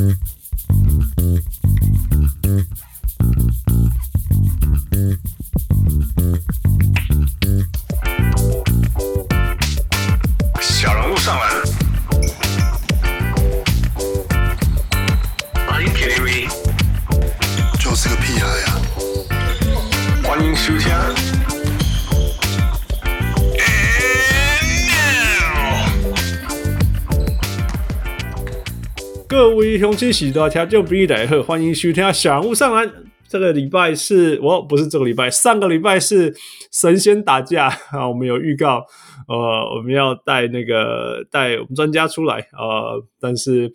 [0.00, 0.39] Mm-hmm.
[30.00, 32.90] 各位乡亲喜多听众朋友大家好，欢迎收听小人物上篮。
[33.28, 36.34] 这个礼拜是我不是这个礼拜，上个礼拜是
[36.72, 38.86] 神仙打架啊，我们有预告。
[39.28, 39.36] 呃，
[39.76, 43.70] 我们要带那个带我们专家出来，呃，但是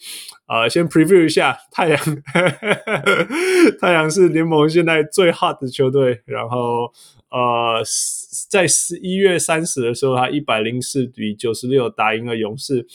[0.47, 1.99] 呃，先 preview 一下太阳，
[3.79, 6.91] 太阳是联盟现在最 hot 的球队，然后
[7.29, 7.83] 呃，
[8.49, 12.87] 在十一月三十的时候，他一百零四比九十六打赢了勇士，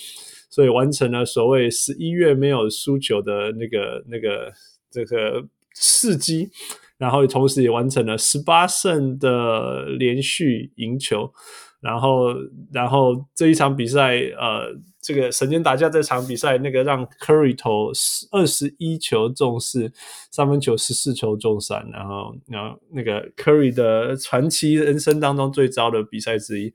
[0.51, 4.53] 所以完成了所谓十一月没有输球的那个那个
[4.91, 6.51] 这个事迹，
[6.99, 11.33] 然后同时也完成了十八胜的连续赢球。
[11.81, 12.35] 然后，
[12.71, 14.69] 然后这一场比赛，呃，
[15.01, 17.91] 这个神仙打架这场比赛，那个让 Curry 投
[18.33, 19.91] 二十一球中四，
[20.31, 26.71] 三分球十四球中三，然后，然后那个 Curry 的传奇人生当中最糟的比赛之一。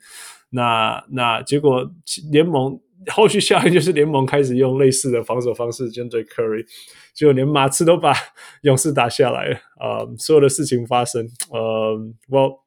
[0.49, 1.87] 那那结果
[2.31, 2.79] 联盟
[3.11, 6.65] 后续效应就是联盟开始用类似的防守方式针对 Curry，
[7.13, 8.13] 结果连马刺都把
[8.63, 9.57] 勇士打下来了。
[9.79, 11.97] 呃，所有的事情发生，呃，
[12.29, 12.65] 我。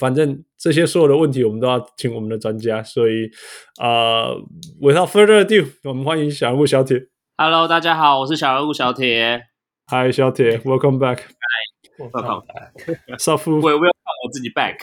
[0.00, 2.82] 反正这些所有的问题，我们都要请我们的专家。
[2.82, 3.30] 所以，
[3.80, 4.36] 呃
[4.80, 7.06] ，without further ado，我们欢迎小人物小铁。
[7.36, 9.44] Hello，大家好，我是小人物小铁。
[9.86, 11.18] Hi，小铁，Welcome back。
[11.18, 13.16] Hi，Welcome back。
[13.22, 14.74] 少夫，我我要我自己 back。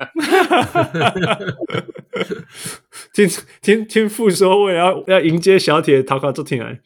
[3.12, 3.28] 听
[3.62, 6.80] 听听父说，为了要要迎接小铁逃卡做天来。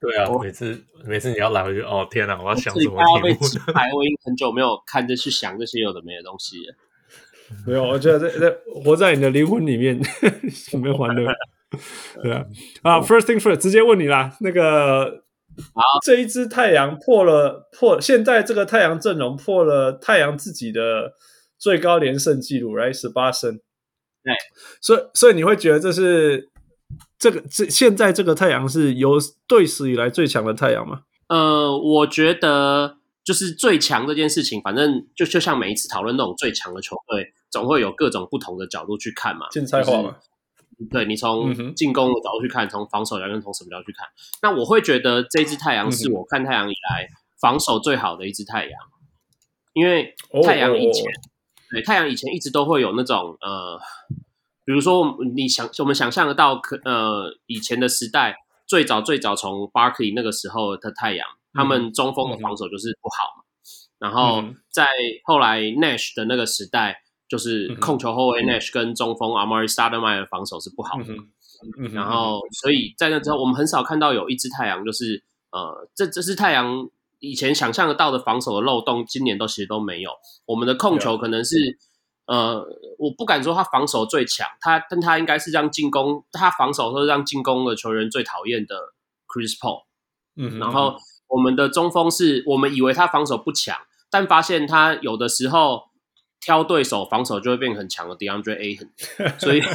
[0.00, 3.22] 对啊，我每次每次你要来，我就哦天哪，我要想什么题目？
[3.22, 3.28] 我
[4.04, 6.74] 已经很久没有看着去想这些有的没的东西了。
[7.66, 8.54] 没有，我觉得在在
[8.84, 9.98] 活在你的灵魂里面，
[10.80, 11.32] 没有欢乐。
[12.22, 12.44] 对啊，
[12.82, 14.36] 啊，First thing first，直接问你啦。
[14.40, 15.22] 那个，
[15.74, 21.14] 好，这一支太阳破了破，现在这个太阳阵容破了太阳自己的
[21.58, 23.56] 最高连胜纪录，right，十八胜。
[24.22, 24.34] 对，
[24.80, 26.50] 所以所以你会觉得这是
[27.18, 31.02] 这个这现在这个太阳是有队史以来最强的太阳吗？
[31.28, 32.98] 呃，我觉得。
[33.26, 39.48] 就是最强这件事情，反正就就像每一次讨论那种最强的球队，总会有各种不同的角度去看嘛。
[39.50, 40.14] 竞赛化嘛？
[40.92, 44.06] 对，你从进攻的角度去看，从、嗯、防守角度从什么角度去看？
[44.42, 47.08] 那我会觉得这支太阳是我看太阳以来
[47.40, 48.72] 防守最好的一支太阳，
[49.72, 50.14] 因为
[50.44, 51.04] 太阳以前
[51.70, 53.78] 对太阳以前一直都会有那种呃，
[54.64, 61.26] 比如说你想我们想象得到，可呃以前的时代最早最早从 Barkley 那个时候的太阳。
[61.58, 64.86] 他们中锋的防守就是不好嘛，嗯、然后在
[65.24, 67.00] 后来 Nash 的那个时代，
[67.30, 71.14] 就是控球后卫 Nash 跟中锋 Amari Stoudemire 的防守是不好的，
[71.78, 76.90] 嗯、然后所以在那之后，我们很少看到有一支太阳，就是呃，这这支太阳
[77.30, 80.10] 以前想象得到的防守的漏洞，今年都其实都没有。
[80.46, 81.78] 我们的控球可能是
[82.26, 82.64] 呃，
[82.98, 88.94] 我不敢说他防守最强，他但他应该是让进攻，他防守都是让进攻的球员最讨厌的
[89.26, 89.84] Chris Paul，
[90.36, 90.96] 嗯，然后。
[91.28, 93.76] 我们的中锋是我们以为他防守不强，
[94.08, 95.86] 但发现他有的时候
[96.40, 98.90] 挑对手防守就会变很强的 DeAndre Ayton，
[99.40, 99.74] 所以然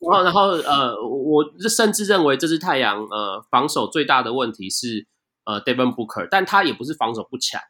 [0.00, 5.06] 后然后呃，我甚至认为这支太阳呃防守最大的问题是
[5.44, 7.60] 呃 Devin Booker，但他也不是防守不强，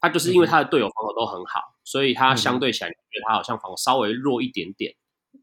[0.00, 4.94] 他就是因为他的队友防守都很好，所以他相对起来觉得他好像防守稍微弱一点点。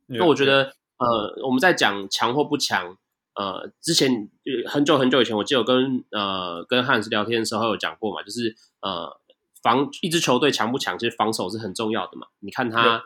[0.08, 2.98] 那我觉得呃我们在讲强或不强。
[3.40, 4.32] 呃，之前
[4.68, 9.16] 很久很久以前，我记得我跟呃跟汉斯聊天的时候有讲过嘛，就是呃
[9.62, 12.26] 防一支球队强不强，其实防守是很重要的嘛。
[12.40, 13.00] 你看他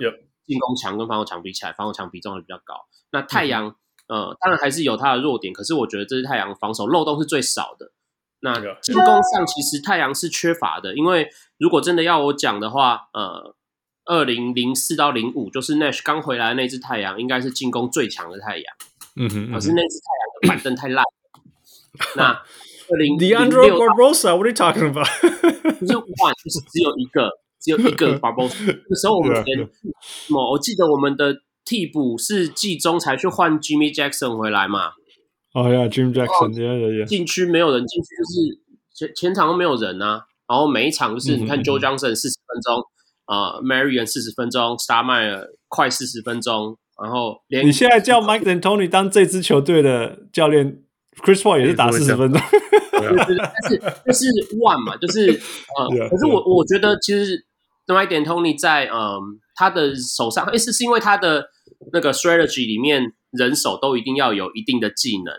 [0.46, 2.76] 进攻强跟防守强比起来，防守强比重会比较高。
[3.12, 3.76] 那太阳、
[4.08, 7.92] 嗯、呃当然还是有他的弱点，可是我觉得这是太阳防守漏洞是最少的。
[8.44, 13.56] 那进攻上其实太阳是缺乏的，因为如果真的要我讲的话，呃，
[14.06, 18.66] 二零零四到零五就是 Nash 刚回来的那支太阳，应该是进攻最强的太阳。
[19.16, 21.06] 嗯哼，可是那支太阳的板凳太烂。
[22.16, 25.06] 那二零零六 Barbosa，What are you talking about？
[25.82, 27.30] 就是 one，就是只有一个，
[27.60, 28.82] 只有一个 Barbosa。
[28.90, 29.70] 那时候我们连，
[30.30, 34.94] 我记得我们的替补是季中才去换 Jimmy Jackson 回来嘛。
[35.54, 37.06] 哦呀，Jimmy Jackson，对对对。
[37.06, 38.60] 禁区没有人进去，就是
[38.94, 40.24] 前前场都没有人啊。
[40.48, 42.84] 然后每一场就是你看 Joe Johnson 四十分钟，
[43.26, 46.78] 啊，Marion 四十分钟，Stoudemire 快四十分钟。
[47.02, 50.84] 然后连，你现在叫 Mike and Tony 当这支球队的教练
[51.24, 52.42] ，Chris Paul 也是打四十分钟，
[52.92, 53.38] 但是
[54.06, 54.26] 但是
[54.58, 57.44] one 嘛，就是呃，yeah, 可是我.我觉得其实
[57.88, 59.20] Mike and Tony 在嗯、呃、
[59.56, 61.46] 他的手上，诶是是因为他的
[61.92, 65.34] 那个 strategy 里面人手都一定要有一定的技能，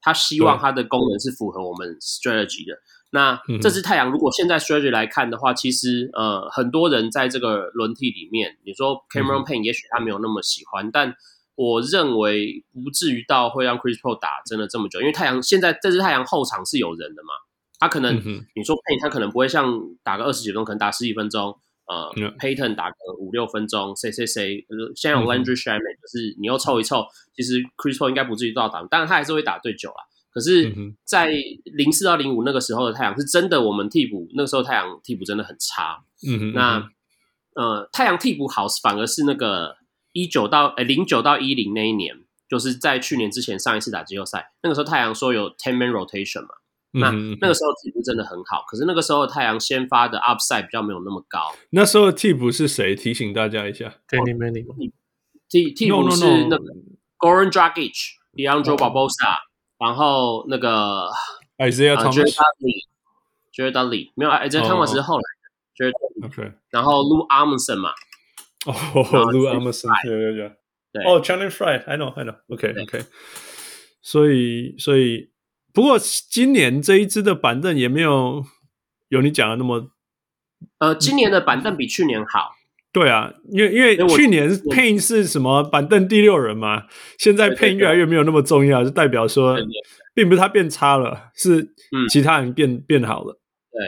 [0.00, 2.78] 他希望他的功能是符合我们 strategy 的。
[3.14, 11.14] 那这只太阳如果现在 strategy 来看的话，其实呃很多人在这个轮替里面，你说 Cameron Payne 也许他没有那么喜欢，但
[11.54, 17.34] 我认为不至于到会让 Chris Paul 打真的这么久，因为太阳现在这只太阳后场是有人的嘛，
[17.78, 24.64] 他可能、嗯、你说 Payne 他可能不会像打个二十几分钟，可能打十几分钟，呃、嗯、Payton 打个五六分钟，谁谁谁，
[24.94, 29.96] 现在有 Landry Shamet，就是你又凑一凑，其实 Chris Paul 应该不至于到打，当然他还是会打最久啦。
[30.34, 30.74] 可是，
[31.04, 31.30] 在
[31.64, 36.02] 零四到零五那个时候的太阳是真的，我们替补那个时候太阳替补真的很差。
[36.26, 36.88] 嗯哼，那
[37.54, 39.76] 呃，太阳替补好，反而是那个
[40.12, 42.16] 一九到呃零九到一零那一年，
[42.48, 46.48] 就是在去年之前上一次打季后赛，那个时候太阳说有 ten man rotation 嘛，
[46.92, 47.10] 那
[47.40, 48.64] 那个时候替补真的很好。
[48.68, 51.52] 可是那个时候太阳先发的 upside 比较没有那么高。
[51.70, 52.94] 那时候替补是谁？
[52.94, 53.94] 提醒大家一下。
[54.08, 54.92] Danny Manning。
[55.48, 56.64] 替替补是那个
[57.18, 57.94] Goran Dragic、
[58.34, 59.38] Leandro Barbosa。
[59.78, 61.08] 然后那个
[61.58, 66.26] Isaiah Thomas，Jared Dudley 没有，Isaiah Thomas 是后来的 Jared Dudley。
[66.26, 67.90] OK，然后 Lou Amundson 嘛，
[68.64, 68.72] 哦
[69.32, 70.52] ，Lou Amundson，对对对，
[70.92, 73.04] 对，哦，Channing Frye，I know，I know，OK，OK。
[74.02, 75.31] 所以，所以，
[75.72, 78.44] 不过今年这一支的板凳也没有
[79.08, 79.90] 有你讲的那么，
[80.78, 82.52] 呃，今年的板凳比去年好。
[82.92, 86.84] 对啊，因为因为去年 Payne 是什么板凳第六人嘛，
[87.16, 89.56] 现在 Payne 越来越没有那么重要，就代表说，
[90.12, 91.74] 并不是他变差了，是
[92.10, 93.40] 其他人变、嗯、变好了。
[93.70, 93.80] 对，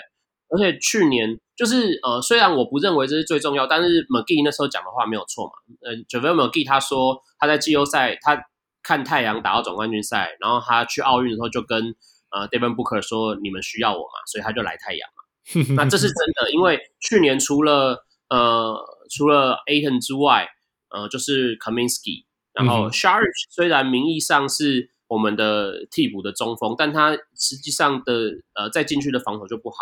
[0.49, 5.53] 而且去年就是呃，虽然我不认为这是最重要，但是 McGee 那时候讲的话没有错嘛。
[5.83, 8.43] 呃，JaVale McGee 他说他在季后赛他
[8.85, 11.97] 看太阳打到总冠军赛，然后他去奥运的时候就跟
[12.31, 15.75] 呃 Devin Booker 说，你们需要我嘛，所以他就来太阳嘛。
[15.75, 18.95] 那这是真的，因为去年除了呃。
[19.11, 20.49] 除了 Ayton 之外，
[20.89, 29.77] 呃，就是 Kaminsky，然后 Sharish 虽然名义上是我们的替补的中锋，但他实际上的呃在进去的防守就不好。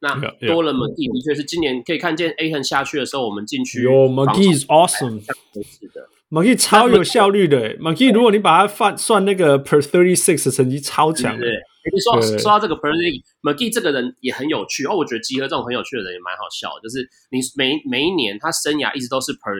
[0.00, 0.14] 那
[0.46, 5.18] 多了 McGee 的确是今年可以看见 Ayton 下去的时候，我们禁区有 McGee is awesome，
[5.64, 7.76] 是的，McGee 超有效率的。
[7.78, 11.46] McGee 如果你把它放算那个 per thirty six 的成绩超强的。
[11.90, 14.94] 你说说到这个 Perry，McGee 这个人也很有趣哦。
[14.94, 19.56] 我觉得集合这种很有趣的人也蛮好笑的，就是你每每一年他生涯一直都是 Per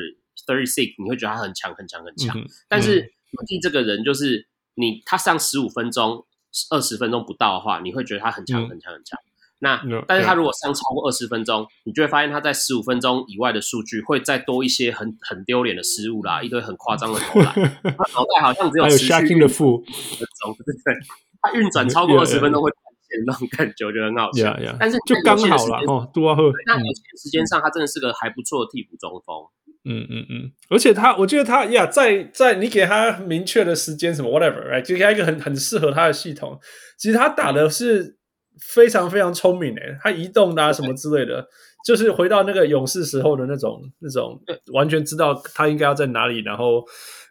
[0.47, 2.39] thirty six，你会觉得他很强很强很强。
[2.39, 3.01] 嗯、但是
[3.33, 6.27] McGee 这个人就是你他上十五分钟、
[6.71, 9.19] 二十分钟不到的话，你会觉得他很强很强很强。
[9.25, 9.28] 嗯、
[9.61, 17.53] 那、嗯、但是他如果上超过二十分钟，你就会发现他在十五分钟以外的数据会再多一些很很丢脸的失误啦，一堆很夸张的投篮，
[17.83, 20.95] 他脑袋好像只有持续的负分钟，对不对？
[21.41, 24.49] 他运转超过二十分钟会断线那种感觉，我觉得很好笑。
[24.55, 24.77] Yeah, yeah.
[24.79, 26.53] 但是就刚好了哦，多喝。
[26.67, 29.37] 那有些时间上，他真的是个还不错的替补中锋。
[29.85, 36.59] 嗯嗯嗯，而且他，我觉得他呀，在在你给他明确的时间，什么 whatever，right，就给他一个很很适合他的系统。
[36.99, 38.18] 其实他打的是
[38.61, 41.47] 非常非常聪明诶，他移动啊什么之类的，
[41.87, 44.41] 就是回到那个勇士时候的那种那种，
[44.73, 46.85] 完全知道他应该要在哪里，然后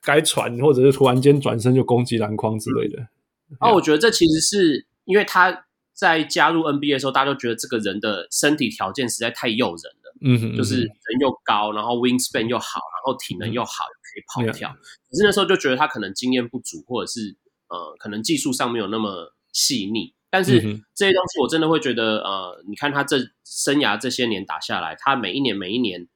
[0.03, 2.99] 该传或者是突然间转身就攻击篮筐之类的。
[3.01, 10.13] 嗯哦，我觉得这其实是因为他在加入 NBA 的时候，大家都觉得这个人的身体条件实在太诱人了。
[10.19, 14.69] 嗯哼，就是人又高，然后 wingspan 又好，然后体能又好，又可以跑跳。
[14.69, 17.37] 可是那时候就觉得他可能经验不足，或者是
[17.69, 20.13] 呃，可能技术上没有那么细腻。
[20.29, 20.59] 但是
[20.95, 26.07] 这些东西我真的会觉得，呃，你看他这生涯这些年打下来，他每一年每一年，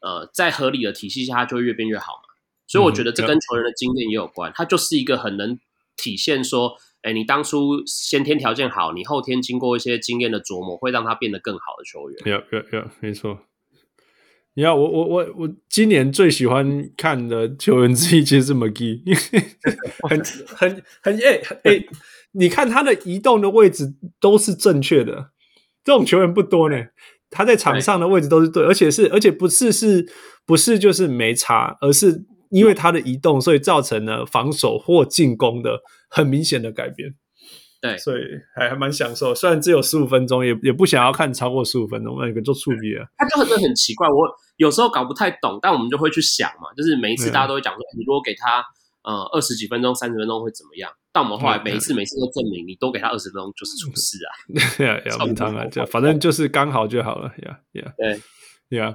[0.00, 2.22] 呃，在合理的体系下，他就会越变越好嘛。
[2.66, 4.52] 所以我觉得这跟球员的经验也有关。
[4.54, 5.58] 他就是一个很能。
[6.00, 12.20] 体现说，哎，你当初先天条件好，你后天经过一些经验的琢磨，会让他变得更好的球员。
[12.24, 13.40] 有有有，没错。
[14.54, 19.02] 你看，我我我我今年最喜欢看的球员之一其实是 McGee，
[20.08, 20.22] 很
[20.56, 21.84] 很很哎哎，
[22.32, 25.30] 你看他的移动的位置都是正确的，
[25.84, 26.76] 这种球员不多呢。
[27.30, 30.06] 他在场上的位置都是对，而且是而且不是是
[30.46, 32.24] 不是就是没差，而是。
[32.50, 37.14] 因为他的移动，所以造成了防守或进攻的很明显的改变。
[37.78, 38.22] 对，所以
[38.56, 39.34] 还还蛮享受。
[39.34, 43.04] 虽然只有十五分钟，也也不想要看超过十五分钟，那个做触笔啊。
[43.18, 48.64] 他就很很奇怪，我有时候搞不太懂，但我们就会去想嘛，就是每一次大家都会讲说，你如果给他
[49.02, 50.90] 呃二十几分钟、三十分钟会怎么样？
[51.18, 54.30] 但我们后来每一次每次都证明，你多给他二十分钟就是出事啊。
[54.86, 57.28] 呀呀， 不当然，反正就是刚好就好了。
[57.42, 58.94] 呀呀，对呀。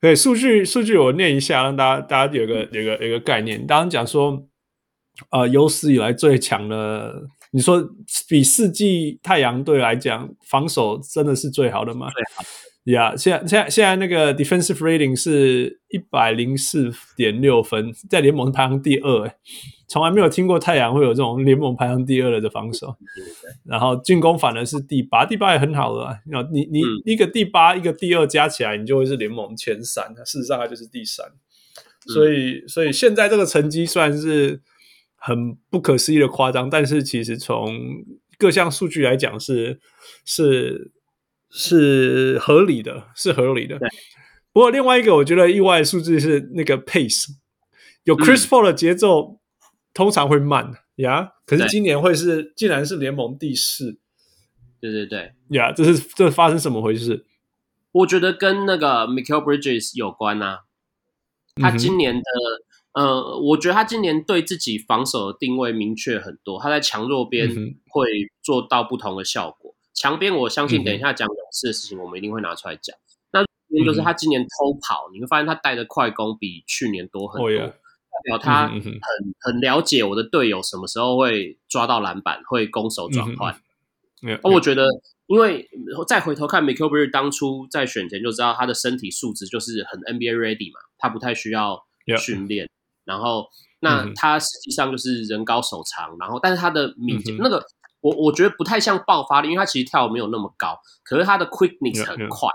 [0.00, 3.58] 对，数据数据我念一下，让大家大家有个有个有个概念。
[3.66, 4.46] 刚刚讲说，
[5.30, 7.86] 呃，有史以来最强的你说
[8.26, 12.08] 比四季太阳队来讲，防守真的是最好的吗？
[12.84, 19.34] ，yeah, 现在现在现在那个 defensive rating 是一百零四点六分，在联盟排行第二，诶，
[19.86, 22.96] 从来没有听过太阳会有这种联盟排行第二的防守。
[23.64, 26.18] 然后进攻反而是第八，第八也很好了啊。
[26.52, 30.14] 你你一个第八，一个第二加起来，你就会是联盟前三。
[30.24, 31.26] 事实上，它就是第三。
[32.06, 34.62] 所以所以现在这个成绩算是
[35.16, 37.76] 很不可思议的夸张，但是其实从
[38.38, 39.80] 各项数据来讲是
[40.24, 40.92] 是。
[41.50, 43.78] 是合理的，是合理的。
[43.78, 43.88] 对
[44.52, 47.26] 不过另外一个我觉得意外的数字是那个 pace，
[48.04, 49.40] 有 Chris Paul 的节奏
[49.94, 51.32] 通常会慢呀，嗯 yeah?
[51.46, 53.98] 可是今年会是竟然是联盟第四。
[54.80, 57.26] 对对对，呀，yeah, 这是这发生什么回事？
[57.92, 60.60] 我觉得跟那个 Michael Bridges 有关啊。
[61.56, 62.22] 他今年的、
[62.92, 67.48] 嗯、呃，我觉得他今年对自己防守的定位明确很多，他在强弱边
[67.88, 68.06] 会
[68.40, 69.74] 做到不同的效果。
[70.00, 72.96] 强边，我相信等一下讲勇士的事情，我们一定会拿出来讲。
[73.30, 73.44] 那
[73.84, 77.74] 就是他今年偷跑，你会发现他带的快攻比去年多很多，代
[78.24, 78.82] 表他很
[79.40, 83.60] 很了解我的队友什么时候会抓到篮板，会攻守转换。
[84.42, 84.86] 那我觉得，
[85.26, 85.68] 因为
[86.08, 91.84] 再回头看 Mikal Bridges 当初在选前就知道他的身体素质就是很 NBA ready 嘛，他不太需要
[92.18, 92.70] 训练。
[93.04, 97.62] 然后，那他实际上就是人高手长，然后但是他的敏捷那个。
[98.00, 102.48] 我我觉得不太像爆发力，因为他其实跳的没有那么高，可是他的 quickness 很快，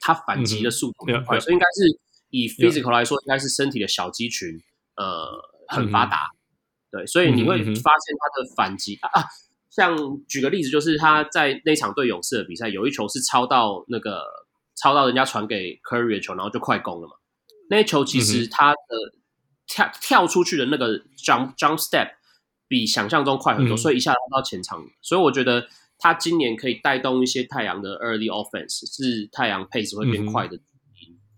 [0.00, 2.00] 他反击的速度很快，所以应该是
[2.30, 4.60] 以 physical 来说，应该是身体的小肌群
[4.96, 5.28] 呃
[5.68, 6.30] 很发达，
[6.90, 9.24] 对，所以你会发现他的反击啊，
[9.70, 9.96] 像
[10.26, 14.24] 举个例子，就是他在那场对勇士的比赛，有一球是抄到那个
[14.74, 17.14] 抄到人家传给 Curry 的球，然后就快攻了嘛，
[17.70, 18.76] 那一球其实他的
[19.68, 22.18] 跳跳出去的那个 jump jump step。
[22.68, 25.66] 比想象中快很多，嗯、所以一下拉到前场，所以我觉得
[25.98, 30.58] 他今年可以带动一些太阳的 early offense，是太阳 pace 会变快的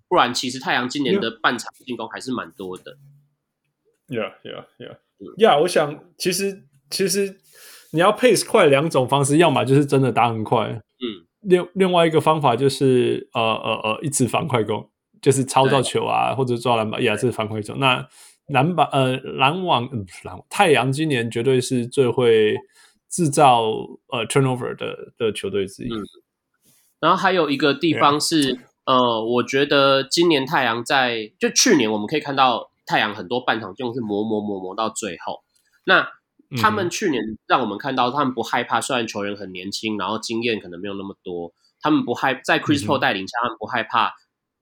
[0.08, 2.98] 不然其实太阳今年的半场进攻还是蛮多的。
[4.08, 4.96] Yeah, yeah, yeah,
[5.38, 5.60] yeah。
[5.62, 7.38] 我想其实其实
[7.92, 11.26] 你要 pace 快两种方式，要么就是真的打很快，嗯。
[11.42, 14.90] 另另外一个方法就是呃呃呃一直反快攻，
[15.22, 17.78] 就是操作球啊或者抓篮板，呀，这是反快攻。
[17.78, 18.06] 那
[18.50, 22.56] 篮板呃篮网嗯篮太阳今年绝对是最会
[23.08, 23.70] 制造
[24.08, 25.92] 呃 turnover 的的球队之一。
[25.92, 26.02] 嗯，
[27.00, 35.44] 然后还有一个地方是.呃，我觉得今年太阳在就去年我们可以看到太阳很多半场就是磨磨磨磨到最后。
[35.84, 36.08] 那
[36.60, 44.12] 他们去年让我们看到他们不害怕，虽然球员很年轻，然后经验可能没有那么多，他们不害在 Chris Paul 带领下，他们不害怕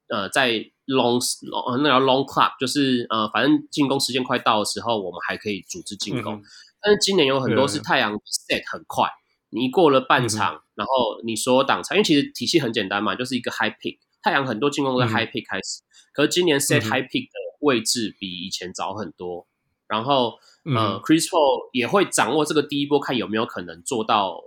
[0.09, 0.73] 呃在。
[0.89, 6.37] Long long 那叫 long clock，就是呃，反正进攻时间快到的时候，我们还可以组织进攻。
[6.37, 6.43] 嗯、
[6.81, 13.99] 但是今年有很多是太阳 set 很快，嗯、你一过了半场，嗯、然后你所有挡拆，因为其实体系很简单嘛，就是一个 high pick。
[14.23, 19.41] 太阳很多进攻都在 high pick 开始，嗯、可是今年 set high pick 的位置比以前早很多。
[19.41, 19.47] 嗯、
[19.89, 24.41] 然后呃，Chris Paul 也会掌握这个第一波，看有没有可能做到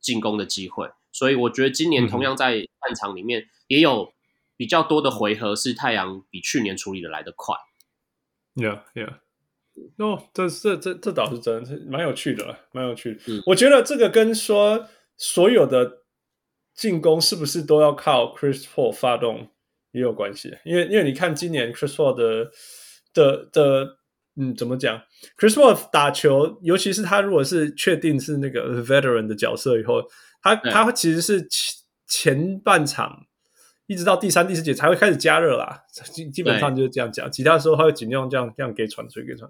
[0.00, 0.90] 进攻的机会。
[1.12, 4.12] 所以我觉得今年同样在半场里面也有。
[4.56, 7.54] 比较多的回合是太阳比去年处理的来得快。
[8.54, 9.18] Yeah, yeah.
[9.98, 13.20] 哦，这这这这倒是真的，蛮有趣的，蛮有趣的。
[13.26, 16.04] 嗯，我觉得这个跟说所有的
[16.74, 19.50] 进攻是不是都要靠 Chris Paul 发动
[19.92, 20.56] 也有关系。
[20.64, 22.50] 因为因为你看今年 Chris Paul 的
[23.12, 23.98] 的的，
[24.36, 25.02] 嗯，怎么讲
[25.36, 30.02] ？Chris Paul 打球，尤其是他如果是确定是那个 veteran 的角色以后，
[30.40, 31.74] 他对他其实是前
[32.06, 33.26] 前半场。
[33.86, 37.30] 一直到第三、第四节才会开始加热啦，基基本上就是这样讲。
[37.30, 39.48] 其他时候他会尽量这样这样给传出去，给传。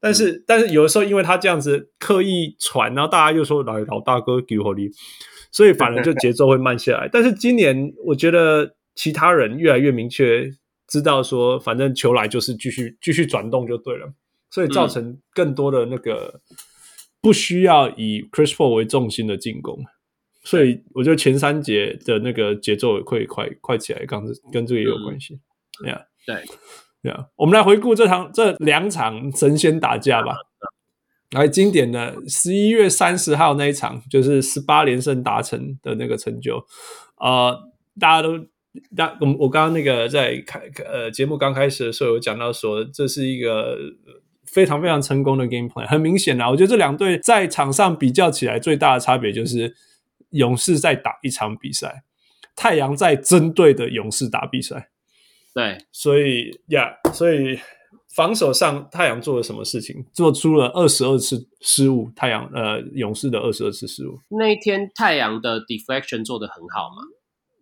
[0.00, 4.90] 但是，嗯、但是有的时候因为他这样子刻意传，然后大家又说老老大哥给火力，
[5.50, 7.08] 所以反而就节奏会慢下来。
[7.10, 10.50] 但是今年我觉得其他人越来越明确
[10.86, 14.12] 知道说，反正球来就是继续继续转动就对了，
[14.50, 16.42] 所以造成更多的那个
[17.22, 19.82] 不需要以 Chris Paul 为重心的进攻。
[20.44, 24.22] 所以我觉得前三节的那个节奏会快快起来，刚
[24.52, 25.40] 跟这个也有关系。
[25.80, 26.36] 对呀，对，
[27.02, 27.26] 对呀。
[27.36, 30.36] 我们来回顾这场这两场神仙打架吧。
[31.30, 36.62] 来，经典的十一月三十号那一场，就是十八连胜达成的那个成就。
[37.16, 37.58] 呃，
[37.98, 38.38] 大家都，
[38.94, 43.78] 大我我刚刚那个在开呃节目刚开始的时候有讲到说，这是一个
[44.44, 45.88] 非常非常成功的 game plan。
[45.88, 49.74] 很明显啊，我觉得这两队在场上比较起来，最大的差别就是。
[50.34, 52.04] 勇士在打一场比赛，
[52.54, 54.90] 太阳在针对的勇士打比赛。
[55.54, 57.58] 对，所以呀，yeah, 所以
[58.14, 60.04] 防守上太阳做了什么事情？
[60.12, 64.18] 做出了二十二次失误，太阳呃勇士的二十二次失误。
[64.28, 67.02] 那一天太阳的 deflection 做得很好嘛，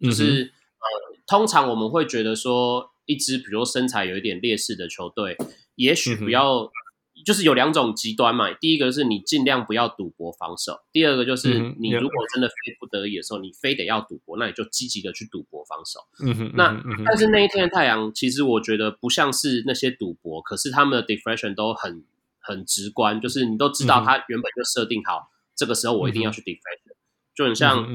[0.00, 5.36] 就是、嗯、呃，通常我们会觉得说，一支比如身材有一点劣势的球队，
[5.74, 6.70] 也许不要。
[7.22, 16.00] 嗯就是有两种极端嘛，第一个是你尽量不要赌博防守，第二个就是你如果真的非不得已的时候，你非得要赌博，那你就积极的去赌博防守。
[16.24, 22.04] 嗯哼，那但是那一天的太阳，其实我觉得不像是那些赌博，可是他们的 deflection 都很
[22.40, 26.96] 很直观，就是你都知道他原本就设定好，这个时候我一定要去 deflection，
[27.34, 27.86] 就很像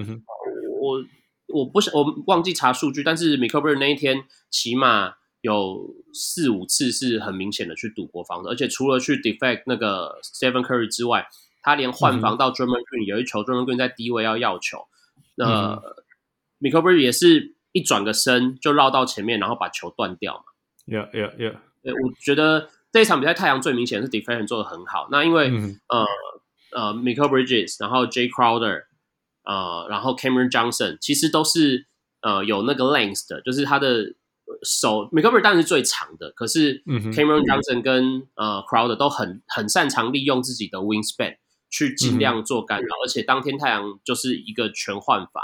[0.79, 1.03] 我
[1.47, 5.15] 我不想我忘记查数据，但是 Mikal Bridges 那一天起码。
[5.47, 11.25] 有四五次是很明显的去赌博防的，而且除了去 defect 那个 Stephen Curry 之外，
[11.63, 14.79] 他连换防到 Draymond Green 有一球 Draymond Green 在低位要要球，
[15.35, 15.81] 那、嗯、
[16.59, 20.43] Mikal Bridges 也是一转个身就绕到前面，然后把球断掉嘛。
[20.85, 21.55] Yeah, yeah, yeah。
[21.83, 25.07] 我觉得这一场比赛太阳最明显是 deflection 做的很好。
[25.09, 26.05] 那因为、嗯、呃
[26.73, 28.83] 呃 Mikal Bridges，然后 Jay Crowder，
[29.43, 31.87] 呃，然后 Cameron Johnson，其实都是
[32.21, 34.15] 呃有那个 length 的，就是他的。
[34.63, 41.37] 手 Mikal Bridges 当然是最长的，可是 Cameron Johnson 跟、嗯、呃 Crowder 都很很擅长利用自己的 wingspan
[41.69, 45.43] 去尽量做干扰，嗯、而且当天太阳就是一个全换防，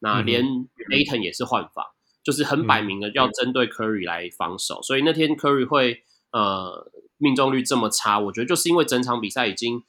[0.00, 0.44] 那连
[0.90, 1.84] Ayton 也是换防，
[2.24, 9.82] 就是很摆明的要针对 Curry 来防守，嗯、所以那天 Curry 会呃命中率这么差，我觉得就是因为整场比赛已经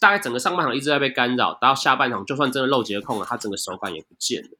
[0.00, 4.58] 大概整个上半场一直在被干扰，到下半场就算真的漏截控了，他整个手感也不见了。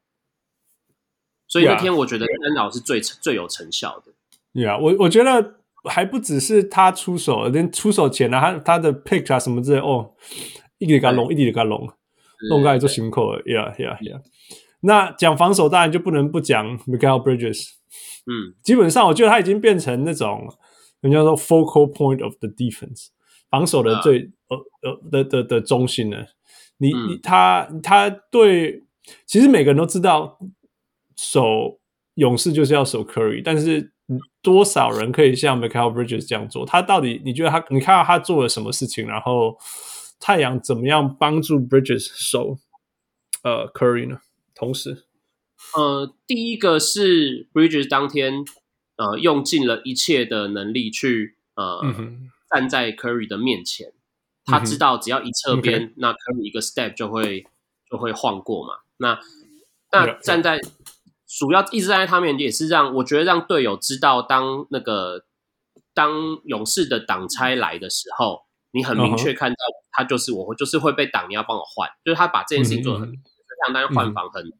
[1.46, 4.12] 所以那天我觉得干扰是最.最有成效的。
[4.54, 10.14] 对啊，我我觉得还不只是他出手，连出手前呢、啊，他他的 pick 啊什么之类，哦，
[10.78, 11.88] 一点给他拢，一点给他拢，
[12.50, 13.42] 弄开就辛苦了。
[13.42, 14.20] Yeah, yeah, yeah。
[14.80, 17.70] 那讲防守当然就不能不讲 Mikal Bridges。
[18.26, 20.46] 嗯，基本上我觉得他已经变成那种
[21.00, 23.08] 人家说 focal point of the defense，
[23.50, 24.30] 防守的最、uh.
[24.48, 26.26] 呃呃的的的中心了。
[26.78, 28.84] 你你、嗯、他他对，
[29.26, 30.38] 其实每个人都知道。
[31.16, 31.80] 守
[32.14, 33.92] 勇士就是要守 Curry，但是
[34.42, 36.66] 多少人可以像 Michael Bridges 这样做？
[36.66, 37.64] 他到底你觉得他？
[37.70, 39.06] 你看到他做了什么事情？
[39.06, 39.56] 然后
[40.20, 42.58] 太阳怎么样帮助 Bridges 守
[43.42, 44.20] 呃 Curry 呢？
[44.54, 45.04] 同时，
[45.74, 48.44] 呃，第一个是 Bridges 当天
[48.96, 53.92] 呃用尽了一切的能力去呃、嗯、站在 Curry 的面前，
[54.44, 57.46] 他知道只要一侧边，嗯、那 Curry 一个 step 就会
[57.90, 58.74] 就会晃过嘛。
[58.98, 59.18] 那
[59.90, 60.60] 那站在
[61.38, 65.24] 主要一直站在他面前，也是让我觉得让队友知道，当那个
[65.94, 66.12] 当
[66.44, 68.42] 勇士的挡拆来的时候，
[68.72, 69.56] 你很明确看到
[69.90, 74.52] 他就是我，就是会被挡，你要帮我换，就是他把这件事情做得很相，当然换防很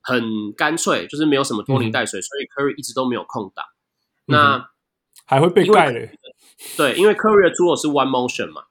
[0.00, 3.64] 很干脆，就是没有什么拖泥带水，所以 Curry 一直都没有空档。
[4.26, 4.70] 那
[5.26, 6.18] 还会被盖嘞？
[6.76, 8.64] 对，因为 Curry 的出手是 One Motion 嘛.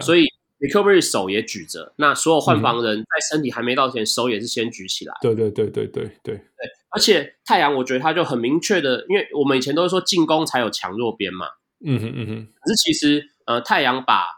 [0.00, 0.24] 所以。
[0.58, 5.14] Mikal Bridges 手也举着，那所有换防人在身体还没到前，嗯、手也是先举起来。
[5.20, 6.42] 对对对对对对对。
[6.90, 11.46] 而且太阳，我觉得他就很明确的，因为我们以前都是说进攻才有强弱边嘛。
[11.84, 12.46] 嗯哼嗯哼。
[12.60, 14.28] 可是其实，呃，太阳把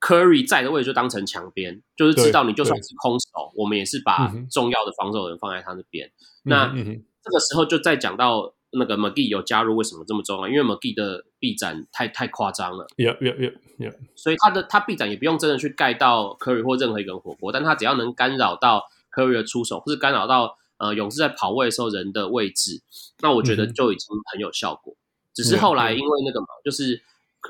[0.00, 6.06] Curry 在的位置就当成强边，就是知道你就算是空手，我们也是把重要的防守人放在他那边。
[6.44, 8.54] 嗯、那这个时候就再讲到。
[8.76, 10.48] 那个 McGee 有加入，为什么这么重要？
[10.48, 13.94] 因为 McGee 的臂展太太夸张了，yeah, yeah, yeah, yeah.
[14.14, 22.82] 所以他的他臂展也不用真的去盖到 Curry 或任何一个人火锅，但他只要能干扰到 Curry 的出手，或是干扰到呃勇士在跑位的时候人的位置，
[23.20, 24.94] 那我觉得就已经很有效果。
[24.94, 25.02] 嗯、
[25.34, 27.02] 只是后来因为那个嘛，就是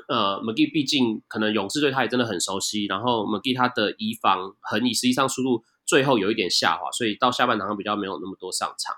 [0.07, 8.95] 呃 McGee 毕竟可能勇士对他也真的很熟悉，然后 McGee 他的移防横移实际上速度最后有一点下滑，所以到下半场比较没有那么多上场。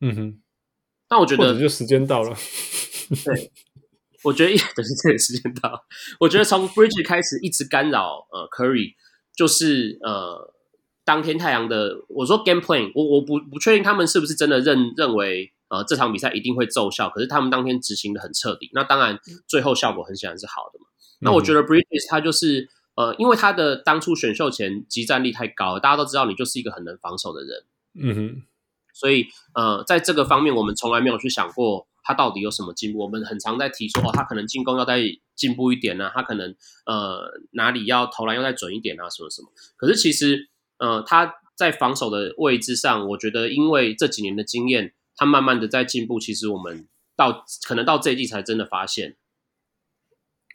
[0.00, 0.42] 嗯哼。
[1.10, 2.36] 那我觉得就时间到了。
[3.24, 3.50] 对，
[4.22, 5.84] 我觉得 等是这个时间到。
[6.20, 8.94] 我觉得从 Bridge 开始一直干扰呃 Curry，
[9.34, 10.54] 就是呃
[11.04, 18.70] 当天太阳的我说 Game Plan，我我不不确定他们是不是真的认认为呃这场比赛一定会奏效，可是他们当天执行的很彻底。
[18.72, 19.18] 那当然
[19.48, 20.86] 最后效果很显然是好的嘛。
[21.22, 27.64] 那我觉得 Bridge 他就是呃因为他的当初选秀前集战力太高，大家都知道你就是一个很能防守的人。
[27.94, 28.42] 嗯哼。
[29.00, 32.98] 所以，呃，在这个方面，我们从来没有去想过他到底有什么进步。
[32.98, 35.00] 我们很常在提说，哦，他可能进攻要再
[35.34, 39.48] 进步一点呢、啊，他可能呃哪里要投篮要再准一点啊，什么什么。
[39.78, 46.20] 可是其实，呃，他在防守的位置上，我觉得因为这几年的经验，他慢慢的在进步。
[46.20, 46.86] 其实我们
[47.16, 49.16] 到可能到这一季才真的发现。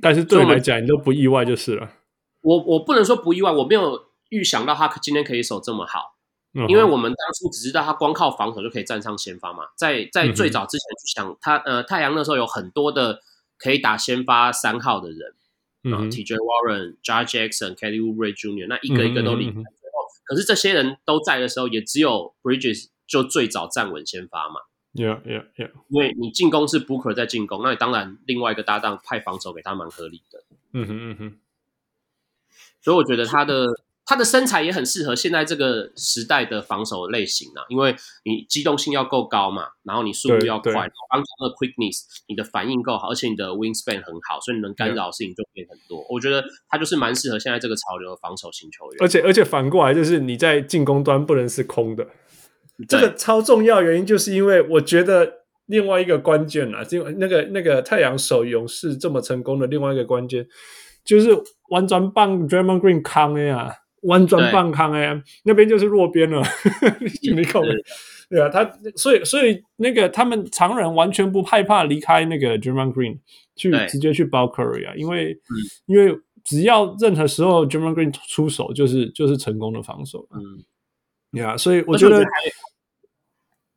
[0.02, 1.90] 但是对我来讲，你都不意外就是了。
[2.42, 6.15] 我我不能说不意外，我没有预想到他今天可以守这么好。
[6.70, 13.22] 因为我们当初只知道他光靠防守就可以站上先发嘛，在在最早之前去想他呃太阳那时候有很多的
[13.58, 15.34] 可以打先发三号的人，
[15.84, 24.62] 嗯哼，TJ Warren、Jar Jackson、Kelly Oubre Jr.，那一个一个都离开最后，可是这些人都在的时候，也只有 Bridges 就最早站稳先发嘛。
[24.94, 25.72] Yeah, yeah, yeah。
[25.90, 30.44] 因为你进攻是 Booker 在进攻，那你当然另外一个搭档派防守给他蛮合理的。
[30.72, 31.40] 嗯哼嗯哼。
[32.82, 33.68] 所以我觉得他的
[34.06, 46.06] 他的身材也很适合现在这个时代的防守类型啊，因为你机动性要够高嘛，然后你速度要快，然后当中的 quickness，你的反应够好，而且你的 wingspan 很好，所以你能干扰的事情就变很多。
[46.10, 48.98] 我觉得他就是蛮适合现在这个潮流的防守型球员。
[49.02, 52.08] 而且而且反过来就是你在进攻端不能是空的。
[52.88, 55.32] 这个超重要原因，就是因为我觉得
[55.68, 60.46] 另外一个关键啊，因为那个那个太阳手勇士这么成功的另外一个关键，
[61.04, 61.30] 就是
[61.70, 63.74] 弯转棒 Draymond Green 扛的呀，
[64.06, 66.42] 弯转棒扛的呀，那边就是弱边了，
[67.36, 67.64] 没空。
[68.28, 68.66] 对啊，他
[68.96, 73.20] 所以所以那个他们常人完全不害怕离开那个 Draymond Green
[73.56, 75.54] 去直接去包 Curry 啊，因为、嗯、
[75.86, 80.28] 因为只要任何时候 Draymond Green 出手，就是就是成功的防守。
[80.32, 80.64] 嗯。
[81.32, 82.24] 呀，yeah, 所以我觉得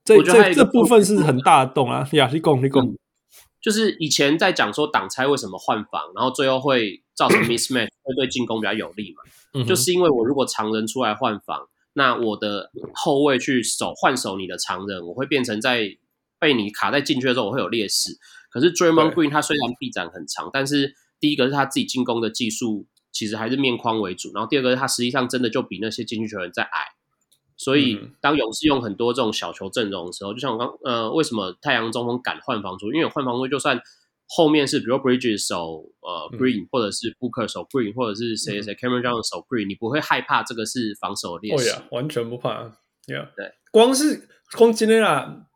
[0.05, 2.09] 这这这部分是很大的洞啊。
[2.13, 2.89] 呀，你讲你讲，
[3.61, 9.25] 就是以前在讲说挡拆为什么换防，然后最后会造成 mismatch，会对进攻比较有利嘛？
[9.55, 15.97] 嗯、就是因为我如果常人出来换防，那我的后卫去守换守你的常人，我会变成在
[16.39, 18.19] 被你卡在禁区的时候，我会有劣势。
[18.51, 26.87] 可是 Draymond Green 他虽然臂展很长，但是第一个是他自己进攻的技术其实还是面框为主，然后第二个是他实际上真的就比那些禁区球员在矮。
[27.61, 32.93] 所以，当勇士用很多这种小球阵容的时候，就像我刚呃，为什么太阳中锋敢换防出？
[32.93, 33.81] 因为换防出，就算
[34.29, 41.71] 后面是比如 Bridges 守呃 Green，、嗯、或者是 Booker 守 Green，或者是谁谁 Cameron Johnson 守 Green，你不会害怕这个是防守劣势。
[41.71, 42.65] 哦呀，完全不怕。
[43.07, 43.29] Yeah.
[43.35, 45.47] 对，光是空今天啊，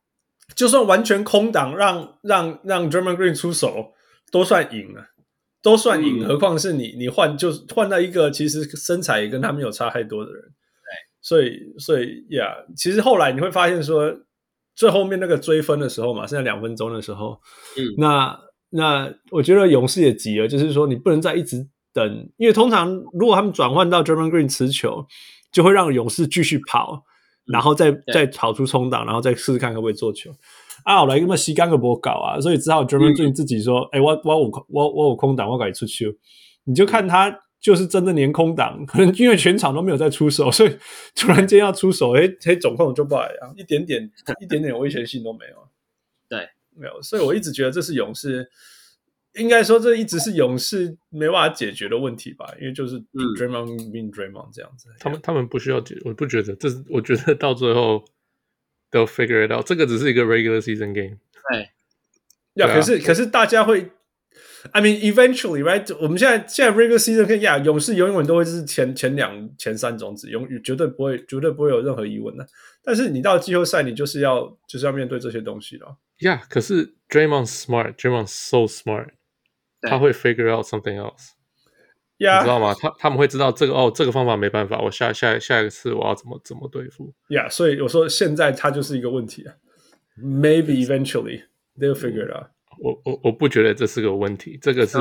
[0.56, 3.92] 就算完全空档，让让让 Draymond Green 出手，
[4.30, 5.06] 都算赢了，
[5.62, 6.24] 都算赢。
[6.24, 10.42] 嗯、何况是你你换就换到一个其实身材也跟他没有差太多的人。
[11.24, 14.12] 所以，所以呀，yeah, 其实后来你会发现说，
[14.74, 17.40] 最后面那个追分的时候嘛，剩下两分钟的时候，
[17.76, 18.37] 嗯，那
[18.72, 25.06] 那我觉得勇士也急了，就是说你不能再一直等，因为通常如果他们转换到 Draymond Green 持球，
[25.50, 27.04] 就会让勇士继续跑，
[27.46, 30.30] 然后再、嗯、再跑出冲挡，然后再试试看可不可以做球。
[30.85, 36.18] 啊，我来那么西干个波搞啊，所以只好 Draymond Green 自己说，哎、嗯欸，我我我我我有空档，我赶紧出去，
[36.64, 37.40] 你就看他。
[37.62, 40.76] 就是真的连空档，可能因为全场都没有在出手，所以
[41.14, 44.02] 突然间要出手，哎、欸，嘿，总控就不来啊，一点点
[44.40, 45.54] 一点点危险性都没有。
[46.74, 48.48] 对，没有，所以我一直觉得这是勇士，
[49.35, 54.88] 应该说这一直是勇士没办法解决的问题吧，因为就是 Draymond being Draymond 这样子。
[54.98, 58.04] 他们他们不需要解，我不觉得，这是我觉得到最后
[58.90, 61.18] 都 figure it out，这个只是一个 regular season game。
[61.50, 61.70] 对，
[62.54, 63.90] 呀，可是可是大家会。
[64.70, 65.94] I mean, eventually, right？
[66.00, 72.46] 我们现在现在 regular season 跟呀，勇士永远都会是前前两前三种子，永绝对不会绝对不会有任何疑问的。
[72.80, 75.98] 但是你到季后赛，你就是要就是要面对这些东西了。
[76.22, 79.08] Yeah，可是 Draymond smart，Draymond so smart，
[79.80, 81.30] 他会 figure out something else。
[82.16, 82.74] Yeah，你知道吗？
[82.78, 89.54] 他他们会知道这个哦，这个方法没办法，我下下下一次我要怎么怎么对付？Yeah，所以我说现在他就是一个问题啊。
[90.16, 91.42] Maybe eventually
[91.76, 92.50] they'll figure it out。
[92.78, 94.98] 我我我不觉得这是个问题，这个是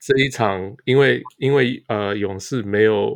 [0.00, 3.14] 这一场，因为因为呃勇士没有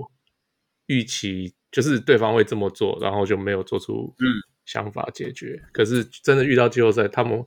[0.86, 4.14] 预期，就是对方会这么做，然后就没有做出
[4.68, 5.58] 想法解决。
[5.64, 7.42] 嗯、可是真的遇到季后赛，他们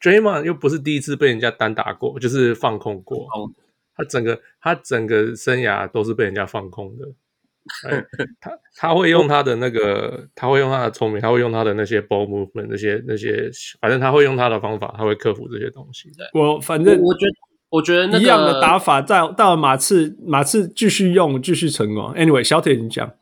[0.00, 3.52] Draymond 又不是第一次被人家单打过，就是放空过，嗯、
[3.96, 7.08] 他整个他整个生涯都是被人家放空的。
[8.40, 16.10] 他他会用他的那个，他会用他的聪明，他会用他的那些 ball movement，那些那些，反正他会用他的方法，他会克服这些东西。
[16.32, 17.32] 我反正我觉得，
[17.68, 22.12] 我觉得那个、一样的打法，在到了马刺，马刺继续用，继续成功。
[22.14, 23.12] Anyway，小铁你讲，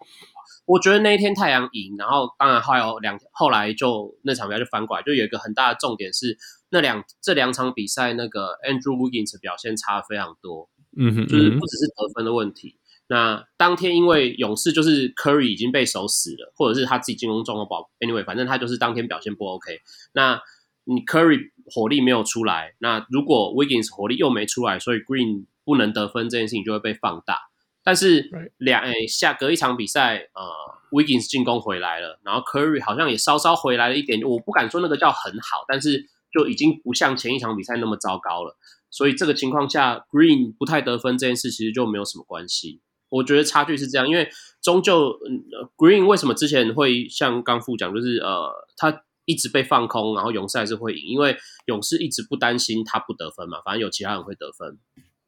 [0.68, 6.36] 我觉得那一天太阳赢，然后当然还有两，后来就那场比赛就翻过来，就有一个很大的重点是
[6.68, 12.76] 那两这两场比赛，那个 Andrew Wiggins 表现差非常多，嗯哼，就是不只是得分的问题。
[13.06, 19.80] 那当天因为勇士就是 Curry 已经被守死了，或者是他自己进攻状况不好，anyway，反正他就是当天表现不 OK。
[20.12, 20.38] 那
[20.84, 27.47] 你 Curry 火力没有出来，那如果 Wiggins 火力又没出来，所以 Green 不能得分这件事情就会被放大。
[27.88, 30.44] 但是两诶下隔一场比赛，呃
[30.90, 38.58] ，Wiggins 进攻回来了，然后 Curry 好像也稍稍回来了一点，我不敢说那个叫很好，但是就已经不像前一场比赛那么糟糕了。
[38.90, 42.82] 所以这个情况下，Green 不太得分这件事其实就没有什么关系。
[43.08, 44.28] 我觉得差距是这样，因为
[44.60, 45.42] 终究，嗯
[45.78, 54.78] ，Green 为什么之前会像刚副讲，就是呃，他一直被放空，然后勇士还是会赢，因为勇士一直不担心他不得分嘛，反正有其他人会得分。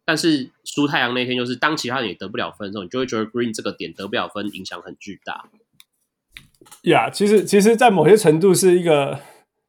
[0.04, 5.50] 但是输太阳那天，就是当其他人也得不了分的时候，你就会觉得 Green 这个点得不了分，影响很巨大。
[6.82, 9.20] 呀，yeah, 其实其实，在某些程度是一个，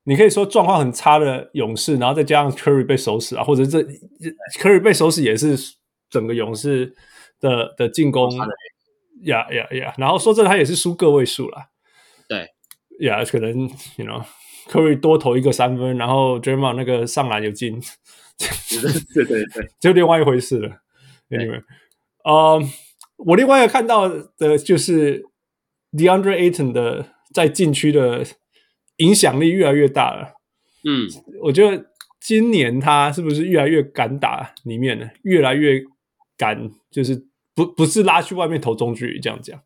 [0.03, 3.79] 你可以说状况很差的勇士，然后再加上 Curry 被守死啊，或者这
[4.59, 5.57] Curry 被守死也是
[6.09, 6.95] 整个勇士
[7.39, 8.31] 的的进攻。
[9.23, 9.93] 呀呀呀！
[9.99, 11.69] 然后说真的，他也是输个位数了。
[12.27, 12.49] 对，
[13.05, 14.25] 呀，可能 you know
[14.67, 17.79] Curry 多投一个三分，然后 Draymond 那个上篮有进，
[18.37, 20.81] 对 对对， 就另外一回事了。
[21.29, 21.63] Anyway，
[22.23, 22.69] 呃，uh,
[23.17, 25.23] 我另外一个看到的就是
[25.91, 28.25] DeAndre Ayton 的在禁区的
[28.97, 30.33] 影响力越来越大了。
[30.83, 31.07] 嗯，
[31.43, 31.85] 我觉得
[32.19, 35.09] 今年他是不是越来越敢打里面呢？
[35.23, 35.81] 越来越
[36.37, 37.27] 敢，就是。
[37.53, 39.61] 不不是拉去外面投中距离这样讲，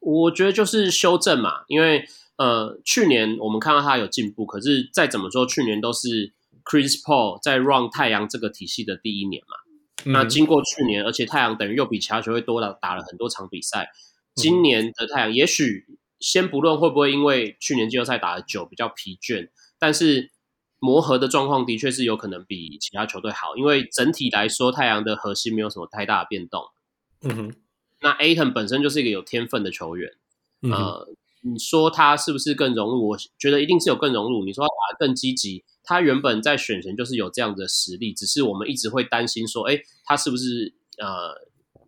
[0.00, 2.06] 我觉得就是修正嘛，因为
[2.38, 6.32] 呃去年我们看到他有进步，可是再怎么说去年都是
[6.68, 9.56] Chris Paul 在 run 太阳这个体系的第一年嘛。
[10.04, 13.90] 嗯、那经过去年，而且太阳等于又比其他球队多了打了很多场比赛，
[14.34, 15.86] 今年的太阳也许
[16.20, 19.48] 先不论会不会因为去年季后赛打得久比较疲倦，
[19.78, 20.30] 但是
[20.78, 26.62] 磨合的状况的确是有可能比其他球队好，因为整体来说太阳的核心没有什么太大的变动。
[27.22, 27.54] 嗯哼，
[28.00, 30.12] 那 Ayton 本身就是一个有天分的球员，
[30.62, 31.08] 嗯、呃，
[31.46, 33.08] 你说他是不是更融入？
[33.08, 34.44] 我觉得一定是有更融入。
[34.44, 41.34] 你说他更积极，他原本在选前就是有这样的实力，只是我们一直会担心说，哎，他是不是呃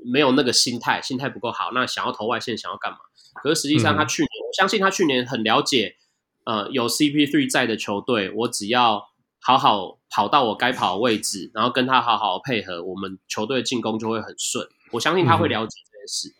[0.04, 1.72] 没有那个心态，心态不够好？
[1.72, 2.98] 那想要投外线，想要干嘛？
[3.42, 5.96] 可是实际上他去年，嗯、我相信他去年很了解，
[6.44, 9.08] 呃，有 CP3 在的球队，我只要
[9.40, 14.68] 好好跑到我该跑的位置，然后跟他好好配合，我们球队进攻就会很顺。
[14.92, 16.37] 我相信他会了解这件事，嗯，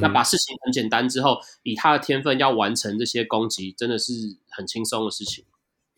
[0.00, 4.12] 那把事情很简单之后，以他的天分要完成这些攻击，真的是
[4.50, 5.44] 很轻松的事情。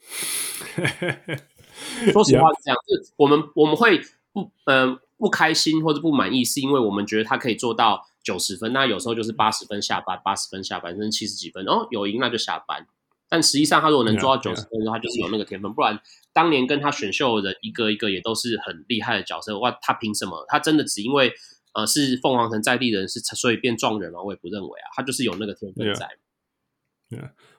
[2.12, 4.00] 说实话是这样，是我们我们会
[4.32, 12.86] 不嗯、呃、不开心或者不满意，是因为我们觉得他可以做到九十分，那有时候就是八十分下班，八十分下班，甚至七十几分，哦，有赢那就下班。
[13.28, 15.72] 但实际上，他如果能做到九十分的话，他就是有那个天分。
[15.72, 15.98] 不然，
[16.32, 20.44] 当年跟他选秀的一个一个也都是很厉害的角色，哇，他凭什么？
[20.48, 21.32] 他真的只因为。
[21.74, 24.22] 呃，是凤凰城在地人，是所以变状元吗？
[24.22, 26.08] 我也不认为啊，他就是有那个天分在。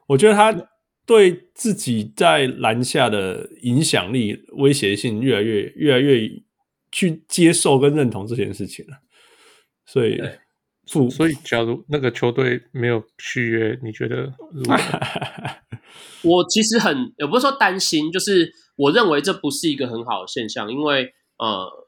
[0.07, 0.69] 我觉得他
[1.05, 6.31] 对自己在篮下的影响力、威胁性越来越、越来越
[6.91, 8.99] 去接受跟认同这件事情了。
[9.85, 10.17] 所以，
[11.11, 14.33] 所以假如那个球队没有续约，你觉得？
[16.23, 21.84] 我其实很，也不是说担心，就是我认为这不是一个很好的现象，因为呃。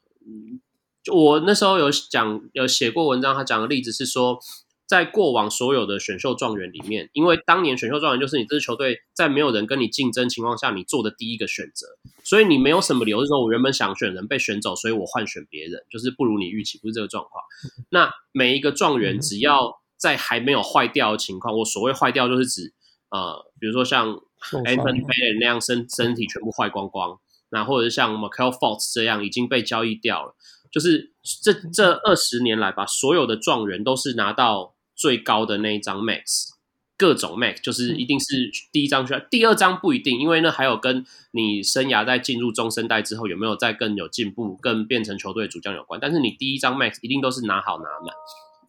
[1.12, 4.40] 我那时候有讲，有写过文章，他讲的例子是说，
[4.86, 11.88] 在过往所有的选秀状元里面，因为当年选秀状元就是你这支球队在没有人跟你竞争情况下，你做的第一个选择，
[12.24, 17.44] 所以你没有什么理由是说，我原本想选人被选走，所以我换选别人，就是不如你预期，不是这个状况。
[17.92, 22.74] 那每一个状元只要在还没有坏掉的情况，我所谓坏掉就是指
[23.10, 24.10] 呃，比如说像
[24.52, 30.36] Anthony Bennett 那样身身体全部坏光光，那或者是像 Markelle Fultz 这样已经被交易掉了。
[30.72, 36.50] 就是这这二十年来吧，所有的状元都是拿到最高的那一张 max，
[36.98, 46.00] 各种 max，就是一定是第一张选，第二张不一定，因为呢还有跟你生涯在进入中生代之后有没有再更有进步，更变成球队主将有关。
[46.00, 48.14] 但是你第一张 max 一定都是拿好拿满。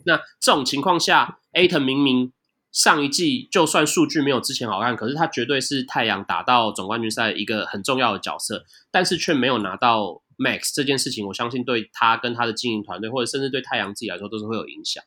[0.04, 2.32] 那这种情况下，Ayton 明明
[2.70, 10.22] 上一季就算数据没有之前好看，可是他绝对是太阳打到总冠军赛一个很重要的角色，但是却没有拿到。
[10.38, 15.02] Max 这件事情，我相信对他跟他的经营团队，或者甚至对太阳自己来说，都是会有影响。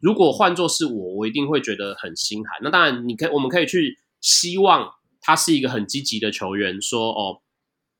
[0.00, 2.58] 如果换作是我，我一定会觉得很心寒。
[2.62, 4.90] 那当然，你可以，我们可以去希望
[5.20, 7.40] 他是一个很积极的球员，说哦，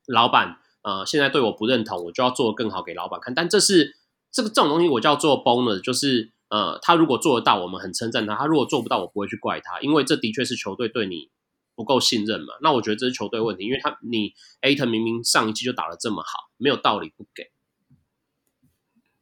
[0.09, 3.33] 老板，呃，现在对我不认同，我就要做得更好给老板看。
[3.33, 3.97] 但这是
[4.33, 11.31] 这个这种东西，我叫做 bonus，就是呃，他如果做得到，我们很称赞他；他如果做不到，我不会去怪他，因为这的确是球队对你。
[11.75, 12.55] 不够信任嘛？
[12.63, 17.51] 那我觉得这是球队问题，因为他你 Ayton 明明上一季就打得这么好，没有道理不给。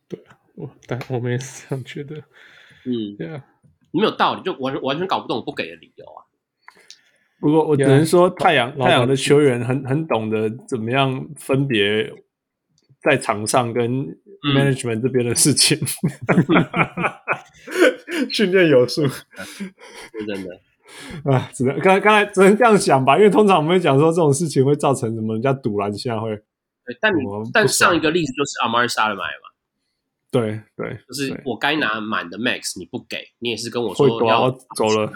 [0.08, 2.16] 对啊，我但我们也是这样觉得。
[2.84, 3.44] 嗯，对啊，
[3.92, 6.24] 没有道理，就完完全搞不懂我不给的理由啊。
[7.40, 12.12] 不过我只能说太阳太阳的球员很很懂得怎么样分别
[13.00, 13.90] 在场上跟
[14.54, 15.78] management 这边的事情
[18.30, 20.60] 训练有素，是真的。
[21.24, 26.34] 啊，只能刚刚才只能这样想吧，因为通常我们会讲说这种事情会造成什么，人家堵拦，现在会。
[26.84, 27.12] 对，但
[27.52, 29.50] 但上一个例子就是 Amar'e Stoudemire 嘛。
[30.30, 35.10] 对对，就是我该拿满的 Max 你不给，你也是跟我说要走了。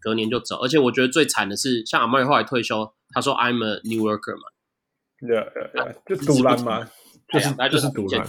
[0.00, 0.56] 隔年就走。
[0.56, 4.42] 而且我觉得最惨的是，像阿玛尔后来退休，他说 I'm a New worker 嘛，
[5.26, 6.88] 对啊对啊，就赌烂嘛，
[7.32, 8.26] 就是那就是赌烂。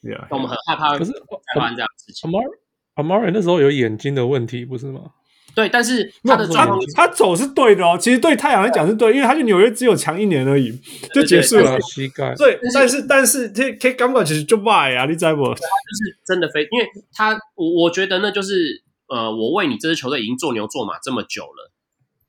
[0.00, 2.30] 对啊，我们很害怕会发生这样的事情。
[2.30, 2.58] Amar'e
[2.94, 5.12] Amar'e 那时候有眼睛的问题，不是吗？
[5.54, 7.98] 对，但是他的他他走是对的哦。
[8.00, 10.72] 其实对太阳来讲是对，因为他去纽约只有强一年而已，
[11.12, 11.80] 就结束了。
[11.80, 12.34] 膝盖。
[12.36, 15.44] 对，但是但是这这感觉其实就卖啊，你知不？
[15.44, 21.72] 就是真的非，因为他我我觉得那就是呃，我为你这支球队已经做牛做马这么久了，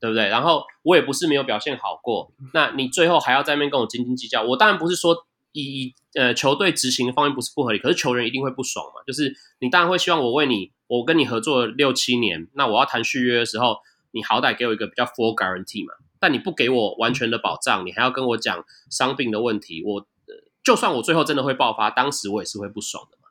[0.00, 0.28] 对不对？
[0.28, 5.26] 然后我也不是没有表现好过，那你最后还要在那边跟我斤斤计较，我当然不是说。
[5.52, 9.02] 以呃球队执行的方面不是不合理，可是球员一定会不爽嘛。
[9.04, 13.76] 就是你当然会希望我为你，我跟你合作六七年，那我要谈续约的时候，
[14.10, 15.94] 你好歹给我一个比较 full guarantee 嘛。
[16.18, 23.28] 但你不给我完全的保障，你还要跟我讲伤病的问题，我、呃、就算我最后真的会爆发，当时我也是会不爽的嘛。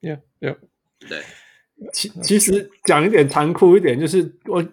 [0.00, 0.58] Yeah, yeah.
[1.08, 1.22] 对。
[1.92, 4.64] 其其实讲一点残酷一点，就是我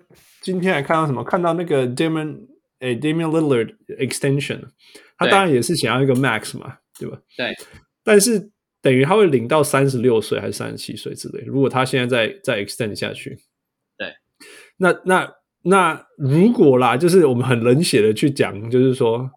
[0.41, 1.23] 今天还看到什么？
[1.23, 2.47] 看到那个 Damian
[2.79, 4.69] 诶 Damian Lillard extension。
[5.17, 7.19] 他当然也是想要一个 max 嘛，对吧？
[7.37, 7.55] 对。
[8.03, 8.49] 但是
[8.81, 11.43] 等于他会领到三十六岁还是三十七岁之类。
[11.45, 13.37] 如果他现在再再 extend 下去，
[13.97, 14.13] 对。
[14.77, 15.31] 那那
[15.63, 19.29] 那如果啦，就是我们很冷血的去讲，就是说，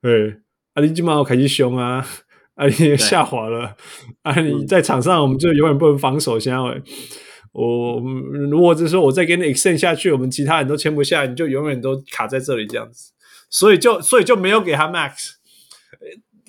[0.00, 0.36] 对，
[0.74, 2.06] 阿里基马奥开始凶啊，
[2.56, 3.76] 阿里下滑了，
[4.22, 6.58] 阿里在场上我们就永远不能防守，现在
[7.52, 8.00] 我
[8.50, 13.12] 如果就是说我再给你 extend 下去，我们其他人都签不下，你就永远都卡在这里这样子。
[13.50, 15.32] 所以就所以就没有给他 max，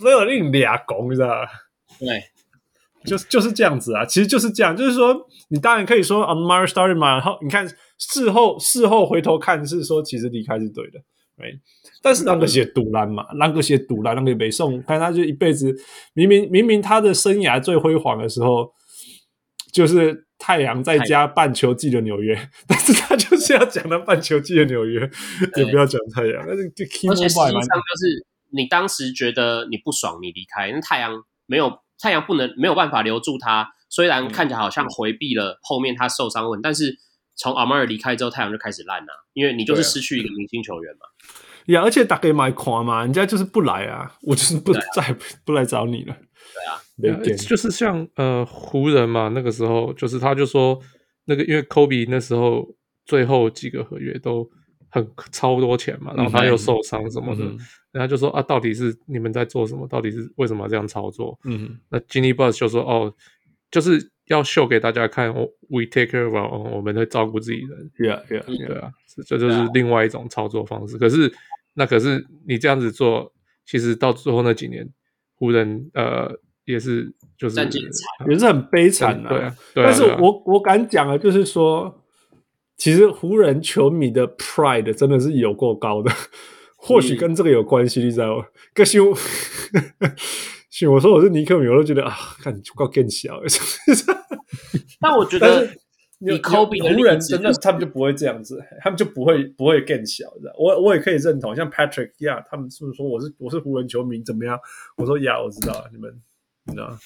[0.01, 1.45] 没有令俩拱，你知道吧？
[1.99, 2.23] 对，
[3.06, 4.06] 就是就是这样子啊。
[4.06, 10.99] 其实就是这样，就是说你当然可以说 Amar'e started 嘛，然后你看事后事后回头看是说其实离开是对的，
[11.38, 11.60] 对。
[12.01, 15.75] 但是那个写赌烂嘛，那个写赌烂，那个北宋，看他就一辈子
[16.13, 18.73] 明明明明他的生涯最辉煌的时候
[19.71, 20.25] 就是。
[20.45, 24.99] 太阳在家半球季的纽约， 但是他就是要讲到半球季的纽约，
[25.56, 26.43] 也不要讲太阳。
[26.45, 31.13] 但是就而且实际上就是你当时觉得你不爽，你离开，那太阳
[31.45, 31.69] 没有
[32.03, 33.65] 太阳不能没有办法留住他。
[33.89, 36.97] 虽然看起来好像回避了后面他受伤问，但是
[37.37, 40.99] 从 Amar'e 离开之后，太阳就开始烂了，因为你就是失去一个明星球员嘛。
[41.67, 46.17] 呀，而且打给买狂嘛，人家就是不来啊，我就是不再不来找你了。
[47.01, 47.17] 对啊。
[47.47, 50.77] 就是像呃湖人嘛，那个时候就是他就说
[51.23, 52.67] 那个因为 Kobe 那时候
[53.05, 54.49] 最后几个合约都
[54.93, 57.58] 很超多钱嘛，然后他又受伤什么的，嗯、
[57.91, 59.88] 然后就说啊，到底是你们在做什么？
[59.88, 61.36] 到底是为什么要这样操作？
[61.45, 63.12] 嗯，那 Jeanie Buss 就说哦，
[63.71, 67.91] 就是要秀给大家看，We take care of our own，我们会照顾自己人。
[67.97, 68.67] Yeah, yeah, yeah.
[68.67, 68.91] 对啊，
[69.25, 70.99] 这就是另外一种操作方式。
[70.99, 71.34] 可是
[71.73, 73.34] 那可是你这样子做，
[73.65, 74.88] 其实到最后那几年
[75.36, 76.39] 湖人呃。
[76.65, 77.60] 也是，就是
[78.25, 79.27] 也是很悲惨的。
[79.27, 81.93] 对啊，但是我我敢讲啊，就是说，
[82.77, 86.12] 其实湖人球迷的 pride 真的是有够高的，
[86.75, 88.45] 或许跟这个有关系，你知道吗？
[88.73, 89.09] 可是我，
[90.91, 93.39] 我说我是尼克米，我都觉得啊，看就够更小。
[94.99, 95.69] 但我觉得，
[96.19, 100.53] 你科比湖人真的，他们就不会这样子，他们就不会不会更小的。
[100.57, 104.59] 我我也可以认同，像 Patrick 呀，他们是不是说我是我是湖人球迷怎么样？
[104.97, 106.12] 我说呀，我知道你们。
[106.65, 106.97] 你知道，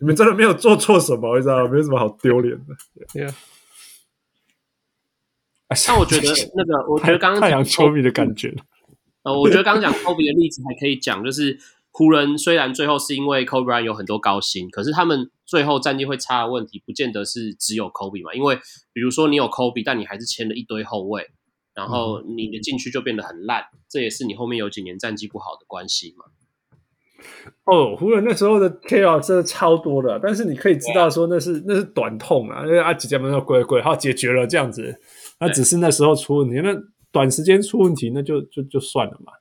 [0.00, 1.70] 你们真的没有做错什么，你知道吗？
[1.72, 2.74] 没什么好丢脸的。
[3.14, 3.34] 对啊。
[5.68, 8.54] 但我觉得那个，我觉得刚刚太阳球迷的感觉。
[9.22, 11.58] 呃，我觉得刚刚讲 Kobe 的例子还可以讲，就是
[11.90, 18.32] 湖人虽然最后是因为 Kobe Bryant 有很多高薪，可是他们最后战绩会差的问题，不见得是只有 Kobe 嘛。
[18.32, 18.58] 因为
[18.92, 21.26] 比如说你有 Kobe，但你还是签了一堆后卫，
[21.74, 26.24] 然后你的禁区就变得很烂，这也是你后面有几年战绩不好的关系嘛。
[27.64, 35.00] 哦，湖人那时候的 KO 真的超多的，但是你可以知道说那是那是短痛啊，因为阿吉家们要归归，好解决了这样子，
[35.40, 36.74] 那只是那时候出问题，那
[37.10, 39.32] 短时间出问题那就就就算了嘛，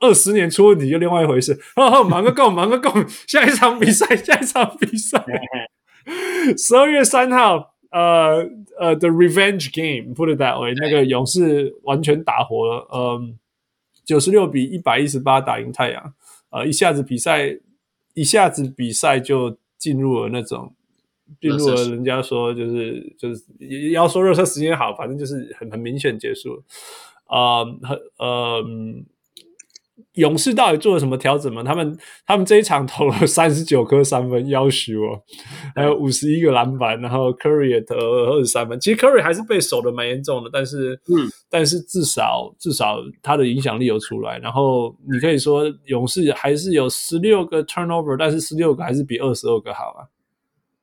[0.00, 1.52] 二十年出问题就另外一回事。
[1.76, 2.90] 哦哦，忙个够，忙个够，
[3.26, 5.24] 下一场比赛，下一场比赛，
[6.56, 8.46] 十二月三号，呃
[8.78, 13.38] 呃，The Revenge Game，put it that way，那个勇士完全打活了，嗯，
[14.04, 16.14] 九十六比一百一十八打赢太阳。
[16.50, 17.58] 呃，一下子比赛，
[18.14, 20.74] 一下子比赛就进入了那种，
[21.40, 26.62] 进入了人家说就是就是也要说热身时间好，反正就是很很明显结束了。
[27.26, 28.64] 啊、呃，很呃。
[30.16, 31.62] 勇士到底做了什么调整吗？
[31.62, 35.20] 他们他们这一场投了三十九颗三分，要求哦，
[35.74, 38.80] 还有五十一个篮板，然后 Curry 也投了二十三分。
[38.80, 44.38] 其实 Curry 还是被守的蛮严重的，但是嗯，但是至少至少他的影响力有出来。
[44.38, 50.08] 然后你可以说勇士还是有十六个 turnover，但是十六个还是比二十二个好啊。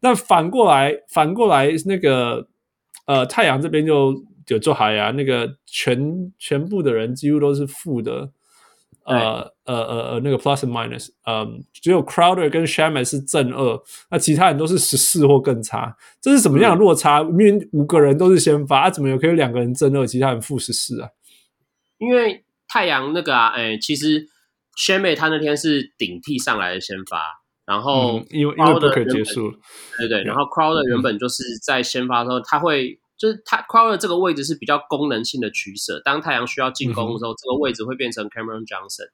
[0.04, 2.46] 那反过来反过来那个
[3.06, 4.14] 呃，太阳这边就
[4.46, 8.30] 就做好呀，那个全全部的人几乎都是负的，
[9.06, 13.82] 呃呃呃呃，那个 plus and minus，嗯，只有 Crowder 跟 Shamet 是正二，
[14.12, 17.24] 那其他人都是十四或更差，这是什么样的落差？
[17.24, 21.08] 明明五个人都是先发，啊，怎么有可以有两个人正二，其他人负十四啊？
[21.98, 24.28] 因为太阳那个啊，哎，其实
[24.78, 27.43] Shamet 他那天是顶替上来的先发。
[27.66, 29.50] 然后，因为因为不可以结束，
[29.98, 30.22] 对对。
[30.24, 36.02] 然后 Crowder 原本就是在先发的时候，他会就是他 Crowder 这个位置是比较功能性的取舍。
[36.04, 39.08] 当太阳需要进攻的时候，这个位置会变成 Cameron Johnson。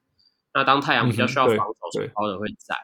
[0.56, 2.76] 那当太阳比较需要防守时，Crowder 会在。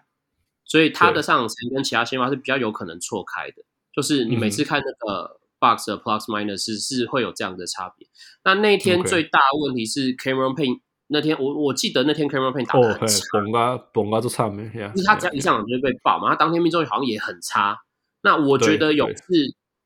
[0.66, 3.64] 所以他的上场时间跟其他先发是比较有可能错开的。
[3.92, 8.08] 就是你每次看那个 Box 的 Plus Minus 是是会有这样的差别。
[8.44, 10.82] 那那天最大的问题是 Cameron Payne。
[11.08, 16.30] 那天我我记得那天 Cameron Payne 打的很差，崩啊崩啊，就差没，就是他只要一上场就会被爆嘛。
[16.30, 17.78] 他当天命中率好像也很差。
[18.24, 19.24] 那我觉得勇士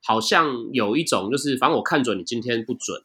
[0.02, 3.02] 好像有一种就是，反正我看准你今天不准，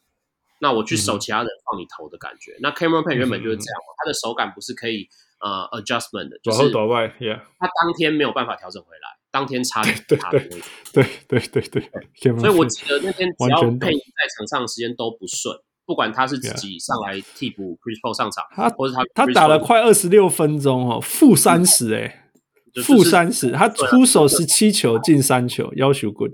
[0.60, 2.56] 那我去守其他人放你投的感觉。
[2.60, 5.08] 那 Cameron Payne 原本就是这样嘛，他的手感不是可以
[5.40, 10.48] 呃 adjustment 的，就是他当天没有办法调整回来，当天差点差的那
[10.92, 11.90] 对对对对
[12.20, 15.58] 对，所以我记得那天只要 Payne 在场上的时间都不顺。
[15.86, 22.30] 不管他是自己上来替补 Chris Paul 上场，他或者他他打了快二十六分钟哦，负三十哎，
[22.82, 26.32] 负三十，他出手十七球进三球，要求 good。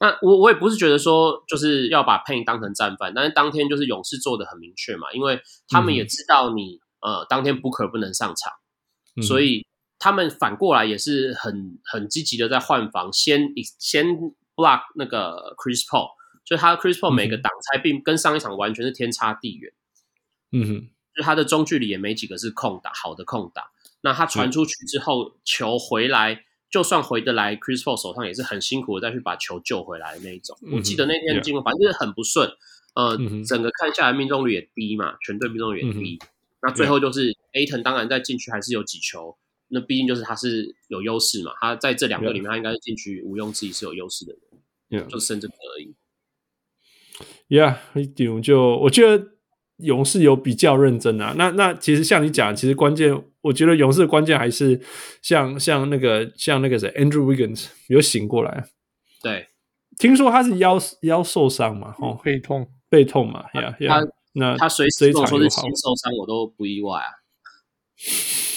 [0.00, 8.52] 那我我也不是觉得说就是要把 Payne 当成战犯，但是当天就是勇士做的很明确嘛，因为他们也知道你呃当天 Booker 不能上场，
[9.22, 9.64] 所以
[9.98, 14.06] 他们反过来也是很很积极的在换防，先先
[14.56, 16.08] block 那个 Chris Paul。
[16.44, 19.72] 就他 Chris Paul 每个挡拆并跟上一场完全是天差地远，
[20.50, 23.64] 嗯哼，就他的中距离也没几个是空档，好的空档。
[24.02, 30.58] 那他传出去之后，嗯、球回来，就算回得来，Chris Paul 手上也是很辛苦的再去把球救回来的那一种。
[30.62, 32.50] 嗯、我记得那天进攻反正就是很不顺，
[32.94, 36.18] 呃，嗯、整个看下来命中率也低嘛，全队命中率也低。
[36.20, 36.26] 嗯、
[36.62, 39.38] 那最后就是 Ayton 当然在禁区还是有几球，
[39.68, 44.34] 那毕竟就是他是有优势嘛，他在这两个里面他应该是禁区毋庸置疑是有优势的
[44.90, 45.94] 人，就剩这个而已。
[47.48, 49.24] Yeah，一点就我觉得
[49.78, 51.34] 勇士有比较认真啊。
[51.36, 54.80] 那那其实像你讲，其实关键，我觉得勇士的关键还是
[55.20, 58.64] 像像那个像那个谁，Andrew Wiggins 有醒过来。
[59.22, 59.48] 对，
[59.98, 63.44] 听说他是腰腰受伤嘛，哦，背痛背痛嘛。
[63.54, 64.00] 呀呀，
[64.34, 67.10] 那他随时说是心受伤，我都不意外啊。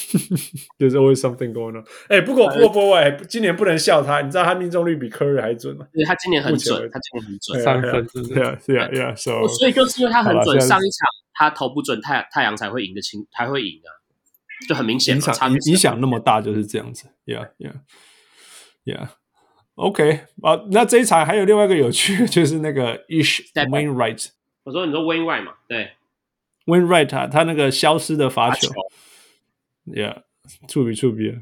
[0.78, 1.84] There's always something going on。
[2.08, 4.20] 哎，不过不过不过，哎，今年不能笑他。
[4.20, 5.86] 你知道他命中率比 Curry 还准吗？
[5.92, 9.14] 对，他今年很准，他今年很准，三分，对啊，对啊，对啊。
[9.14, 13.88] 所以就是因为他很准，上一场他投不准，太太阳才会赢得清，才会赢啊，
[14.68, 17.06] 就很明显，影响影响那么大，就是这样子。
[17.26, 19.08] Yeah，yeah，yeah。
[19.74, 24.28] OK，啊，那这一场还有另外一个有趣， 就是那个 Ish Wainwright。
[24.64, 25.52] 我说你说 Wainwright 嘛？
[25.68, 25.90] 对
[26.64, 28.70] ，Wainwright 他他那个消失的罚球。
[29.86, 30.22] Yeah，
[30.68, 31.32] 触笔触笔。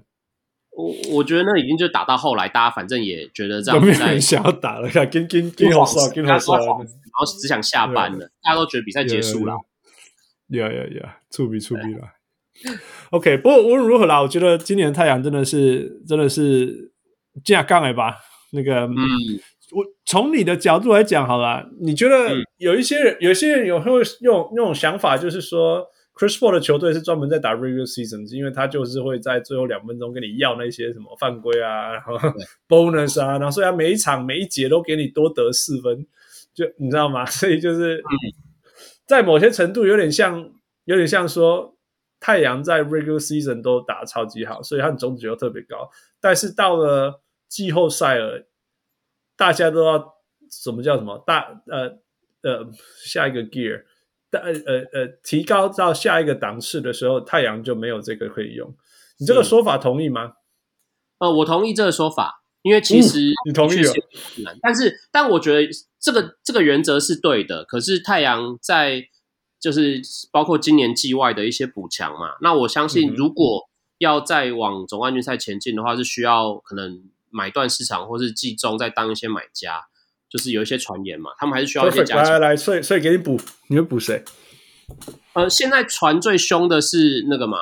[0.77, 9.55] 我我觉得那已经就打到后来，大家反正也觉得这样，没有人想要打了，跟跟跟好耍，跟好耍，然后只想下班了，大家都觉得比赛结束了。
[10.49, 12.09] Yeah yeah yeah，触笔触笔了。
[13.11, 16.93] OK，不过无论如何啦，我觉得今年太阳真的是真的是
[17.45, 18.17] 这样杠来吧。
[18.51, 18.99] 那个，嗯，
[19.71, 23.93] 我从你的角度来讲好了，你觉得有一些人，有些人有会
[24.23, 25.87] 用那种想法，就是说。
[26.15, 32.17] Chris Paul 的球队是专门在打 regular season，因为他就是会在最后两分钟跟你要那些什么犯规啊，然后
[32.69, 36.07] bonus 啊，然后所以他每一场每一节都给你多得四分，
[36.55, 37.27] 就你知道吗？
[37.27, 38.01] 所以就是
[39.07, 40.53] 在某些程度有点像，
[40.85, 41.77] 有点像说
[42.21, 45.91] 太阳在 regular season 都打超级好，所以他的总指又特别高，
[46.21, 48.47] 但是到了季后赛了，
[49.37, 50.15] 大家都要
[50.49, 51.99] 什么叫什么大呃
[52.43, 52.71] 呃
[53.05, 53.83] 下一个 gear。
[54.39, 58.75] 呃呃呃，提高到下一个档次的时候，太阳就没有这个可以用。
[59.19, 60.33] 你这个说法同意吗？
[61.19, 63.93] 呃，我同意这个说法，因为其实、嗯、你同意了，
[64.61, 65.69] 但是但我觉得
[66.01, 67.65] 这个这个原则是对的。
[67.65, 69.05] 可是太阳在
[69.61, 73.69] 就是包括今年季外的一些补强嘛，那我相信如果
[73.99, 79.81] 要再往总冠军赛前进的话，是需要可能买断市场，或是季中再当一些买家。
[80.35, 82.25] 就是有一些传言嘛，他们还是需要一些加强。
[82.25, 84.21] 来来来，所以所以给你补，你会补谁？
[85.35, 87.59] 呃，现在传最凶的是那个嘛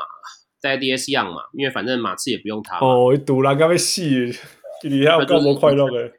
[0.62, 2.78] ，Thaddeus Young 嘛，因为反正马刺也不用他。
[2.78, 4.34] 哦，赌了，刚被戏，
[4.84, 6.12] 你还有更多快乐的。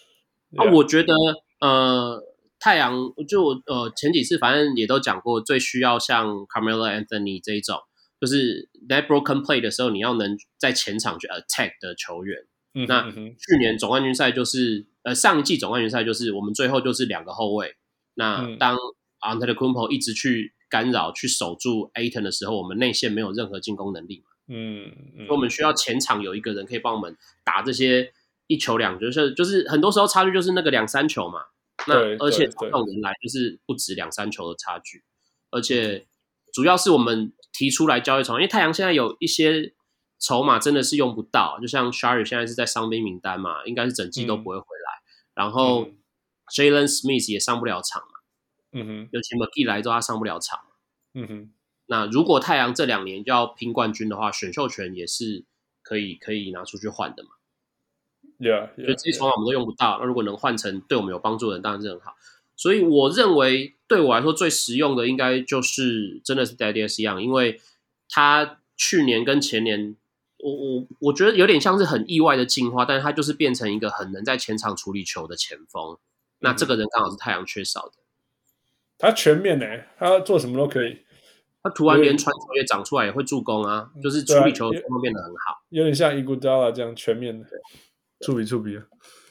[0.56, 1.12] 啊，我觉得
[1.60, 2.22] 呃，
[2.58, 2.94] 太阳
[3.28, 7.76] 就呃前几次反正也都讲过，最需要像 Carmelo Anthony 这一种，
[8.18, 12.38] 就是 that broken play 的时候，你要能在前场去 attack 的球员。
[12.74, 17.74] 嗯、那去年总冠军赛就是呃上一季总冠军赛就是我们最后就是两个后卫。
[18.14, 18.76] 那当
[19.20, 24.26] Antetokounmpo 一直去干扰去守住 Ayton 的时候，我们内线没有任何进攻能力嘛。
[24.48, 28.12] 嗯，嗯，所以我们需要前场有一个人可以帮我们打这些
[28.46, 31.40] 一球两球，就是就是很多时候差距就是那个两三球嘛。
[31.86, 35.04] 那而且这种人来就是不止两三球的差距，
[35.50, 36.06] 而且
[36.52, 39.74] 主要是我们提出来交易筹码，因为太阳现在有一些
[40.18, 45.00] 筹码真的是用不到，就像 Sharry 现在是在伤兵名单嘛，应该是整季都不会回来。
[45.00, 45.88] 嗯、然后
[46.52, 48.18] Jalen Smith 也上不了场嘛，
[48.72, 50.60] 嗯哼，尤其 McGee 来之后他上不了场，
[51.14, 51.52] 嗯哼。
[51.86, 55.44] 那如果太阳这两年就要拼冠军的话，选秀权也是
[55.82, 57.30] 可以可以拿出去换的嘛。
[58.38, 59.98] Yeah, yeah, 所以这些筹码我们都用不到。
[59.98, 62.14] 那如果能换成对我们有帮助的人，当然是很好。
[62.56, 67.60] 所以我认为对我来说最实用的，应该就是真的是 Thaddeus Young，因为
[68.08, 69.96] 他去年跟前年，
[70.38, 75.92] 我我我觉得有点像是很意外的进化，但是他就是变成一个很能在前场处理球的前锋。
[75.94, 75.98] 嗯、
[76.40, 77.92] 那这个人刚好是太阳缺少的。
[78.98, 80.98] 他全面呢、欸，他做什么都可以。
[81.62, 87.44] 他突然连传球也长出来，也会助攻啊，就是处理球方面变得很好，有点像伊古达拉这样全面的。
[88.20, 88.82] 触笔触笔啊！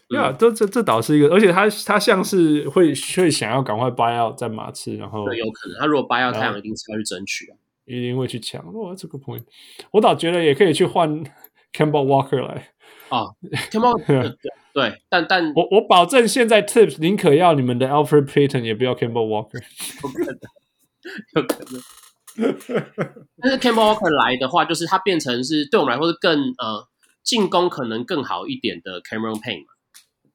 [0.10, 8.61] 呀，这这这倒是一个，而且他他像是会会想要赶快 buy out 在马刺，然后对，有可能他如果 buy out 太阳，一定是要去争取啊，一定会去抢。
[8.73, 9.43] 哇，这个 point，
[9.91, 11.09] 我倒觉得也可以去换
[11.73, 12.69] Campbell Walker 来
[13.09, 13.25] 啊
[13.71, 14.38] ，Kemba 对，
[14.73, 19.63] 对，但但我我保证现在 Tips 宁可要你们的 Alfred Payton，也不要 Campbell Walker，
[21.35, 23.27] 有可能，有可能。
[23.41, 26.88] 但是 Campbell Walker 来的话，就是他变成是对我们来说是更呃。
[27.27, 29.73] 进攻可能更好一点的 Cameron Payne 嘛？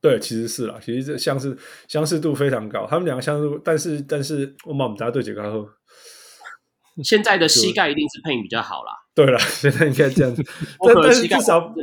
[0.02, 1.56] 对，其实是啦，其实这相似
[1.88, 5.66] 相似度非常高，他们两个相似度，但是但是我们大家对决开后，
[7.04, 8.92] 现在的膝盖一定是 Payne 比较好啦。
[9.14, 10.42] 对了， 现在应该这样子，
[10.86, 11.74] 但但是至少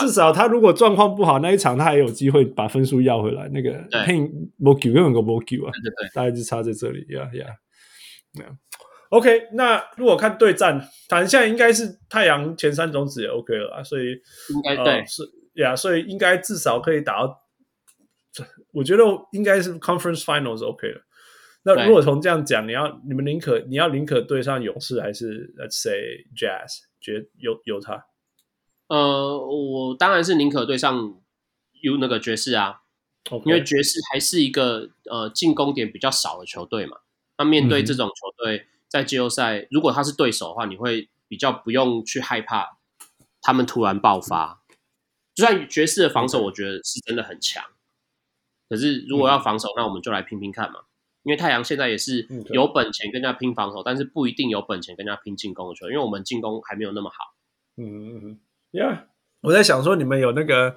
[0.00, 3.48] 至少他如果状况不好，那一场他还有机会把分数要回来。
[3.48, 5.70] 那个 Payne 没救，根本就没救啊！
[5.72, 7.46] 对对对，大概就差在这里呀呀。
[9.10, 14.04] OK，那如果看对战，反正现在应该是太阳前三种子也 OK 了啊，所以
[14.54, 15.22] 应该对、呃、是
[15.54, 17.36] 呀，所以应该至少可以打到，
[18.72, 19.02] 我觉得
[19.32, 21.00] 应该是 Conference Finals OK 的。
[21.62, 28.06] 那如果从这样讲，你要你们宁可你要宁可对上勇士还是 Let's say Jazz 觉犹犹他？
[28.88, 31.20] 呃，我当然是宁可对上
[31.80, 32.80] 有那个爵士啊
[33.24, 33.46] ，okay.
[33.46, 36.98] 因为爵士还是一个呃进攻点比较少的球队嘛，
[37.38, 38.56] 那面对这种球队。
[38.58, 42.78] 嗯在季后赛，如果他是对手的话，你会比较不用去害怕
[43.40, 44.64] 他们突然爆发。
[45.32, 47.62] 就算爵士的防守，我觉得是真的很强。
[48.68, 50.80] 可是如果要防守，那我们就来拼拼看嘛。
[51.22, 57.16] 因为太阳现在也是有本钱跟人家拼防守，但是不一定有本钱跟人家拼进攻的球，因为我们进攻还没有那么好。
[57.76, 58.40] 嗯嗯嗯
[58.72, 59.04] ，Yeah，
[59.42, 60.76] 我在想说，你们有那个，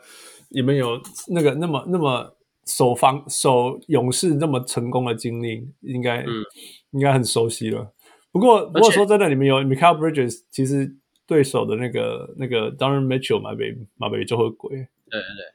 [0.49, 6.43] 你们有那个那么那么守防守勇士那么成功的经历，应该、嗯、
[6.91, 7.93] 应该很熟悉了。
[8.31, 10.95] 不过，不过说真的，你们有 Michael Bridges，其实
[11.27, 14.71] 对手的那个那个 Donovan Mitchell 马北马北就会鬼。
[14.71, 15.45] 对对对，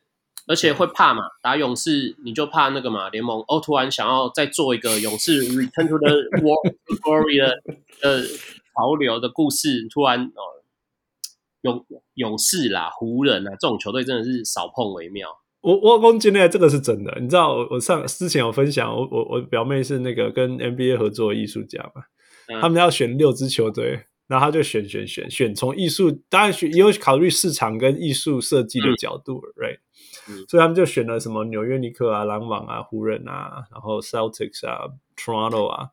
[0.49, 6.09] 而且会怕嘛，打勇士你就怕那个嘛，联盟哦突然想要再做一个勇士 Return to the
[6.40, 6.74] War
[7.05, 7.62] Glory 的
[8.03, 10.42] 呃潮流的故事，突然哦
[11.61, 11.84] 勇
[12.14, 15.28] 勇士啦、湖人啊这种球队真的是少碰为妙。
[15.61, 22.05] 我我讲真的，这个是真的，你知道我我上之前有分享，我我我表妹是那个跟 NBA 合作的艺术家嘛。
[22.61, 29.80] 他们要选六支球队，然后他就选选选选，从艺术当然选也有考虑市场跟艺术设计的角度，right？
[30.49, 35.89] 所以他们就选了什么纽约尼克啊、篮网啊、湖人啊，然后 Celtics 啊、Toronto 啊，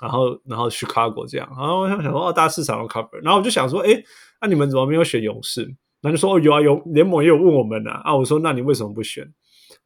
[0.00, 1.48] 然后然后 Chicago 这样。
[1.56, 3.22] 然后我想想说，哦，大市场都 cover。
[3.22, 4.02] 然后我就想说，哎，
[4.40, 5.64] 那你们怎么没有选勇士？
[6.00, 8.00] 然后就说，哦，有啊，有联盟也有问我们啊。
[8.04, 9.30] 啊，我说，那你为什么不选？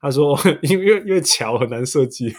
[0.04, 2.30] 他说：“因为因为桥很难设计，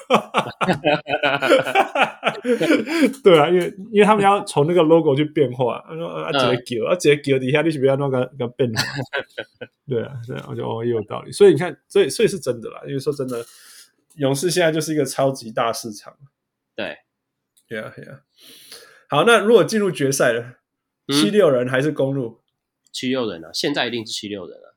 [3.24, 5.84] 对啊，因为因为他们要从那个 logo 去变化。
[5.88, 8.84] 他说啊，直接给啊，直接给底下你是不要那个个变化。
[9.90, 11.32] 对啊，对啊，我觉得哦也有道理。
[11.32, 12.84] 所以你看，所以所以是真的啦。
[12.86, 13.44] 因为说真的，
[14.18, 16.16] 勇士现在就是一个超级大市场。
[16.76, 17.00] 对，
[17.68, 18.20] 对啊，对啊。
[19.10, 20.58] 好，那如果进入决赛了，
[21.08, 22.42] 七六人还是公路？
[22.92, 24.70] 七六人啊，现在一定是七六人啊。”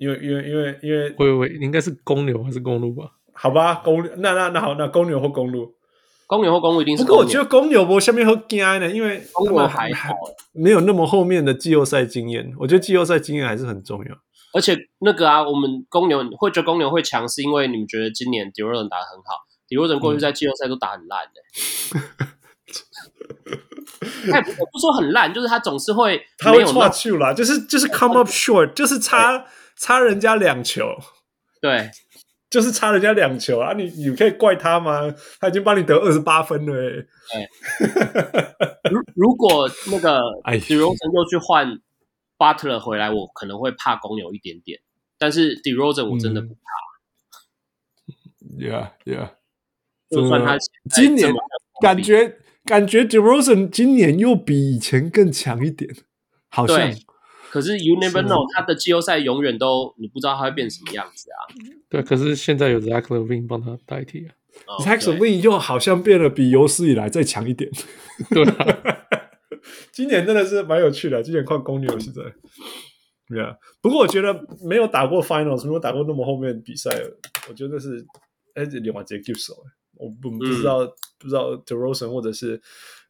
[0.00, 3.04] 因为因为因为因为，会不会应该是公牛还是公鹿吧？
[3.34, 5.74] 好吧，公牛那那那好，那公牛或公鹿，
[6.26, 7.04] 公牛或公鹿一定是。
[7.04, 10.14] 不过我觉得公牛不下面会惊呢，因为公牛还好，
[10.52, 12.50] 没有那么后面的季后赛经验。
[12.58, 14.16] 我觉得季后赛经验还是很重要。
[14.54, 22.00] 而且那个啊，我们公牛会觉得公牛会强，是因为你们觉得今年 DeRozan 打得很好，DeRozan 过去在季后赛都打很烂的。
[24.30, 29.44] 他也不说很烂，就是他总是会，他会错去了，就是就是 come up short，就是差。
[29.80, 30.84] 差人家两球，
[31.58, 31.90] 对，
[32.50, 33.72] 就是差人家两球啊！
[33.72, 35.14] 你你可以怪他吗？
[35.40, 37.48] 他已经帮你得二十八分了，欸，哎，
[38.90, 41.80] 如如果那个 DeRozan 又去换
[42.36, 44.80] Butler 回来，我可能会怕公牛一点点，
[45.16, 46.60] 但是 d e r o z e n 我真的不怕。
[48.42, 49.30] 嗯、yeah Yeah，
[50.10, 50.58] 就算他
[50.90, 51.32] 今年
[51.80, 55.90] 感觉感觉 d e r o z e n 今年又比以前更强一点，
[56.50, 56.76] 好像。
[57.50, 61.38] 可是 you never know，他的季后赛永远都你不知道他会变什么样子啊。
[61.88, 64.34] 对，可是现在有 Zach Levine 帮他代替啊。
[64.66, 67.70] Oh, Zach Levine 又好像变得比有史以来再强一点。
[68.30, 69.06] 对啊，
[69.92, 71.22] 今年真的是蛮有趣的。
[71.22, 72.22] 今年看公牛现在，
[73.28, 73.56] 对啊。
[73.80, 76.90] 不过我觉得没有打过 Finals，没有打过那么后面比赛，
[77.48, 78.04] 我觉得是
[78.54, 79.54] 哎，另外直接接手。
[79.94, 82.60] 我不不知道、嗯、不知道 DeRozan 或者是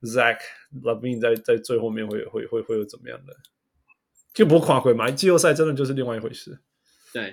[0.03, 0.39] Zach
[0.83, 3.35] Levine 在在最后面会会会会有怎么样的。
[4.41, 6.59] 就不跨回嘛，季后赛真的就是另外一回事。
[7.13, 7.25] 对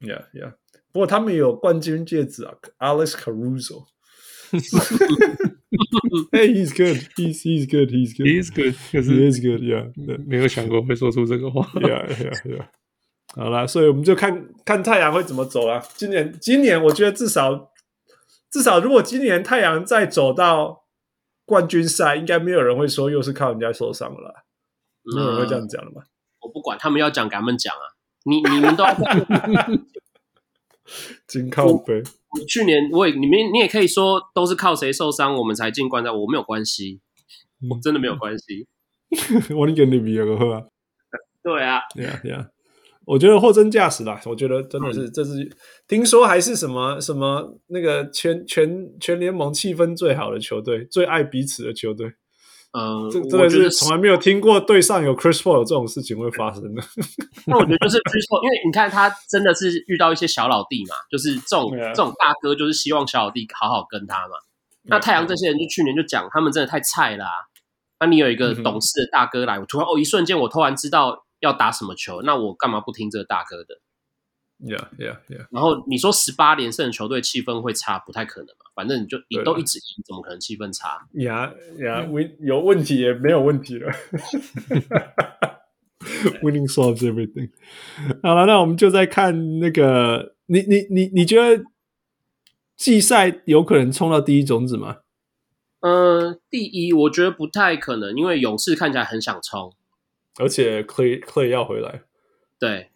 [0.00, 0.54] ，Yeah Yeah。
[0.90, 3.86] 不过他们有冠军戒指啊，Alex Caruso。
[6.32, 6.96] Hey, he's good.
[7.16, 7.90] He's he's good.
[7.90, 8.26] He's good.
[8.26, 8.74] He's good.
[8.90, 9.60] He is good.
[9.60, 9.92] Yeah，
[10.26, 11.62] 没有想过会说出这个话。
[11.74, 12.68] Yeah Yeah Yeah。
[13.34, 15.80] 好啦，所以我们就看看太阳会怎么走啊。
[15.94, 17.70] 今年，今年我觉得至少
[18.50, 20.84] 至少，如果今年太阳再走到
[21.44, 24.44] 冠军赛，应该没有人会说又是靠人家受伤了啦。
[25.14, 26.02] 没有人会这样讲了吧？
[26.56, 27.84] 我不管他们要讲，给他们讲啊！
[28.24, 28.94] 你你们都要
[31.28, 32.02] 金靠背。
[32.48, 36.98] 去年我也你们你也可以说都是靠谁受伤我们才进冠赛，我没有关系，
[37.70, 38.66] 我真的没有关系。
[39.54, 40.64] 我你跟你比个啊？
[41.42, 42.46] 对啊，对啊，对啊。
[43.04, 45.54] 我觉得货真价实啦，我觉得真的是，这是
[45.86, 52.14] 听说还是什么什么那个全全全联盟气氛最好的球队，最爱彼此的球队。
[52.72, 56.82] 嗯，这真的是从来没有听过队上有 Chris Paul 这种事情会发生的。
[57.46, 64.34] 那我觉得就是 Chris Paul，因为你看他真的是遇到一些小老弟嘛，就是这种、啊、这种大哥，就是希望小老弟好好跟他嘛。
[64.88, 67.38] 那太阳这些人就去年就讲，他们真的太菜啦、啊。
[67.98, 73.80] 那你有一个懂事的大哥来，我突然哦，一瞬间我突然知道要打什么球，那我干嘛不听这个大哥的
[74.58, 75.46] ？Yeah, yeah, yeah.
[75.50, 78.64] 然后你说十八连胜的球队气氛会差，不太可能嘛？
[78.74, 82.36] 反正你就你都一直赢，怎么可能气氛差？Yeah, yeah.
[82.40, 83.92] 有问题也没有问题了。
[86.42, 87.50] Winning solves everything.
[88.22, 91.64] 好了，那我们就再看那个，你你你你觉得
[92.76, 94.98] 季赛有可能冲到第一种子吗？
[95.80, 99.74] 嗯、呃，第一我觉得不太可能，因为勇士看起来很想冲，
[100.38, 102.02] 而且 Clay Clay 要回来。
[102.58, 102.90] 对.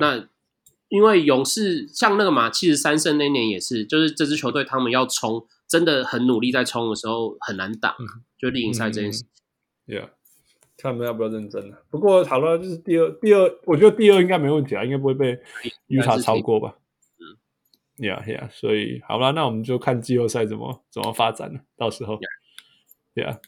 [0.00, 0.28] 那。
[0.88, 8.06] 因为勇士像那个嘛，七十三胜那年也是，就是这支球队他们要冲，真的很努力在冲的时候很难打，嗯、
[8.38, 9.24] 就例行赛这件事。
[9.86, 10.10] Yeah，、
[10.76, 11.82] 他们要不要认真了。
[11.90, 15.38] 不过好了，就是第二，第二，我觉得第二应该没问题啊，应该不会被
[15.88, 16.76] 犹他超过吧？
[17.18, 17.36] 嗯
[17.98, 22.18] ，Yeah，Yeah，所以好了，那我们就看季后赛怎么怎么发展了，到时候。
[23.14, 23.38] Yeah，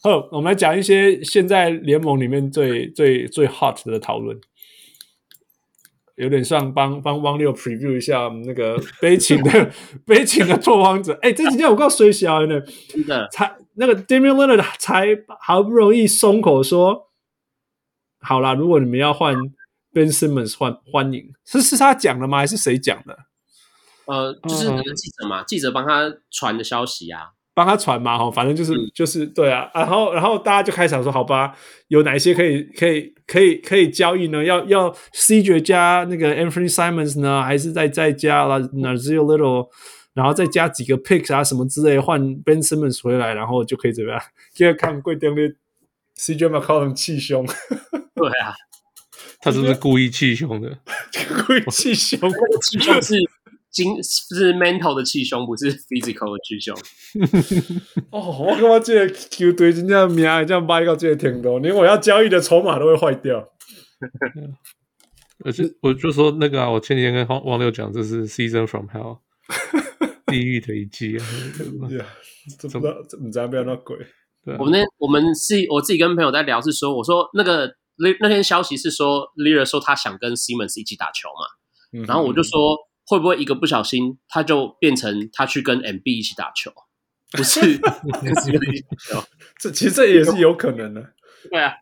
[0.00, 4.40] 好，我们来讲一些现在联盟里面最最最 hot 的讨论。
[6.18, 9.70] 有点像帮帮汪六 preview 一下那个 悲情的
[10.04, 11.12] 悲情的拓荒者。
[11.22, 15.06] 哎、欸，这几天我告诉水小呢，真的才那个 Damian Leonard 才
[15.40, 17.08] 好不容易松口说，
[18.20, 19.34] 好啦，如果你们要换
[19.92, 22.38] Ben Simmons，欢欢迎，是是他讲的吗？
[22.38, 23.16] 还是谁讲的？
[24.06, 25.44] 呃，就是那个记者嘛，uh.
[25.44, 27.34] 记者帮他传的消息啊。
[27.58, 31.56] 帮他传嘛，哈，反正就是、嗯、就是对啊，然后然后大家就开始想说，好吧，
[31.88, 34.44] 有哪些可以可以可以可以交易呢？
[34.44, 39.66] 要要 CJ 加那个 Anthony Simons 呢，还是再再加了 Nassir Little，
[40.14, 44.22] 然后再加几个 picks 啊什么之类，换 Ben Simmons 回来，然后就可以怎么样？
[44.54, 45.42] 现在看贵点的
[46.16, 47.44] CJ McCollum 气胸，
[48.14, 48.54] 对啊，
[49.40, 50.78] 他是不是故意气胸的？
[51.44, 52.20] 故意气胸，
[52.62, 53.16] 气胸是。
[53.78, 56.74] 精是 mental 的气胸，不是 physical 的气胸。
[58.10, 63.48] 哦，我感觉这个球队真正命这样摆到这个程度，连我要交易的筹码都会坏掉。
[65.46, 69.20] 而且我就说那个啊，我前几天跟黄王六讲，这是 season from hell，
[70.26, 71.24] 地狱的一季啊。
[72.58, 73.96] 怎么怎么这样那鬼？
[74.58, 77.66] 我们那我们是我自己跟朋友在聊，是说我说那个
[77.98, 82.76] 那那天消息是说 Lillard 说他想跟 Simmons 一起打球嘛，然后我就说。
[83.08, 86.70] 会不会一个不小心，他就变成他去跟 MB 一起打球？
[87.32, 87.60] 不是，
[89.58, 91.14] 这其实这也是有可能的。
[91.50, 91.72] 对啊，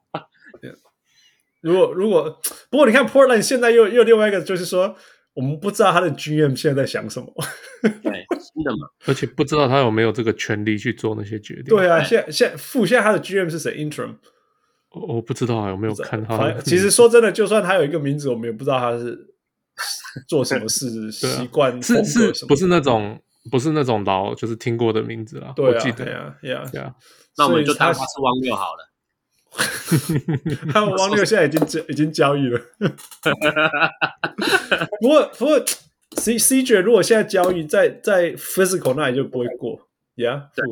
[1.60, 4.96] 如果如果不过你看 Portland 现在又又另外一个，就是说
[5.34, 7.32] 我们不知道他的 GM 现在在想什么。
[7.82, 8.88] 对，真的吗？
[9.06, 11.64] 而且不知道他有没有这个权利去做那些决定。
[11.64, 14.16] 对啊，现在现在副现在他的 GM 是谁？Interim？
[14.90, 16.52] 我我不知道有没有看他。
[16.60, 19.34] 其实说真的，就算他有一个名字，我们也不知道他是。
[20.28, 25.52] 做什么事习惯是是不是那种不是那种老就是听过的名字啊？
[25.54, 26.36] 对啊，对啊，
[26.72, 26.94] 对啊。
[27.38, 28.92] 那我们就当他是汪六好了。
[30.72, 32.60] 他们汪六现在已经交已经交易了。
[35.00, 35.64] 不过不过
[36.16, 39.88] ，C C 觉如果现在交易在在 physical 那里就不会过。
[40.16, 40.64] Yeah，对。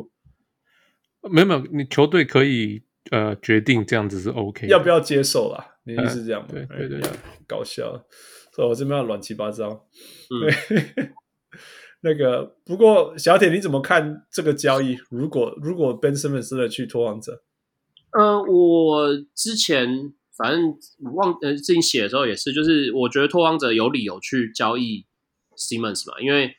[1.31, 5.77] 没有没有，你球队可以呃决定这样子是 OK，要不要接受啦？
[5.83, 6.47] 你意思是这样吗？
[6.51, 7.09] 对对对，
[7.47, 8.05] 搞笑。
[8.55, 9.85] 所以我这边要乱七八糟。
[10.29, 11.09] 对。
[12.01, 14.95] 那个不过小铁你怎么看这个交易？
[15.09, 17.43] 如果如果 Ben Simmons 真的去拓荒者？
[18.11, 20.77] 呃，我之前反正
[21.15, 25.07] 忘呃自己写的时候也是，就是我觉得拓荒者有理由去交易
[25.57, 26.55] Simmons 嘛，因为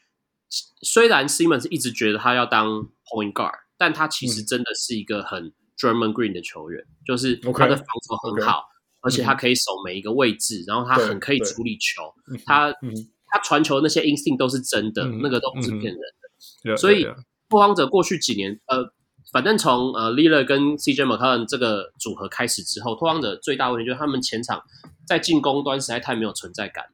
[0.83, 8.76] 虽然 Simmons 一直觉得他要当 Point Guard，但他其实真的是一个很 Draymond Green 的球员，嗯、就是他的防守很好，okay, okay,
[9.07, 12.03] 而且他可以守每一个位置，嗯、然后他很可以处理球，
[12.45, 12.93] 他、嗯、
[13.29, 17.07] 他传球那些 instinct 都是真的，嗯、那个都不是骗人的，嗯、所以
[17.49, 18.93] 拓荒者过去几年呃。
[19.33, 24.63] 反正从呃 Lillard 跟 CJ McCollum 这个组合开始之后，拓荒者最大问题就是他们前场
[25.05, 26.87] 在进攻端实在太没有存在感。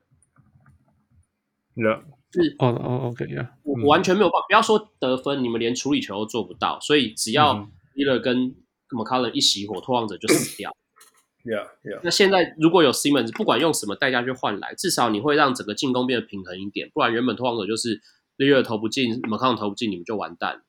[1.77, 2.01] Yeah.
[2.33, 7.55] 是哦哦 OK 呀，我完全没有办法，不要说得分，你们连处理球都做不到，所以只要
[7.95, 8.57] Lillard 跟
[8.89, 10.75] McCollum 一熄火，拓荒者就死掉。
[11.45, 12.01] Yeah Yeah。
[12.03, 18.01] 那现在如果有 Simmons，不管用什么代价去换来，至少你会让整个进攻变得平衡一点，不然原本拓荒者就是
[18.39, 20.63] Lillard 投不进，McCollum 投不进，你们就完蛋。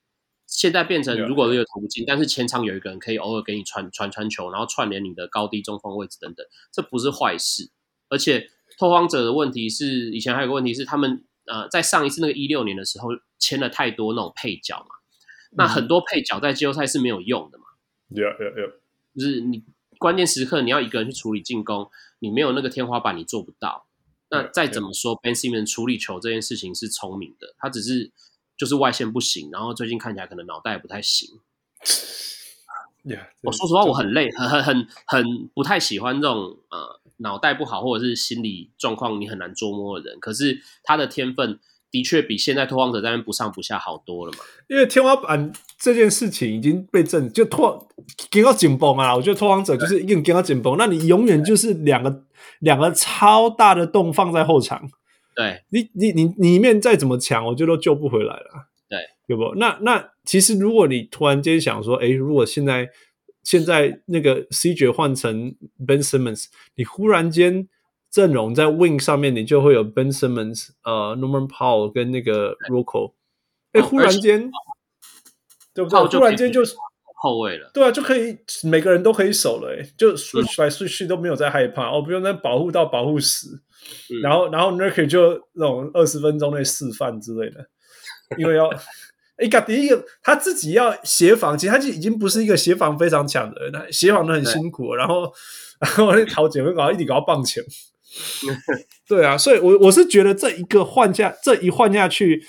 [0.45, 7.71] 现在变成，如果这个投不进，但是前场有一个人可以偶尔给你传传传球，然后串联你的高低中锋位置等等，这不是坏事。
[8.09, 13.09] 而且拓荒者的问题是，以前还有个问题是，他们呃在上一次那个一六年的时候
[13.39, 14.95] 签了太多那种配角嘛，
[15.51, 17.63] 那很多配角在季后赛是没有用的嘛。
[18.11, 18.73] Yeah, yeah, yeah.
[19.15, 19.63] 就是你
[20.03, 21.89] 关键时刻你要一个人去处理进攻，
[22.19, 23.87] 你没有那个天花板，你做不到。
[24.29, 28.11] 那再怎么说 Ben Simmons 处理球这件事情是聪明的，他只是。
[28.55, 31.27] 就是外线不行，然后最近看起来可能脑袋也不太行。
[33.03, 40.19] Yeah, 我说实话，我很累，很很很很不太喜欢这种呃脑袋不好或者是心理状况你很难捉摸的人。
[40.19, 41.59] 可是他的天分
[41.93, 44.39] 的确比现在拓荒者在那边不上不下好多了嘛。
[44.67, 47.87] 因为天花板这件事情已经被证，就拓
[48.31, 49.15] 给到紧绷啊！
[49.15, 52.23] 我觉得拓荒者就是一个给到紧绷，那你永远就是两个
[52.61, 54.89] 两个超大的洞放在后场。
[55.35, 58.69] 对你，你你你里面再怎么强，我觉得都救不回来了。
[58.89, 59.53] 对，对不？
[59.57, 62.89] 那那其实，如果你突然间想说，哎，如果现在
[63.43, 67.67] 现在那个 CJ 换成 Ben Simmons，你忽然间
[68.13, 73.13] 阵容在 Wing 上面，你就会有 Ben Simmons、呃 Norman Powell 跟那个 Rocco，
[73.71, 74.51] 哎，忽然间，
[75.73, 76.19] 对不对？
[76.19, 76.75] 忽然间就是
[77.15, 77.71] 后卫了。
[77.73, 83.63] 对啊，就可以每个人都可以守了，哎，就 switch 来 switch 去都没有在害怕，哦，不用再保护到保护死。
[84.11, 87.65] 嗯、然后，然后 Nurkic 就那种二十分钟内示范之类的，
[88.37, 88.69] 因为要
[89.41, 94.93] 一个第一个他自己要协防，其实他就已经不是一个协防非常强的人，他协防的很辛苦。
[94.93, 95.33] 然后，
[95.79, 97.59] 然后那陶杰会搞一直搞棒球，
[99.07, 102.43] 对啊，所以我我是觉得这一个换下这一换下去，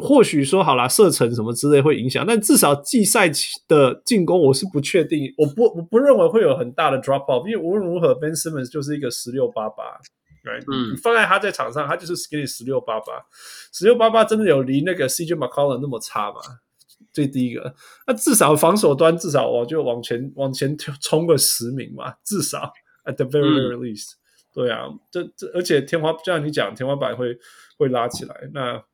[0.00, 10.00] 或许说好啦，射程什么之类会影响，但至少季赛期的进攻我是不确定，我不我不认为会有很大的 drop off，因为无论如何 Ben Simmons 就是一个十六八八，
[10.42, 13.06] 对，嗯，你放在他在场上，他就是给你十六八八，
[13.72, 16.40] 十六八八真的有离那个 CJ McCollum 那么差吗？
[17.12, 17.74] 最低一个，
[18.06, 22.72] 那至少防守端至少我就往前往前冲个十名嘛，至少
[23.04, 24.19] at the very very least，、嗯、
[24.52, 27.38] 对啊，这这而且天花就像你讲，天花板会
[27.76, 28.84] 会拉起来，那。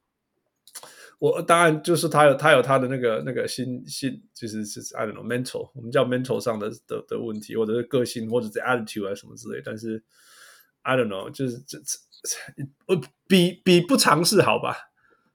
[1.18, 9.62] 我当然就是他有他有他的那个那个心心，就是是 I don't know mental，我们叫 mental 上的的的问题，或者是个性，或者是 attitude 啊什么之类。
[9.64, 10.04] 但是
[10.82, 14.76] I don't know，就是这这比比不尝试好吧，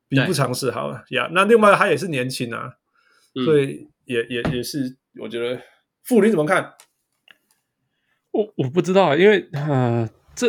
[0.07, 1.25] 比不尝试好了呀。
[1.25, 2.75] Yeah, 那另外他也是年轻啊，
[3.33, 5.59] 嗯、所以也也也是我觉得
[6.03, 6.75] 傅你怎么看？
[8.31, 10.47] 我我不知道，因为啊、呃，这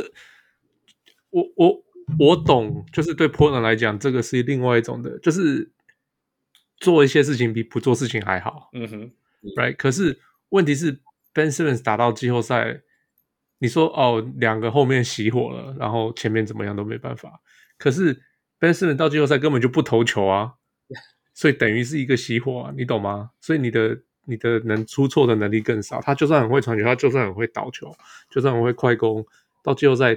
[1.30, 1.82] 我我。
[2.18, 5.70] 我懂，就是对 Portland 来讲，这个是另外一种的，就是
[6.76, 8.68] 做一些事情比不做事情还好。
[8.72, 9.12] 嗯哼
[9.56, 9.76] ，Right？
[9.76, 10.20] 可是
[10.50, 11.00] 问题是
[11.32, 12.82] ，Ben Simmons 打到季后赛，
[13.60, 17.40] 你说哦，两个后面熄火了，然后前面怎么样都没办法。
[17.78, 18.20] 可是
[18.58, 20.54] Ben Simmons 到季后赛根本就不投球啊，
[21.32, 23.30] 所以等于是一个熄火啊，你懂吗？
[23.40, 26.00] 所以你的你的能出错的能力更少。
[26.00, 27.94] 他就算很会传球，他就算很会倒球，
[28.30, 29.24] 就算很会快攻，
[29.62, 30.16] 到季后赛。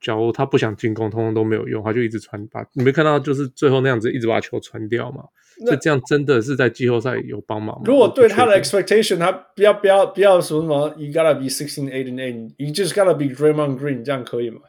[0.00, 2.62] 假如他不想进攻，通通都没有用，他就一直传把。
[2.74, 5.24] 你没看到就是最后那样子，一直把球传掉嘛？
[5.60, 7.84] 那所以这样真的是在季后赛有帮忙吗？
[7.86, 14.60] 如果对他的 expectation，他不要不要不要说什么，you gotta be sixteen eight and eight，you just gotta be Draymond Green，这样可以吗？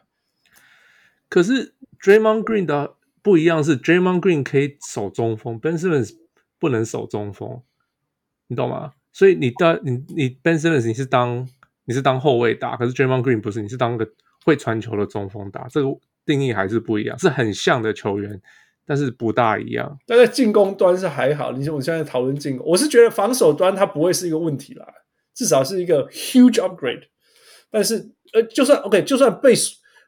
[1.28, 6.14] 可是 Draymond Green 的不一样是 Draymond Green 可以守中锋，Ben Simmons
[6.58, 7.60] 不能守中锋，
[8.48, 8.92] 你懂吗？
[9.12, 11.48] 所以你当你你 Ben Simmons 你是当
[11.86, 14.06] 你是当后卫打，可是 Draymond Green 不是，你是当个
[14.44, 15.88] 会传球的中锋打，这个
[16.24, 18.40] 定义还是不一样，是很像的球员，
[18.84, 19.98] 但是不大一样。
[20.06, 24.86] 但在进攻端是还好，你像我现在讨论进攻，我是觉得防守端它不会是一个问题啦，
[25.34, 27.04] 至少是一个 huge upgrade。
[27.70, 29.54] 但是呃，就算 OK，就算被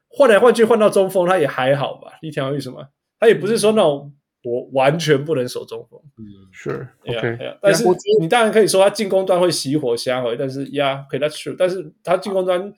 [0.08, 2.12] 换来换去换到中锋，他也还好吧？
[2.22, 2.88] 你听我意思吗？
[3.18, 4.12] 他也不是说那种。
[4.48, 7.84] 我完全不能守中锋，嗯，是，OK，但是
[8.20, 12.72] 你当然可以说他进攻端会熄火瞎回，但是呀，OK，that's true，但是他进攻端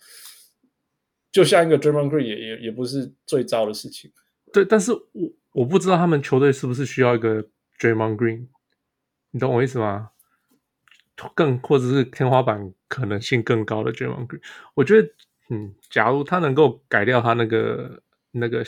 [1.31, 4.11] 就像一个 Draymond Green 也也也不是最糟的事情。
[4.53, 7.45] 对，但是我我不知道他们球队是不是需要一个
[7.79, 8.47] Draymond Green，
[9.31, 10.11] 你懂我意思吗？
[11.35, 14.41] 更或者是天花板可能性更高的 Draymond Green，
[14.75, 15.09] 我觉得，
[15.51, 18.03] 嗯，假如他能够改掉他那个。
[18.33, 18.65] 那个、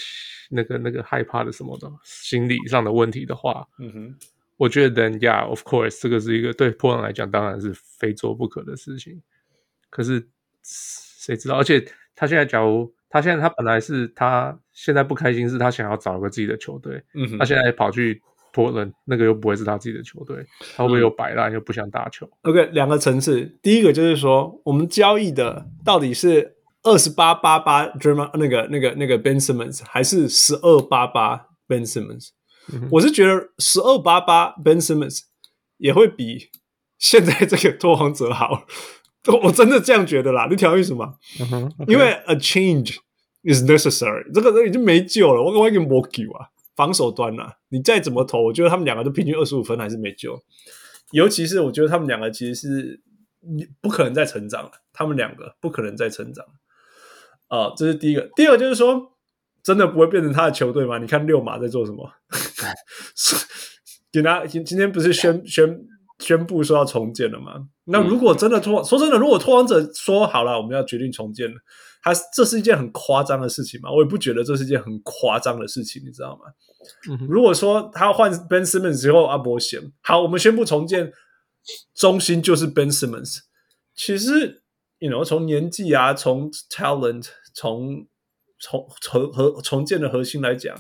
[0.51, 4.15] 那个、那个害怕的什么的心理上的问题的话，嗯哼，
[4.57, 9.23] 我觉得 then yeah，of course，这个是一个对波兰来讲当然是非做不可的事情。
[9.89, 10.27] 可是
[10.63, 11.57] 谁知道？
[11.57, 11.85] 而且
[12.17, 18.21] 他现在，假如他现在他本来是他现在不开心，是他想要找一个自己的球队，嗯哼，他现在跑去
[18.53, 20.45] 波兰，那个又不会是他自己的球队，
[20.77, 26.57] 他会不会又摆烂，又不想打球？OK，两个层次，第一个就是说，我们交易的到底是。
[26.83, 32.31] 二十八八八，Draymond 那个那个那个 Ben Simmons 还是十二八八 Ben Simmons？、
[32.73, 35.21] 嗯、我是觉得十二八八 Ben Simmons
[35.79, 36.51] 也会比
[36.99, 38.67] 现在这个拓荒者好，
[39.45, 40.47] 我真的这样觉得啦。
[40.51, 41.15] 你听我意思吗？
[41.41, 41.93] 嗯 okay.
[41.93, 42.97] 因为 a change
[43.43, 45.43] is necessary，这个人已经没救了。
[45.43, 50.41] 我我已经没救啊，防守端啊，你再怎么投，我觉得他们两个都平均二十五分还是没救。
[51.13, 53.01] 尤其是我觉得他们两个其实是
[53.41, 56.45] 你不可能再成长了，他们两个不可能再成长。
[57.53, 58.27] 啊、哦，这是第一个。
[58.35, 59.13] 第二个就是说，
[59.63, 60.97] 真的不会变成他的球队吗？
[60.97, 62.11] 你看六马在做什么？
[64.11, 65.79] 给他今今天不是宣宣
[66.19, 67.69] 宣布说要重建了吗？
[67.85, 71.55] 那如果真的拓、嗯、说真的，如果拓王者说好了，我们要决定重建了，
[72.03, 73.93] 他这是一件很夸张的事情吗？
[73.93, 76.47] 我也不觉得这是一件很夸张的事情，你知道吗？
[77.11, 81.13] 嗯、如果说他换 Ben Simmons 之后，阿伯贤好，我们宣布重建，
[81.95, 83.41] 中心就是 Ben Simmons。
[83.95, 84.63] 其实
[84.99, 87.29] ，you know，从年纪啊，从 talent。
[87.55, 88.07] 从
[88.59, 90.77] 从从和重建的核心来讲，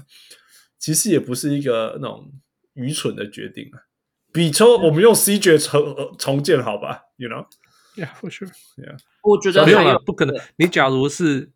[0.78, 2.32] 其实也不是一个那种
[2.74, 3.90] 愚蠢的决定啊。
[4.32, 8.98] 比说我们用 CJ 重重建好吧？You know？Yeah，for sure，Yeah。
[9.22, 10.34] 我觉得没有了，不可能。
[10.56, 11.50] 你假如是，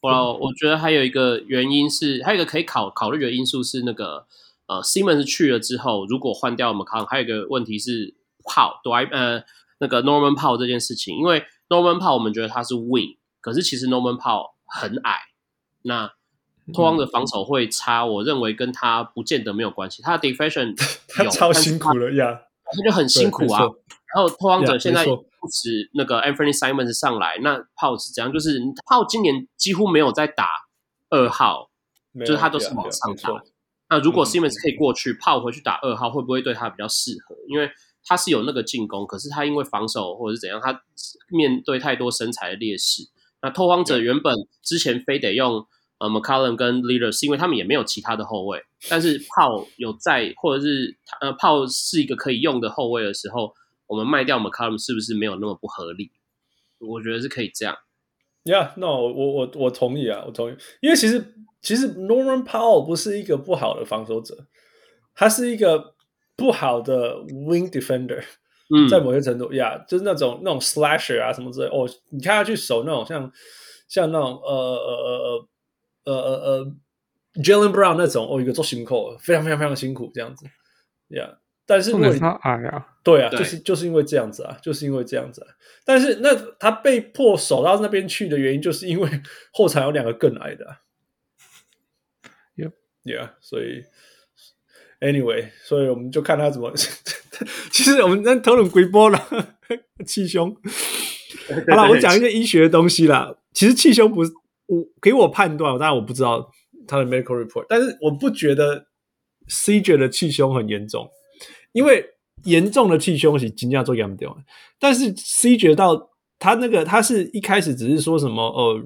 [0.00, 4.26] 我我觉得还有一个原因是，还有一个可以考考虑的因素是那个
[4.66, 8.14] 呃，Simmons 去了之后，如果换掉 McCollum，还有一个问题是
[8.44, 9.44] Powell 对呃
[9.78, 11.44] 那个 Norman Powell 这件事情，因为。
[11.70, 15.20] Norman Powell 我们觉得他是 wing，可是其实 Norman Powell 很矮，
[15.82, 16.12] 那
[16.74, 20.02] 拓荒的防守会差，我认为跟他不见得没有关系。
[20.02, 20.74] 他的 deflection
[21.08, 23.62] 他超辛苦了呀，他就很辛苦啊。
[24.14, 28.32] 然后拓荒者现在不止那个 Anthony Simons 上来，那 Powell 是怎样？
[28.32, 30.48] 就是 Powell 今年几乎没有在打
[31.08, 31.70] 二号，
[32.18, 33.30] 就是他都是往上打。
[33.88, 37.36] 那如果 Simons 可以过去，Powell 回去打二号，会不会对他比较适合？
[37.48, 37.70] 因为
[38.04, 40.82] 他是有那个进攻，可是他因为防守或者是怎样，他
[41.28, 43.04] 面对太多身材的劣势。
[43.42, 45.66] 那拓荒者原本之前非得用
[45.98, 48.62] 呃 McCollum 跟 Leader，是因为他们也没有其他的后卫。
[48.88, 53.54] 但是 Powell 有在，或者是呃 Powell 是一个可以用的后卫的时候，
[53.86, 56.10] 我们卖掉 McCollum 是不是没有那么不合理？
[56.78, 57.76] 我觉得是可以这样。
[58.44, 60.56] Yeah，no，我我我同意啊，我同意。
[60.80, 64.46] 因为其实其实 Norman Powell 不是一个不好的防守者，
[65.14, 65.94] 他是一个。
[66.40, 68.24] 不好的 wing defender，
[68.70, 73.30] 嗯，在某些程度呀，yeah, 就是那种那种 slasher 啊什么之类哦，你看他去守那种像
[73.86, 75.48] 像那种呃呃呃
[76.04, 76.72] 呃呃呃
[77.34, 80.46] Jaylen Brown 那种哦，一个做辛苦，非常非常非常辛苦这样子，
[81.08, 81.36] 呀、yeah,，
[81.66, 85.48] 但是因为他矮啊，对啊，就是就是因为这样子啊，就是因为这样子啊，
[85.84, 89.22] 但是那他被迫守到那边去的原因，就是因为
[89.52, 90.80] 后场有两个更矮的、啊、
[92.56, 92.72] ，Yep，yeah，,
[93.04, 93.84] yeah 所以。
[95.00, 96.72] Anyway，所以我们就看他怎么。
[97.72, 99.18] 其实我们在讨论龟波了，
[100.06, 100.54] 气胸。
[101.68, 103.34] 好了，我讲一个医学的东西啦。
[103.52, 104.30] 其实气胸不是
[104.66, 106.50] 我给我判断，当然我不知道
[106.86, 108.86] 他的 medical report，但是我不觉得
[109.48, 111.08] C 觉得气胸很严重，
[111.72, 112.04] 因为
[112.44, 114.36] 严重的气胸是尽量做严掉。
[114.78, 118.82] 但是 C 觉到他那个，他是一开始只是说什么哦，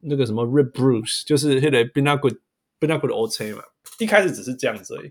[0.00, 2.36] 那个什么 rib bruise，就是那个 binacle
[2.78, 3.62] binacle 的 O C 嘛，
[3.98, 5.08] 一开始只是这样子而已。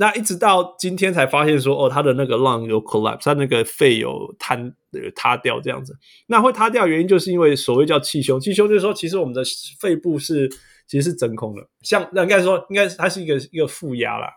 [0.00, 5.92] 那一直到今天才发现说，哦，他的那个 lung 有 collapse，他那个肺有瘫有塌掉这样子。
[6.28, 9.42] 那会塌掉原因就是因为所谓叫气胸，气胸就是说，其实我们的
[9.80, 10.48] 肺部是
[10.86, 14.30] 其实是真空的，像那应该说应该它是一个一个负压啦。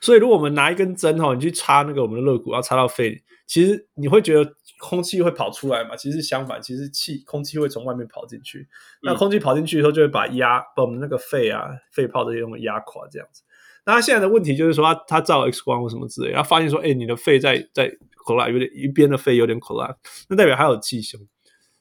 [0.00, 5.94] 所以如果我们拿一根针哈，你去插那个我们的肋骨，要插到肺里，其实你会觉得空气会跑出来嘛？
[5.94, 8.66] 其实相反，其实气空气会从外面跑进去。
[9.02, 13.42] 那空气跑进去以后，就会把压把我们那个肺啊肺泡这些东西压垮这样子。
[13.88, 19.96] 那他现在的问题就是说他，他照 X 光或什么之类，然后发现说，哎，你的肺在在 c o l l a 有点一边的肺有点 c o l l a
[20.28, 21.18] 那代表还有气胸。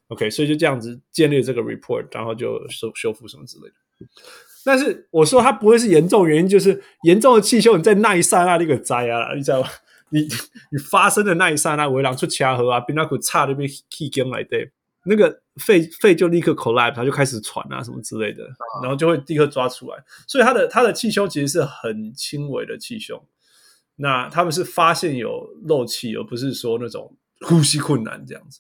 [0.08, 4.08] OK，所以就这样子建立这个 report，然后就修修复什么之类的。
[4.64, 9.68] 但是我说他不会是严重原因，就是严重的气胸，你在那一刹那那个灾啊，你知道吗？
[10.12, 14.72] 你你发生的那一刹那，围廊出掐河啊，冰那股差那边气根来对。
[15.08, 18.43] 那个肺肺就立刻 collapse，它就开始喘啊什么之类的，
[18.84, 19.97] 然后就会立刻抓出来。
[20.28, 23.24] 所以他的他的气胸其实是很轻微的气胸。
[23.95, 28.60] 那他们是发现有漏气，而不是说那种呼吸困难这样子。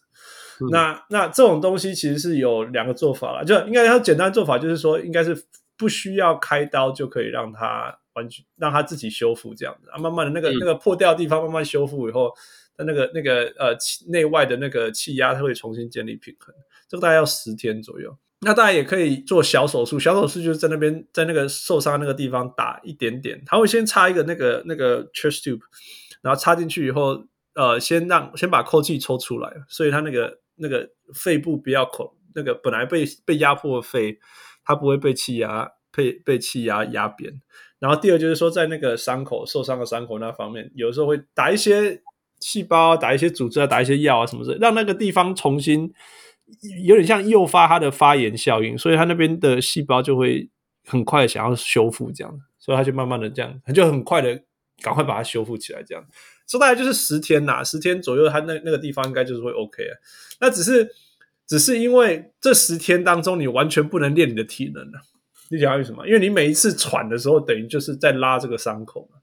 [0.61, 5.45] 嗯、那那这种东西其实是有两个做法了，就应该要简单做法就是说，应该是
[5.77, 12.31] 不需要开刀就可以让它完全让它自己修复这样子啊，慢慢的那个、嗯、那个破掉的地方慢慢修复以后。
[12.77, 16.53] 那那个那个呃气内外的那个气压，它会重新建立平衡，
[16.87, 18.17] 这个大概要十天左右。
[18.41, 25.59] 那大家也可以做小手术，小手术就是在那边在那个受伤那个地方打一点点，他会先插一个那个那个 chest tube，
[26.21, 27.25] 然后插进去以后，
[27.55, 34.19] 呃，先让先把空气抽出来，所以他那个那个肺部不要口，那个本来被被压迫的肺，
[34.63, 37.41] 它不会被气压被被气压压扁。
[37.79, 42.03] 然后第二就是说，在那个伤口受伤的伤口那方面，有时候会打一些。
[42.39, 45.91] 细胞打一些组织啊，打一些药啊，什么的，让那个地方重新
[46.85, 50.49] 有点像诱发它的发炎效应，所以它那边的细胞就会
[50.85, 54.41] 很快想要修复这样，所以它就慢慢的这样，它就很快的
[54.81, 56.05] 赶快把它修复起来这样。
[56.47, 59.93] 说大概就是十天呐，十天左右，它那那个地方应该就是会 OK 啊。
[60.39, 60.89] 那只是
[61.45, 65.01] 只是因为这十天当中你完全不能练你的体能了，
[65.49, 66.07] 你讲为什么？
[66.07, 69.16] 因为你每一次喘的时候，等于就是在拉这个伤口嘛。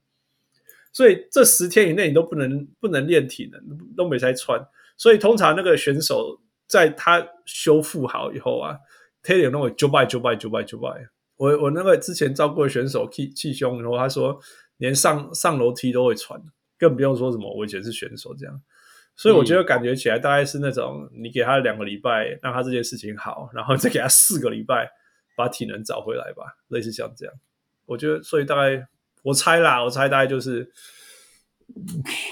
[0.95, 3.61] 所以这十天以内你都不能不能练体能，
[3.97, 4.57] 都没在穿。
[4.95, 6.39] 所以通常那个选手
[6.69, 8.77] 在他修复好以后啊，
[9.21, 10.89] 他有那种九百九百九百九百。
[11.35, 14.39] 我我那个之前照顾的选手气气胸，然后他说
[14.77, 16.41] 连上上楼梯都会喘，
[16.79, 18.61] 更不用说什么我以前是选手这样。
[19.17, 24.89] 所以我觉得感觉起来大概是那种你给他两个礼拜让他这件事情好，然后再给他四个礼拜
[25.35, 27.35] 把体能找回来吧，类似像这样。
[27.85, 28.87] 我觉得所以大概。
[29.25, 30.69] 我猜啦，我猜大概就是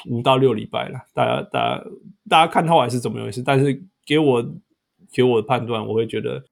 [0.09, 0.99] 五到六礼拜了。
[1.13, 1.83] 大家，大家，
[2.29, 3.41] 大家看后来是怎么回事？
[3.43, 4.45] 但是给我
[5.11, 6.43] 给我的判断，我会觉得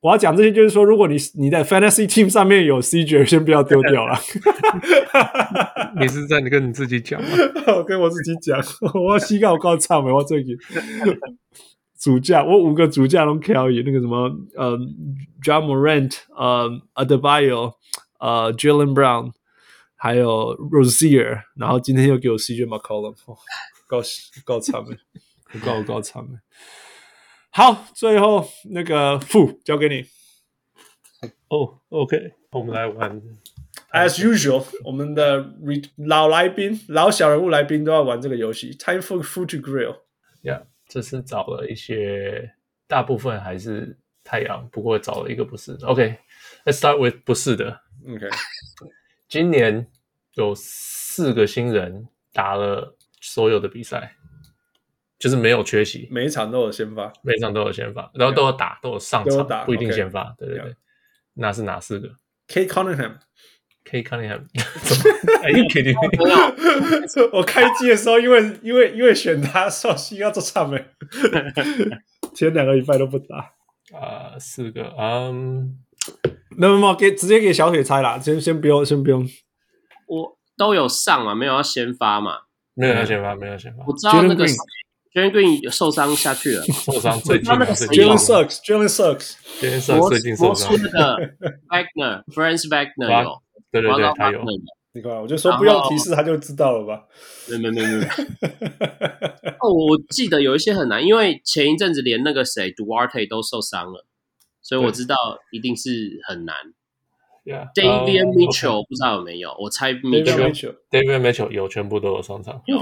[0.00, 4.18] 我要讲这些，就是说，如果你你在 Fantasy Team 上面有 CJ，先不要丢掉了。
[6.00, 7.28] 你是在你跟你自己讲吗？
[7.76, 8.60] 我跟我自己讲，
[8.94, 10.10] 我要膝盖我告诉唱没？
[10.10, 10.56] 我最近
[12.00, 14.76] 主驾，我五个主将都可以，那个什么呃
[15.44, 17.74] ，Ja Morant，呃，Adebayo，
[18.18, 19.30] 呃，Jaylen Brown。
[20.04, 23.38] 还有 Rosier，然后今天又给我 CJ McCollum，哦，
[23.86, 24.02] 够
[24.44, 24.98] 够惨了，
[25.64, 26.40] 够够 惨了。
[27.48, 30.04] 好，最后那个副交给你。
[31.48, 33.18] 哦、oh,，OK，我们来玩。
[33.92, 35.54] As usual，我们的
[35.96, 38.74] 老来宾、老小人物来宾都要玩这个游戏。
[38.74, 40.00] Time for food to grill。
[40.42, 42.52] Yeah，这次找了一些，
[42.86, 45.72] 大部分还是太阳，不过找了一个不是。
[45.82, 46.18] OK，Let's、
[46.66, 47.80] okay, start with 不是的。
[48.06, 48.28] OK，
[49.34, 49.90] 今年。
[50.36, 54.16] 有四个新人打了所有的比赛，
[55.16, 60.24] 就是没有缺席，每一场都有先发，每一场都有先发，然后都有打，都有上场，打不一定先发。
[60.24, 60.34] Okay.
[60.38, 60.74] 对对对，
[61.34, 62.08] 那是哪四个
[62.48, 64.42] ？Cade Cunningham，Cade Cunningham，
[67.32, 70.84] 我开机的时候，因为因为因为选他，首先要做唱没，
[72.34, 73.36] 前两个礼拜都不打
[73.92, 75.78] 啊、呃，四个，嗯，
[76.56, 79.26] 没有没有，给直接给小铁猜啦，先先不用，先不用。
[80.06, 82.40] 我都有上嘛，没有要先发嘛，
[82.74, 83.84] 没有要先发，没有要先发。
[83.86, 90.72] 我知道那个 Jalen Green 受伤下去了， 受伤最近那个 Jalen Sucks，Jalen Sucks，Jalen Suggs 最近受伤。
[90.72, 91.34] 那个
[91.68, 93.42] Wagner，Franz Wagner 有，
[93.72, 94.40] 对对对，他有。
[94.92, 97.02] 你看，我就说不用提示他就知道了吧？
[97.50, 98.04] 没没没没。
[99.58, 104.06] 哦，我记得有一些很难，因为前一阵子连那个谁 Duarte 都受伤了，
[104.64, 105.14] 所以我知道
[105.52, 106.56] 一定是很难。
[107.44, 109.54] Yeah, Davion Mitchell、uh, 不知道有没有？
[109.60, 112.62] 我猜 Mitchell，Davion Mitchell 有，全部都有上场。
[112.64, 112.78] 有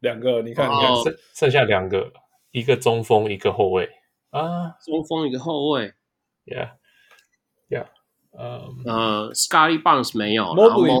[0.00, 2.12] 两个，你看，你看，剩剩下两个，
[2.50, 3.88] 一个中锋，一个后卫
[4.30, 5.94] 啊，中锋一个后卫。
[6.46, 7.86] Yeah，Yeah，
[8.32, 11.00] 呃，呃，Scottie Barnes 没有 Mobley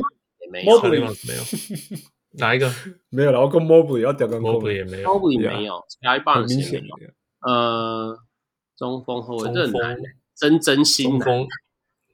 [0.52, 1.42] 没有 Mobley 没有，
[2.38, 2.70] 哪一个？
[3.08, 7.10] 没有，然后跟 Mobley 要屌跟 Mobley 也没有，Mobley 没有，Scotty Barnes 也没有。
[7.40, 8.16] 呃，
[8.76, 10.04] 中锋后卫中这很难锋，
[10.40, 11.48] 真真心难中锋，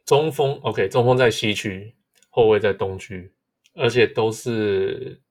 [0.04, 1.94] 中锋 OK，中锋在西区，
[2.28, 3.32] 后卫在东区，
[3.74, 5.22] 而且都是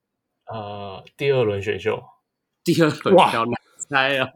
[0.46, 2.02] 呃第二轮选秀。
[2.64, 3.54] 第二轮比较难
[3.90, 4.28] 猜啊，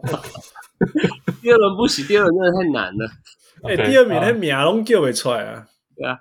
[1.42, 3.10] 第二轮不行，第二轮真的太难了。
[3.64, 5.68] 哎第二名啊那名拢叫不出来啊。
[5.98, 6.20] 对啊，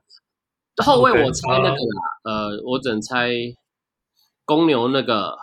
[0.84, 1.76] 后卫我猜那个啦，
[2.24, 3.30] 呃，我只能猜
[4.44, 5.36] 公牛那个，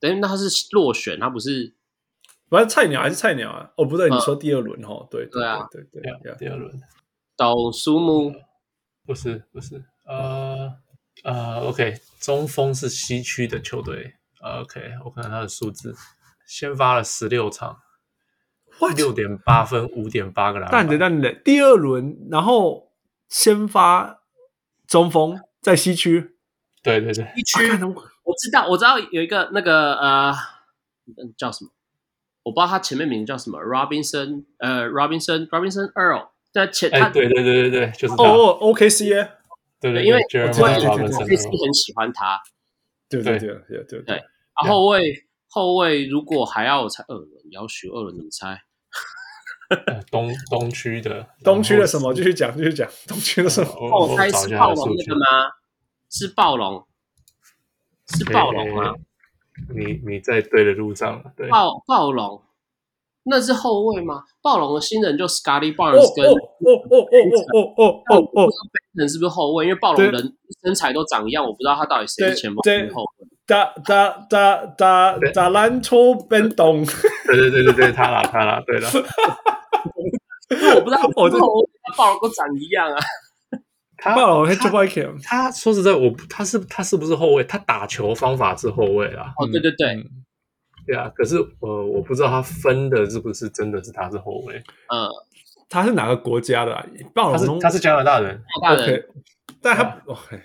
[0.00, 1.74] 等于那他是落选，他不是
[2.52, 3.70] 反正菜鸟还是菜鸟啊。
[3.76, 5.06] 哦，不对，嗯你说第二轮哦？
[5.10, 6.70] 对对啊，对对对啊对，第二轮
[7.36, 8.32] 岛苏木，
[9.06, 10.72] 不是不是呃
[11.24, 14.14] 呃 OK，中锋是西区的球队。
[14.40, 15.94] OK，我看看他的数字，
[16.46, 17.78] 先发了十六场，
[18.96, 20.86] 六点八分，五点八个篮板。
[20.86, 22.92] 但的但的，第二轮然后
[23.28, 24.20] 先发
[24.86, 26.36] 中锋在西区，
[26.82, 27.78] 对对对，一区啊
[28.24, 30.34] 我知道，我知道有一个那个呃，
[31.36, 31.70] 叫什么？
[32.44, 39.30] 我不知道他前面名字叫什么，Robinson，呃，Robinson，Robinson Earl，在前他哎，对对对对对，就是他，哦，OKC 耶，
[39.80, 42.40] 对对，因为对我 Robinson 菲斯很喜欢他，
[43.08, 44.16] 对对对对对对
[44.62, 48.62] 然后后卫后卫如果还要我猜二轮，要选二轮怎么猜？
[49.86, 52.12] 呃东东区的 东区的什么？
[52.12, 53.70] 继续讲，继续讲，东区的什么？
[53.80, 55.26] 我我猜找一下是暴龙那个吗？
[56.10, 56.86] 是暴龙，
[58.08, 58.94] 是暴龙吗？
[59.74, 62.40] 诶你你在对的路上了，对，暴暴龙
[63.24, 64.24] 那是后卫吗？
[64.42, 67.14] 暴龙的新人就 Scotty 哦 Barnes 跟哦哦哦哦
[67.52, 68.48] 哦哦哦哦！
[68.94, 69.66] 人是不是后卫？
[69.66, 70.20] 因为暴龙人
[70.64, 73.28] 身材都长一样，我不知道他到底谁是前锋谁是后卫。
[73.46, 76.84] 打打打打打篮球变动，
[77.26, 78.88] 对对对对对，他啦他啦，对了，
[80.50, 81.38] 因 为我不知道我这
[81.96, 82.98] 暴龙都长一样啊。
[84.02, 85.16] 他暴龙还就不爱看。
[85.22, 87.44] 他说实在，我不他是他是不是后卫？
[87.44, 90.04] 他打球方法是后卫啊，哦，对对对，嗯
[90.84, 94.56] 对啊，可是呃，我不知道他分的是不是真的是他是后卫，
[94.88, 95.06] 嗯，
[95.68, 96.84] 他是哪个国家的啊？
[97.14, 98.82] 暴龙他是他是加拿大人，大人。
[98.82, 99.04] OK，
[99.62, 100.40] 但他 OK，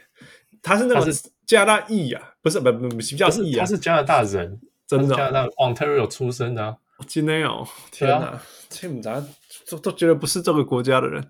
[0.62, 6.78] 他是那个是加拿大裔啊，不是不不不比较他是裔啊他，是加拿大人，真的加拿大 Ontario 出生的啊，
[7.08, 8.40] 今天哦，天对哪，
[8.70, 9.20] 这唔咋
[9.68, 11.28] 都都觉得不是这个国家的人，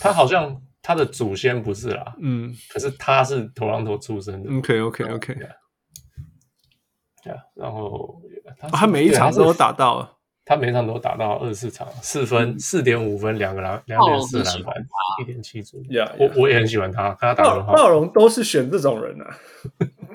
[0.00, 2.54] 他好像他的祖先不是啦，嗯。
[2.70, 8.20] 可是他是头狼头出生的，，OK OK OK，对啊，然后
[8.58, 14.74] 他是他每一场都，打到了，他每一场都打到二十四场，四分四点五分，两个篮两点四篮板，
[15.20, 15.86] 一点七助攻。
[15.88, 17.72] Yeah, 我我也很喜欢他，看他打得暴很好。
[17.74, 19.38] 暴龙都是选这种人啊。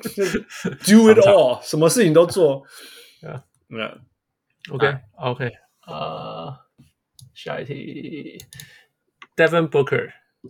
[0.01, 0.23] 就，
[0.83, 2.63] Do it all，什么事情都做，
[3.27, 4.01] 啊嗯
[4.71, 5.51] OK OK，
[5.87, 6.51] 呃，
[7.35, 8.37] 下一题
[9.35, 10.09] ，Devin Booker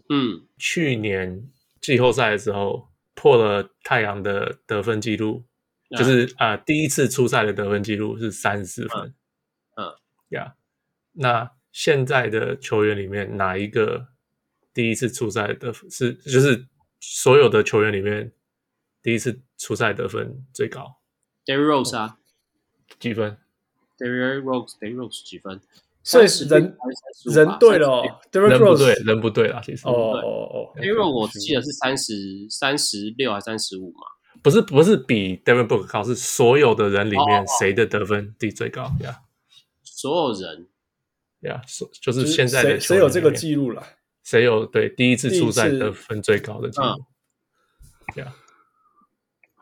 [0.10, 1.50] 嗯，去年
[1.82, 5.44] 季后赛的时候破了太阳的得分记录，
[5.90, 9.14] 嗯就是啊、呃第一次出赛的得分记录是三十四分。
[9.76, 9.94] 嗯
[10.30, 10.56] 呀
[11.14, 14.08] 那现在的球员里面哪一个
[14.74, 16.68] 第一次出赛的是就是
[17.00, 18.34] 所有的球员里面
[19.02, 21.00] 第一次出赛得分最高
[21.46, 22.18] Rose 啊
[23.00, 23.38] 几分
[23.98, 25.62] ？，Derrick Rose，Derrick Rose 几分？
[26.06, 32.14] 所以36人还是35吧人对了哦人不对人不对啦，其实哦哦哦，Derrick Rose 我记得是三十
[32.48, 34.06] 三十六还是三十五嘛？
[34.44, 39.22] 不是不是比 Devin Booker 高，是所有的人里面哦谁的得分第最高呀
[39.84, 40.68] 所有人
[41.40, 43.32] 呀，所就是就是现在的谁谁有这个？
[43.32, 43.82] 记录了？
[44.24, 48.22] 谁有对第一次出赛得分最高的记录？
[48.22, 48.36] 呀，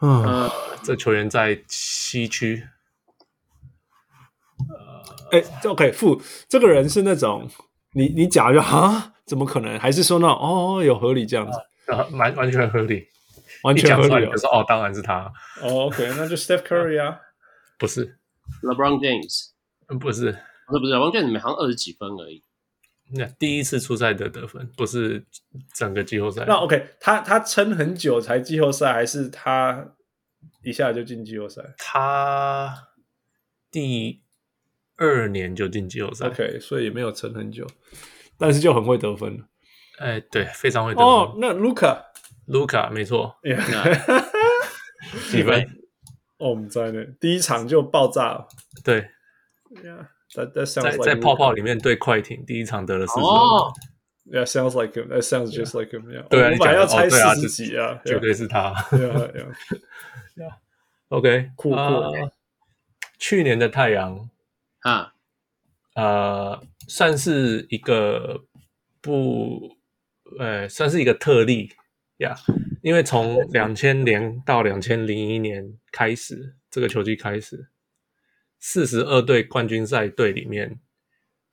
[0.02, 0.52] 嗯，呃，
[0.84, 2.68] 这球员在西区。
[5.34, 7.50] 哎，OK，负这个人是那种
[7.94, 9.80] 你你假如啊，怎么可能？
[9.80, 11.58] 还是说那哦有合理这样子，
[11.92, 13.08] 啊，完完全合理，
[13.64, 14.38] 完全合理哦讲出来你就。
[14.38, 15.32] 说哦，当然是他，
[15.62, 17.20] 哦，OK，那就 Steph Curry 啊，
[17.80, 18.18] 不是
[18.62, 19.50] ，LeBron James，
[19.88, 20.32] 嗯不是，
[20.68, 22.44] 不是不是 LeBron James 好像二十几分而已。
[23.16, 25.26] 那第一次出赛的得分，不是
[25.76, 26.46] 整个季后赛。
[26.48, 29.94] 那 OK，他他撑很久才季后赛，还是他
[30.64, 32.88] 一下就进季后赛他
[33.70, 34.23] 第
[34.98, 36.28] 二年就进季后赛。
[36.28, 37.66] ？OK，所以也没有撑很久，
[38.38, 39.46] 但是就很会得分了。
[40.00, 41.06] 哎，对，非常会得分。
[41.06, 42.04] 哦，那 Luka，
[42.48, 44.24] 卢卡没错，Yeah
[45.32, 45.62] 几分？
[46.38, 48.48] 哦，我们在那第一场就爆炸了。
[48.84, 49.08] 对
[49.72, 53.74] ，Yeah，that that 在 sounds like 在泡泡里面对快艇第一场得了四十分，哦
[54.26, 55.08] ，Yeah, sounds like him.
[55.08, 56.06] That sounds just like him.
[56.08, 56.28] Yeah.
[56.28, 58.74] 对啊你本来要猜十几啊，绝对是他。
[58.92, 59.54] Yeah,
[60.36, 60.56] yeah.
[61.10, 62.32] OK，酷酷呃
[63.20, 64.30] 去年的太阳，
[64.84, 65.14] 哈，
[65.96, 68.44] 呃，算是一个
[69.00, 69.78] 不，
[70.38, 71.70] 呃，算是一个特例
[72.18, 77.70] 呀，yeah, 因为从两千年到两千零一年开始，这个球季开始，
[78.60, 80.82] 四十二队冠军赛队里面，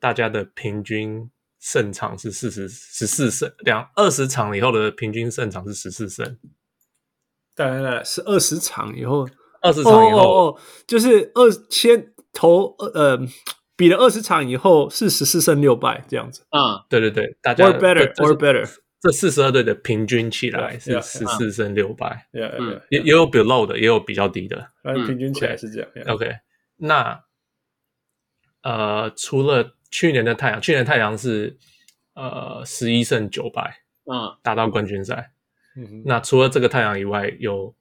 [0.01, 1.31] 大家的平均
[1.61, 6.37] 胜场是四十十四胜，两二十场以后的平均胜场是十四胜。
[7.55, 9.29] 当然了，是二十场以后，
[9.61, 10.19] 二十场以后。
[10.19, 13.19] 哦，哦，哦，就是二千头呃，
[13.77, 16.47] 比了二十场以后是十四胜六败这样子。
[16.51, 18.69] 嗯，对对对，大家 or better or better，
[19.01, 22.29] 这四十二队的平均起来是十四胜六败。
[22.33, 22.43] 也
[22.91, 25.91] 也也有 below 的，也有比较低的，反正平均起来是这样。
[25.95, 26.37] 嗯、OK，
[26.77, 27.23] 那
[28.63, 31.59] 呃，除了去年的太阳，去年太阳是
[32.15, 35.33] 呃十一胜九败，嗯，打到冠军赛。
[35.77, 37.75] 嗯，那除了这个太阳以外，有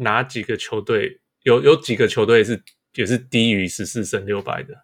[0.00, 2.62] 哪几个球队有有几个球队是
[2.98, 4.74] 也是低于十四胜六败的？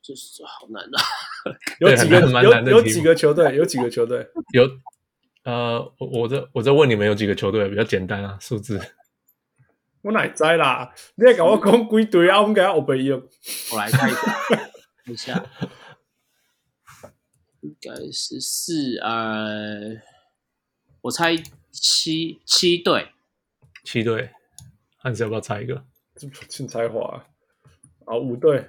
[0.00, 1.02] 就是好难啊！
[1.80, 3.56] 有几个蛮难的有有几个球队？
[3.56, 4.24] 有几个球队？
[4.54, 4.62] 有
[5.42, 7.68] 呃，我我在我在问你们有几个球队？
[7.68, 8.80] 比较简单啊，数字。
[10.02, 10.94] 我哪知啦？
[11.16, 12.40] 你还跟我讲几队啊？
[12.40, 13.20] 我们给他欧北用。
[13.72, 14.38] 我来看一下，
[15.04, 15.44] 等一下，
[17.62, 20.00] 应该是四呃。
[21.00, 21.36] 我猜
[21.72, 23.08] 七七队，
[23.82, 24.30] 七队，
[24.98, 25.84] 汉斯要不要猜一个？
[26.48, 27.26] 请才华啊，
[28.14, 28.64] 五队，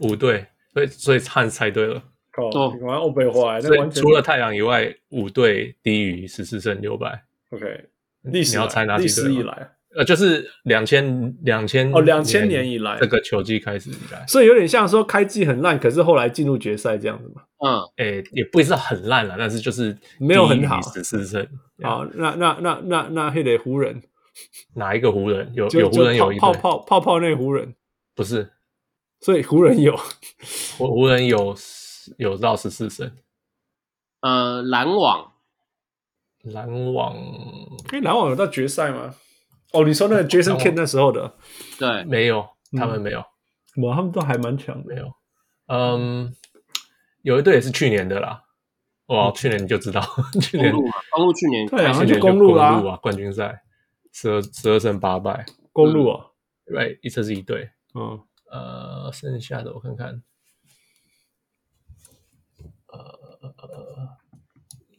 [0.00, 2.02] 五队，所以所以汉斯猜对了。
[2.36, 7.24] 哦，你玩欧北华，所以除了太阳以外，五队低于十四胜六败。
[7.50, 7.86] OK，
[8.24, 9.28] 历史你要猜哪几队？
[9.28, 17.42] 历史以来，呃，就是两千两千哦，两千年以来这个球季开始以来，所以有点像说开季很烂，可是后来进入决赛这样子嘛。
[17.64, 21.48] 嗯，诶，也不是很烂了，但是就是没有很好，十四胜。
[21.82, 24.02] 好，那那那那那还得湖人，
[24.74, 25.50] 哪一个湖人？
[25.54, 27.74] 有有湖人有一泡泡泡泡那湖人
[28.14, 28.50] 不是，
[29.26, 29.92] 所以湖人有，
[30.78, 31.52] 湖湖人有
[32.16, 33.10] 有到十四胜。
[34.20, 35.32] 呃，篮网，
[36.44, 37.16] 篮网，
[37.90, 39.16] 哎，篮网有到决赛吗？
[39.72, 41.34] 哦，你说那个 Jason Kidd 那时候的，
[41.76, 42.48] 对，没有，
[42.78, 43.18] 他们没有，
[43.82, 45.10] 哇，他们都还蛮强，没有，
[45.66, 46.32] 嗯。
[47.22, 48.44] 有一队也是去年的啦，
[49.06, 50.00] 哇，去年你就知道，
[50.40, 53.60] 去年公路嘛，公路去年对啊，就公路啊，冠军赛
[54.12, 56.26] 十二十二胜八败，公路啊，
[56.66, 58.20] 对，一车是一队，嗯，
[58.50, 60.22] 呃，剩下的我看看，
[62.86, 64.16] 呃，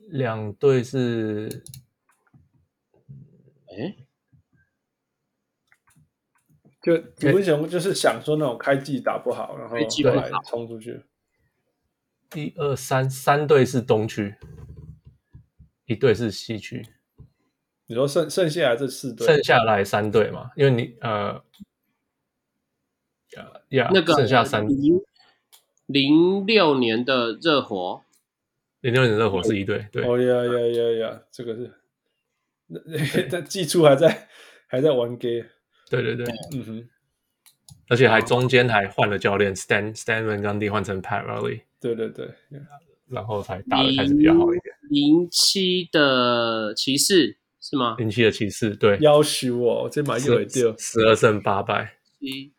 [0.07, 1.63] 两队是，
[3.67, 3.95] 哎，
[6.81, 11.05] 就李文雄就是想说那种开季打不好，然后后来冲出去。
[12.35, 14.35] 一二三，三队是东区，
[15.85, 16.85] 一队是西区。
[17.85, 20.51] 你说剩剩下来这四队，剩下来三队嘛？
[20.57, 21.41] 因为你呃，
[23.37, 25.01] 呀呀，那个剩下三零
[25.85, 28.01] 零六年的热火，
[28.81, 30.03] 零六年的热火是一队，对。
[30.03, 31.71] 哦呀呀呀呀，这个是
[32.67, 32.79] 那
[33.31, 34.27] 那季初还在
[34.67, 35.45] 还在玩 gay，
[35.89, 36.89] 对对对，嗯哼，
[37.89, 41.61] 而且还中间还换了教练，Stan Stan Van Gundy 换成 Pat Riley。
[41.79, 42.27] 对对对，
[43.07, 44.75] 然后才打的开始比较好一点。
[44.89, 47.95] 零七的骑士是吗？
[47.99, 51.93] 零七的骑士对，夭寿哦，这买一尾掉，十二胜八败。
[52.19, 52.51] 一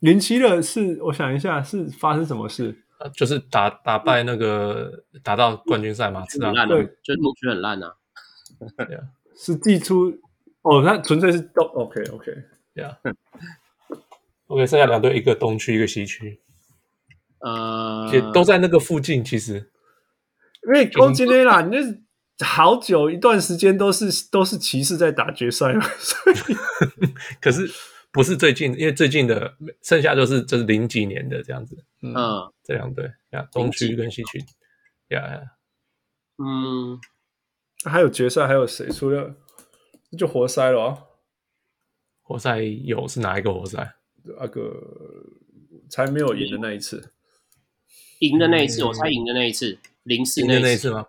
[0.00, 2.76] 零七的是，我想一下，是发生什么事？
[3.14, 7.94] 就是打打败那个打到冠军赛嘛，是啊，对，就是东区很烂啊。
[8.76, 9.02] 对啊，
[9.36, 10.10] 是季初
[10.62, 12.32] 哦，那纯粹是都 OK OK，
[12.74, 12.96] 对啊。
[14.46, 16.40] OK，剩下两队，一个东区，一个西区。
[17.40, 19.70] 呃，也都在那个附近，其实，
[20.66, 26.36] 因为攻击内啦，你那好久一段时间都是都是骑士在打决赛嘛，所以
[27.40, 27.68] 可是
[28.14, 32.14] 不是最近，因为最近的剩下就是就是零几年的这样子，嗯，
[32.62, 34.38] 这两队呀，东区跟西区，
[35.08, 35.42] 呀呀，
[36.38, 36.96] 嗯，
[37.84, 38.88] 还有决赛还有谁？
[38.88, 39.34] 除了
[40.16, 40.98] 就活塞了啊，
[42.22, 43.94] 活塞有是哪一个活塞？
[44.22, 44.80] 那个
[45.90, 47.10] 才没有赢的那一次。
[48.20, 51.04] 赢的那一次，嗯、我猜赢的那一次，零四那一次吗？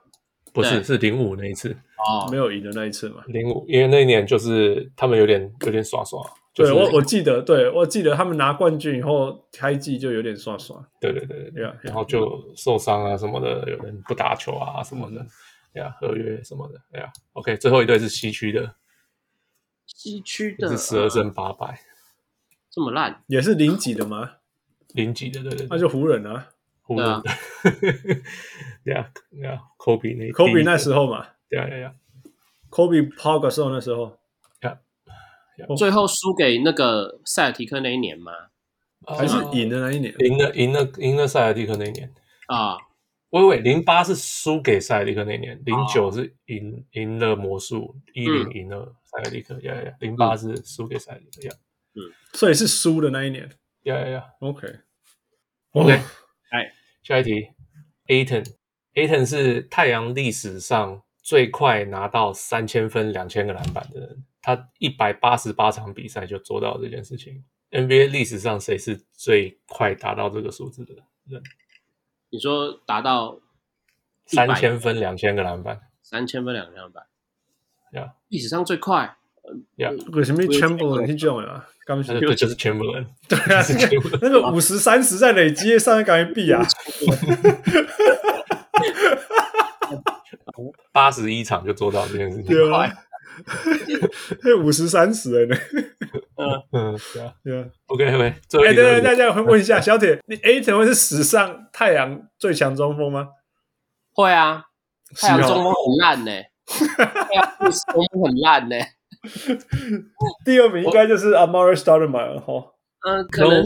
[0.51, 1.69] 不是，是零五那一次。
[1.97, 3.23] 哦，没有赢的那一次嘛？
[3.27, 6.19] 零五，因为那一年就是他们有点有点耍耍。
[6.55, 10.77] 对，我我记得，对我记得他们拿冠军以后开季就有点耍耍。
[11.01, 15.25] 对对对对，然后就受伤啊什么的，有人不打球啊什么的，
[15.73, 17.11] 对呀，合约什么的，对呀。
[17.33, 18.75] OK，最后一队是西区的，
[19.85, 21.81] 西区的是十二胜八败，
[22.71, 24.35] 这么烂，也是零几的吗？
[24.95, 26.47] 零几的，对对，那就湖人啊。
[26.87, 27.21] 湖人，
[28.83, 31.91] 对啊，对啊，Kobe 那 Kobe 那时候嘛，对啊，对啊
[32.69, 34.15] ，Kobe Pau Gasol 那时候，
[35.77, 38.31] 最后输给那个塞尔提克那一年吗？
[39.07, 40.13] 还是赢的那一年？
[40.19, 42.11] 赢了，赢了，赢了塞尔提克那一年。
[42.47, 42.77] 啊，
[43.29, 51.53] 喂喂，零八是输给塞尔提克那一年，零九是赢赢了魔术，一零赢了塞尔提克，呀呀，零八是输给塞尔提克，呀，
[51.93, 52.01] 嗯，
[52.33, 53.47] 所以是输的那一年，
[53.83, 55.91] 呀呀呀，OK，OK，
[56.49, 56.73] 哎，
[57.03, 57.49] 下一题
[58.07, 67.43] ，Ayton，Ayton 是太阳历史上最快拿到三千分、两千个篮板的人，他一百八十八场比赛就做到这件事情。
[67.71, 70.93] NBA 历史上谁是最快达到这个数字的
[71.27, 71.41] 人？
[72.29, 73.39] 你说达到
[74.27, 77.05] 三千分两千个篮板，三千分两千篮板，
[77.93, 79.17] 呀，历史上最快，
[79.77, 81.67] 呀，为什么 Chamberlain 是这样啊？
[81.87, 83.65] 刚才这就是 Chamberlain，对啊，
[84.21, 86.63] 那个五十三十在累积上面赶紧比啊，
[90.91, 93.04] 八十一场就做到这件事情，对啊，那
[94.63, 95.55] 五十三十哎呢，
[96.37, 96.63] 嗯。
[96.71, 97.33] 嗯，对啊。
[97.43, 103.29] 对啊，OK OK，哎，对对，大家会问一下小铁，你 Ayton 会是史上太阳最强中锋吗？
[104.13, 104.63] 会啊，
[105.19, 106.31] 太阳中锋很烂呢，
[106.65, 108.75] 太阳中锋很烂呢。
[110.45, 112.73] 第二名应该就是 Amar'e Stoudemire 哈，
[113.07, 113.63] 嗯，可能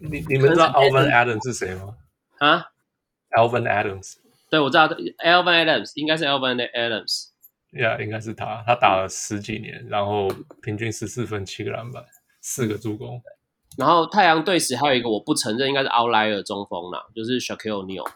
[0.00, 1.94] 你你们知道 Alvan Adams 是谁吗？
[2.38, 2.66] 啊
[3.30, 4.14] ，Alvan Adams，
[4.50, 7.27] 对，我知道 Alvan Adams 应该是 Alvan Adams，
[7.72, 10.28] 呀，yeah, 应该是他，他打了十几年，然后
[10.62, 12.04] 平均十四分，七个篮板，
[12.40, 13.20] 四个助攻。
[13.76, 18.08] 然后太阳队史还有一个我不承认，应该是 Outlier 中锋啦，就是 Shaquille O'Neal。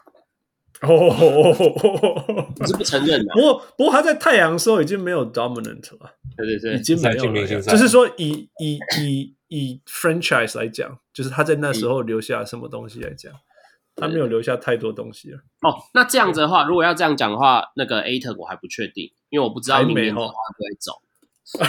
[0.81, 0.89] 哦，
[2.59, 3.33] 我是不承认的。
[3.35, 6.17] 不过，不过他在太阳的时候已经没有 dominant 了。
[6.37, 7.63] 对对对，已经没有了。
[7.63, 13.33] 就是说以，以以以以 franchise 来讲，就是他在那时候留下什么东西来讲，
[13.95, 15.39] 他没有留下太多东西了。
[15.63, 20.33] 哦，那这样子的话，如果要这样讲的话，那个 Ayton 我还不确定，因为我不知道明年会不会
[20.81, 20.93] 走。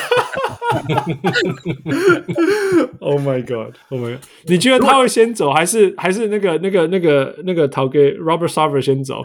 [3.00, 4.24] Oh my god！Oh my god！
[4.46, 9.22] 你觉得他会先走，还是还是那个那个那个那个陶给 Robert Sarver 先走？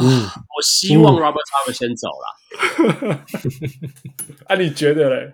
[0.00, 0.22] 嗯，
[0.56, 3.24] 我希望 Robert Sarver 先走了。
[4.48, 5.32] 啊，你觉得嘞？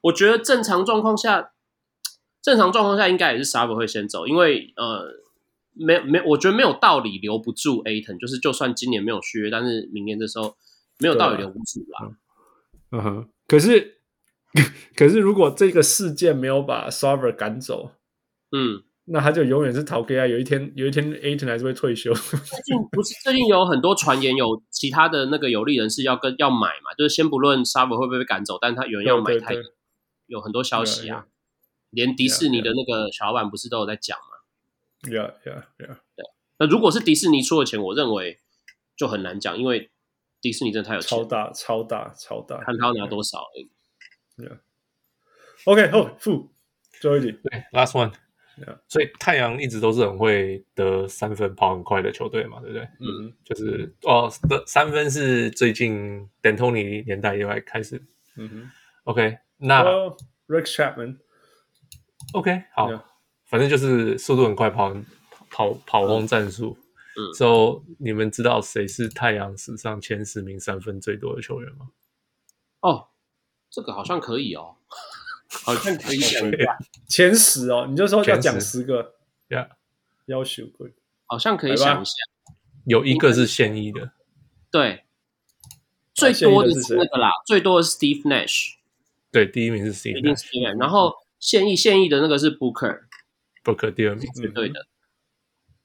[0.00, 1.50] 我觉得正常状况下，
[2.42, 5.04] 正常状况下应该也是 Sarver 会先走，因为呃，
[5.78, 10.56] 没没，我觉得没有道理留不住 Ayton，就是就算今年没有续约，但是明年的时候
[10.98, 12.10] 没有道理留不住啦。
[12.90, 13.98] 嗯哼，可是，
[14.96, 17.92] 可是如果这个事件没有把 Sarver 赶走，
[18.50, 20.26] 嗯，那他就永远是逃 K 啊。
[20.26, 22.12] 有一天，有一天 Ayton 还是会退休。
[22.14, 29.52] 最近不是最近有很多传言，有其他的那个有利人士要跟要买嘛，就是先不论 Sarver 会不会被赶走，但他有人要买他，
[30.26, 31.26] 有很多消息啊，
[31.90, 34.37] 连迪士尼的那个小老板不是都有在讲吗
[35.02, 35.98] ？Yeah, yeah, yeah.
[36.16, 36.24] 对。
[36.58, 38.38] 那如果是迪士尼出的钱，我认为
[38.96, 39.90] 就很难讲，因为。
[40.40, 43.68] 迪士尼真的太有钱，超大超大超大，看他要拿多少而已。
[44.36, 44.60] Yeah.
[45.64, 46.52] OK，好，负
[46.92, 48.12] 最后一题，对，Last one。
[48.56, 48.78] Yeah.
[48.86, 52.88] 所以太阳一直都是很会得三分、跑很快的球队嘛，对不对？
[53.00, 58.00] 嗯，就是哦，得三分是最近 D'Antoni 年代以来开始。
[58.36, 58.70] 嗯哼
[59.02, 59.82] ，OK，那
[60.46, 61.18] Rex Chapman。
[62.32, 63.02] OK，好，Yeah.
[63.48, 64.94] 反正就是速度很快，跑
[65.50, 66.76] 跑跑轰战术。
[67.16, 67.32] 嗯。
[67.34, 71.88] 之后你们知道谁是太阳史上前十名三分最多的球员吗？
[72.80, 73.08] 哦，
[73.70, 74.76] 这个好像可以哦，
[75.64, 76.18] 好像可以。
[76.18, 79.14] 讲一下前十哦，你就说要讲十个，
[79.48, 79.68] 呀，
[80.26, 80.92] 要求贵，
[81.26, 82.12] 好像可以想一下，
[82.84, 84.12] 有一个是现役的，
[84.70, 85.04] 对，
[86.14, 88.74] 最多的是那个啦，最多的是 Steve Nash，
[89.32, 92.48] 对，第一名是 Steve Nash，然后现役现役的那个是
[93.74, 94.86] Booker，Booker 第二名是对的，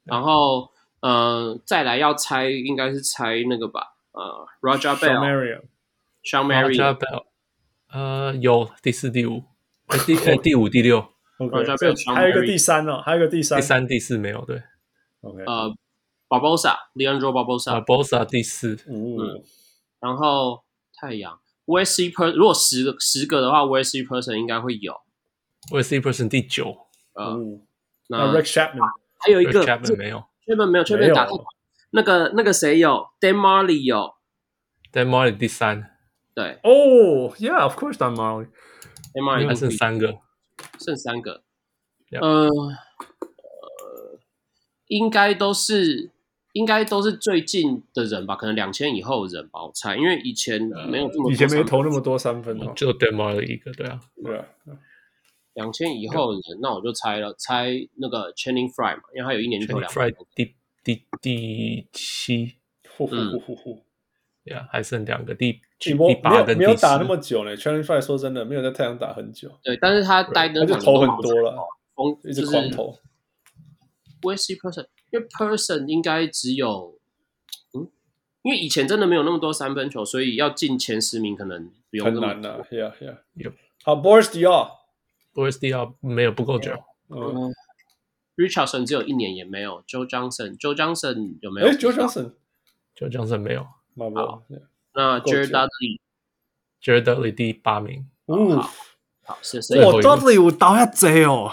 [0.03, 0.71] 然后。
[1.03, 3.97] 呃，再来要猜，应该是猜那个吧。
[4.13, 6.95] 呃，Raja Bell，Shawn Marion，
[7.91, 9.43] 呃，有第四、第五，
[10.05, 11.01] 第第五、第六。
[11.39, 14.63] Raja Bell，还有一个第三哦，还有一个第三，第三、第四没有对。
[15.19, 15.75] OK，呃
[16.29, 18.79] ，Barbosa，Leandro Barbosa，Barbosa 第四。
[18.87, 19.43] 嗯，
[19.99, 24.95] 然后太阳，Wesley Person，如果十个十个的话，Wesley Person 应该会有。
[25.69, 26.87] Wesley Person 第九。
[27.15, 27.37] 呃，
[28.07, 28.89] 那 Rex Chapman，
[29.19, 29.63] 还有一个
[29.97, 30.23] 没有。
[30.45, 31.45] 确本没有，确本打错。
[31.91, 34.15] 那个那个谁有？Dan Majerle 有。
[34.91, 35.91] Dan Majerle 第三。
[36.33, 36.59] 对。
[36.63, 38.47] 哦，Yeah，of course，Dan Majerle。
[39.13, 40.19] Dan Majerle 还剩三个。
[40.79, 41.43] 剩三个。
[42.19, 42.49] 呃，
[44.87, 46.11] 应该都是
[46.51, 48.35] 应该都是最近的人吧？
[48.35, 54.45] 可能两千以后的人吧，我猜，因为以前没有这么多，以前没投那么多三分哦，就 Dan Majerle 一个，对啊，对啊。
[55.53, 60.13] 两千以后的人，那我就猜了，猜那个 Channing Frye 嘛，因为他有一年就投两分。
[60.35, 62.55] 第第第七，
[62.99, 63.39] 嗯，
[64.45, 67.55] 呀，还剩两个第第八跟没有打那么久呢。
[67.55, 69.51] Channing Frye 说真的，没有在太阳打很久。
[69.63, 71.55] 对，但是他待的他就投很多了，
[71.95, 72.97] 疯一直狂投。
[74.21, 76.97] Wesley Person，因为 person 应该只有，
[77.73, 77.89] 嗯，
[78.41, 82.65] 因为以前真的没有那么多三分球，所以要进前十名可能不用那么很难的。
[82.71, 83.17] Yeah, yeah.
[83.35, 83.53] Yep.
[83.83, 84.31] 好，Boris
[85.33, 86.71] Diaw，Boris Diaw 没有不够久。
[87.09, 87.53] 嗯
[88.37, 89.83] ，Richardson 只有一年也没有。
[89.83, 91.67] Joe Johnson，Joe Johnson 有没有？
[91.67, 93.63] 哎，Joe Johnson，Joe Johnson 没有。
[94.15, 94.43] 好，
[94.93, 98.07] 那 Jared Dudley，Jared Dudley 第八名。
[98.27, 98.59] 嗯，
[99.23, 99.83] 好，谢谢。
[99.83, 101.51] 我 Dudley 我倒下贼哦。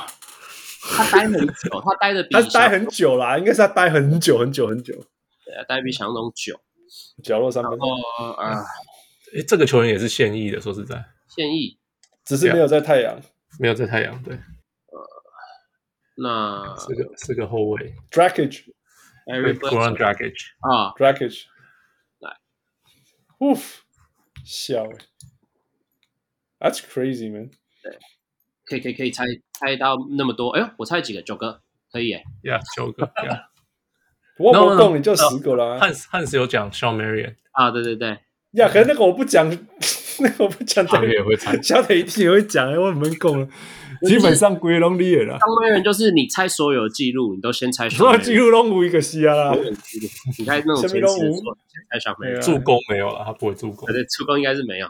[0.83, 4.95] 他待很久，他待的比 他待很久啦，应该是他待很久很久很久。
[5.45, 6.59] 对啊，待比想象中久。
[7.23, 7.73] 角落三分。
[7.73, 8.65] 哦啊，
[9.37, 11.79] 哎，这个球员也是现役的，说实在，现役，
[12.25, 13.21] 只是没有在太阳，
[13.59, 14.23] 没有在太阳。
[14.23, 14.43] 对，呃，
[16.17, 21.45] 那是个是个后卫，Dragic，Goran Dragic 啊，Dragic，
[22.21, 22.37] 来
[23.39, 23.79] ，Oof，
[24.45, 24.87] 笑
[26.59, 27.51] ，That's crazy man。
[27.83, 27.99] 对。
[28.67, 31.21] 可以可以可以猜猜到那么多，哎呦，我猜几个？
[31.23, 31.61] 九个，
[31.91, 32.23] 可以耶。
[32.45, 33.05] Yeah，九个。
[33.19, 33.47] Yeah，
[34.39, 35.81] 我不动你就十个了。
[35.81, 38.11] 汉斯汉斯有讲 Shawn Marion 啊，对对对。
[38.53, 39.51] 呀，可是那个我不讲，
[40.21, 40.87] 那我不讲。
[40.87, 42.73] 小铁也会猜，小铁一定也会讲。
[42.73, 43.49] 哎，我们讲了，
[44.07, 45.39] 基本上归拢你了。
[45.39, 47.89] Shawn Marion 就是你猜所有记录，你都先猜。
[47.89, 49.55] 所有记录拢无一个是啊。
[50.39, 51.07] 你猜那种前十，先
[51.91, 52.41] 猜 Shawn Marion。
[52.41, 53.87] 助攻没有了，他不会助攻。
[53.93, 54.87] 对，助攻应该是没有。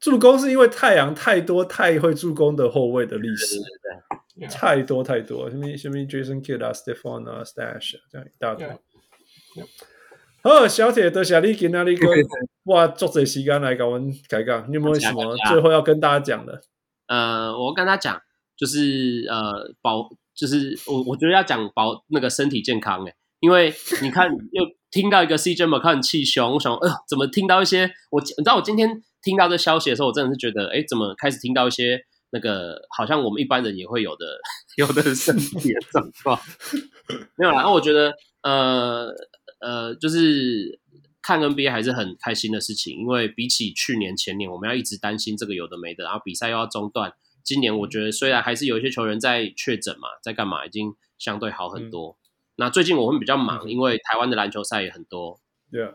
[0.00, 8.64] 助攻是因为太阳太多太会助攻的后卫的历史，对对对，太多太多，什么什么 Jason Kidd 啊，Stephon 啊，Stash 这样一大堆。
[10.42, 12.08] 好，小铁的小丽给哪里个？
[12.64, 16.60] 哇，作者时间来跟我们开讲，你有没有什么最后要跟大家讲的？
[17.06, 18.20] 呃，我跟他讲，
[18.56, 29.02] 就是呃保，就是我我觉得要讲保那个身体健康诶，因为你看又听到一个 CJ McCollum 气胸，我想呃怎么听到一些我你知道我今天。
[29.20, 32.00] 听到这消息的时候，我真的是觉得，哎，怎么开始听到一些
[32.30, 34.24] 那个好像我们一般人也会有的
[34.78, 36.40] 有的身体的状况？
[37.34, 39.08] 没有啦，然后我觉得，呃
[39.60, 40.80] 呃，就是
[41.22, 47.14] 看 NBA 还是很开心的事情，因为比起去年、前年，我们要一直担心这个有的没的，然后比赛又要中断。
[47.42, 52.16] 今年我觉得虽然还是有一些球员在确诊嘛，在干嘛，已经相对好很多。
[52.20, 52.22] 嗯、
[52.56, 55.40] 那最近我们比较忙，嗯、因为台湾的篮球赛也很多。
[55.70, 55.94] 对啊，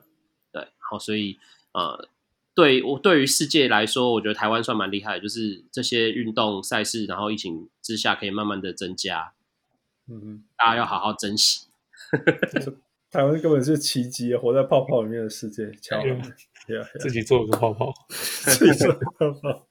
[0.52, 1.40] 对，好，所以
[1.74, 2.10] 呃。
[2.56, 9.34] 对我对于世界来说，我觉得台湾算蛮厉害的，就是这些运动赛事，然后疫情之下可以慢慢的增加，
[10.08, 11.66] 嗯嗯，大家要好好珍惜。
[13.14, 16.18] 台湾根本是奇迹啊，活在泡泡里面的世界，巧了，
[17.00, 19.68] 自己做个泡泡，自己做个泡泡。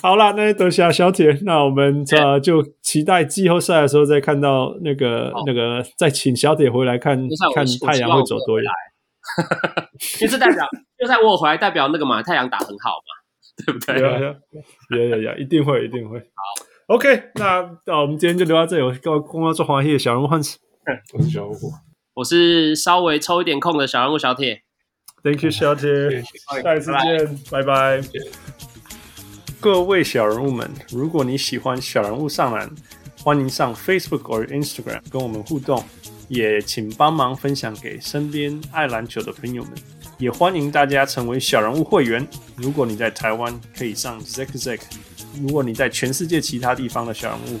[0.02, 7.16] 好啦，那等下小铁，那我们呃就期待季后赛的时候再看到那个那个，再请小铁回来看
[7.54, 8.70] 看太阳会走多远。
[9.98, 10.66] 其实 代表
[10.98, 13.14] 就在我回来，代表那个嘛，太阳打很好嘛，
[13.64, 13.98] 对不对？
[15.00, 16.18] 有有有，一定会一定会。
[16.18, 18.82] 好，OK，那那我们今天就留到这里。
[18.82, 20.58] 我告公要做华裔小人物汉斯，
[21.14, 21.54] 我是小人物，
[22.14, 24.62] 我是稍微抽一点空的小人物小铁。
[25.22, 26.22] Thank you，小铁，
[26.62, 28.02] 下一次见，拜拜。
[29.58, 32.70] 各位小人物们，如果你喜欢小人物上篮，
[33.22, 35.82] 欢迎上 Facebook 或 Instagram 跟我们互动。
[36.28, 39.72] 也请帮忙分享给身边爱篮球的朋友们，
[40.16, 42.26] 也欢迎大家成为小人物会员。
[42.56, 44.80] 如果你在台湾，可以上 Zack Zack；
[45.42, 47.60] 如果你在全世界其他地方的小人物，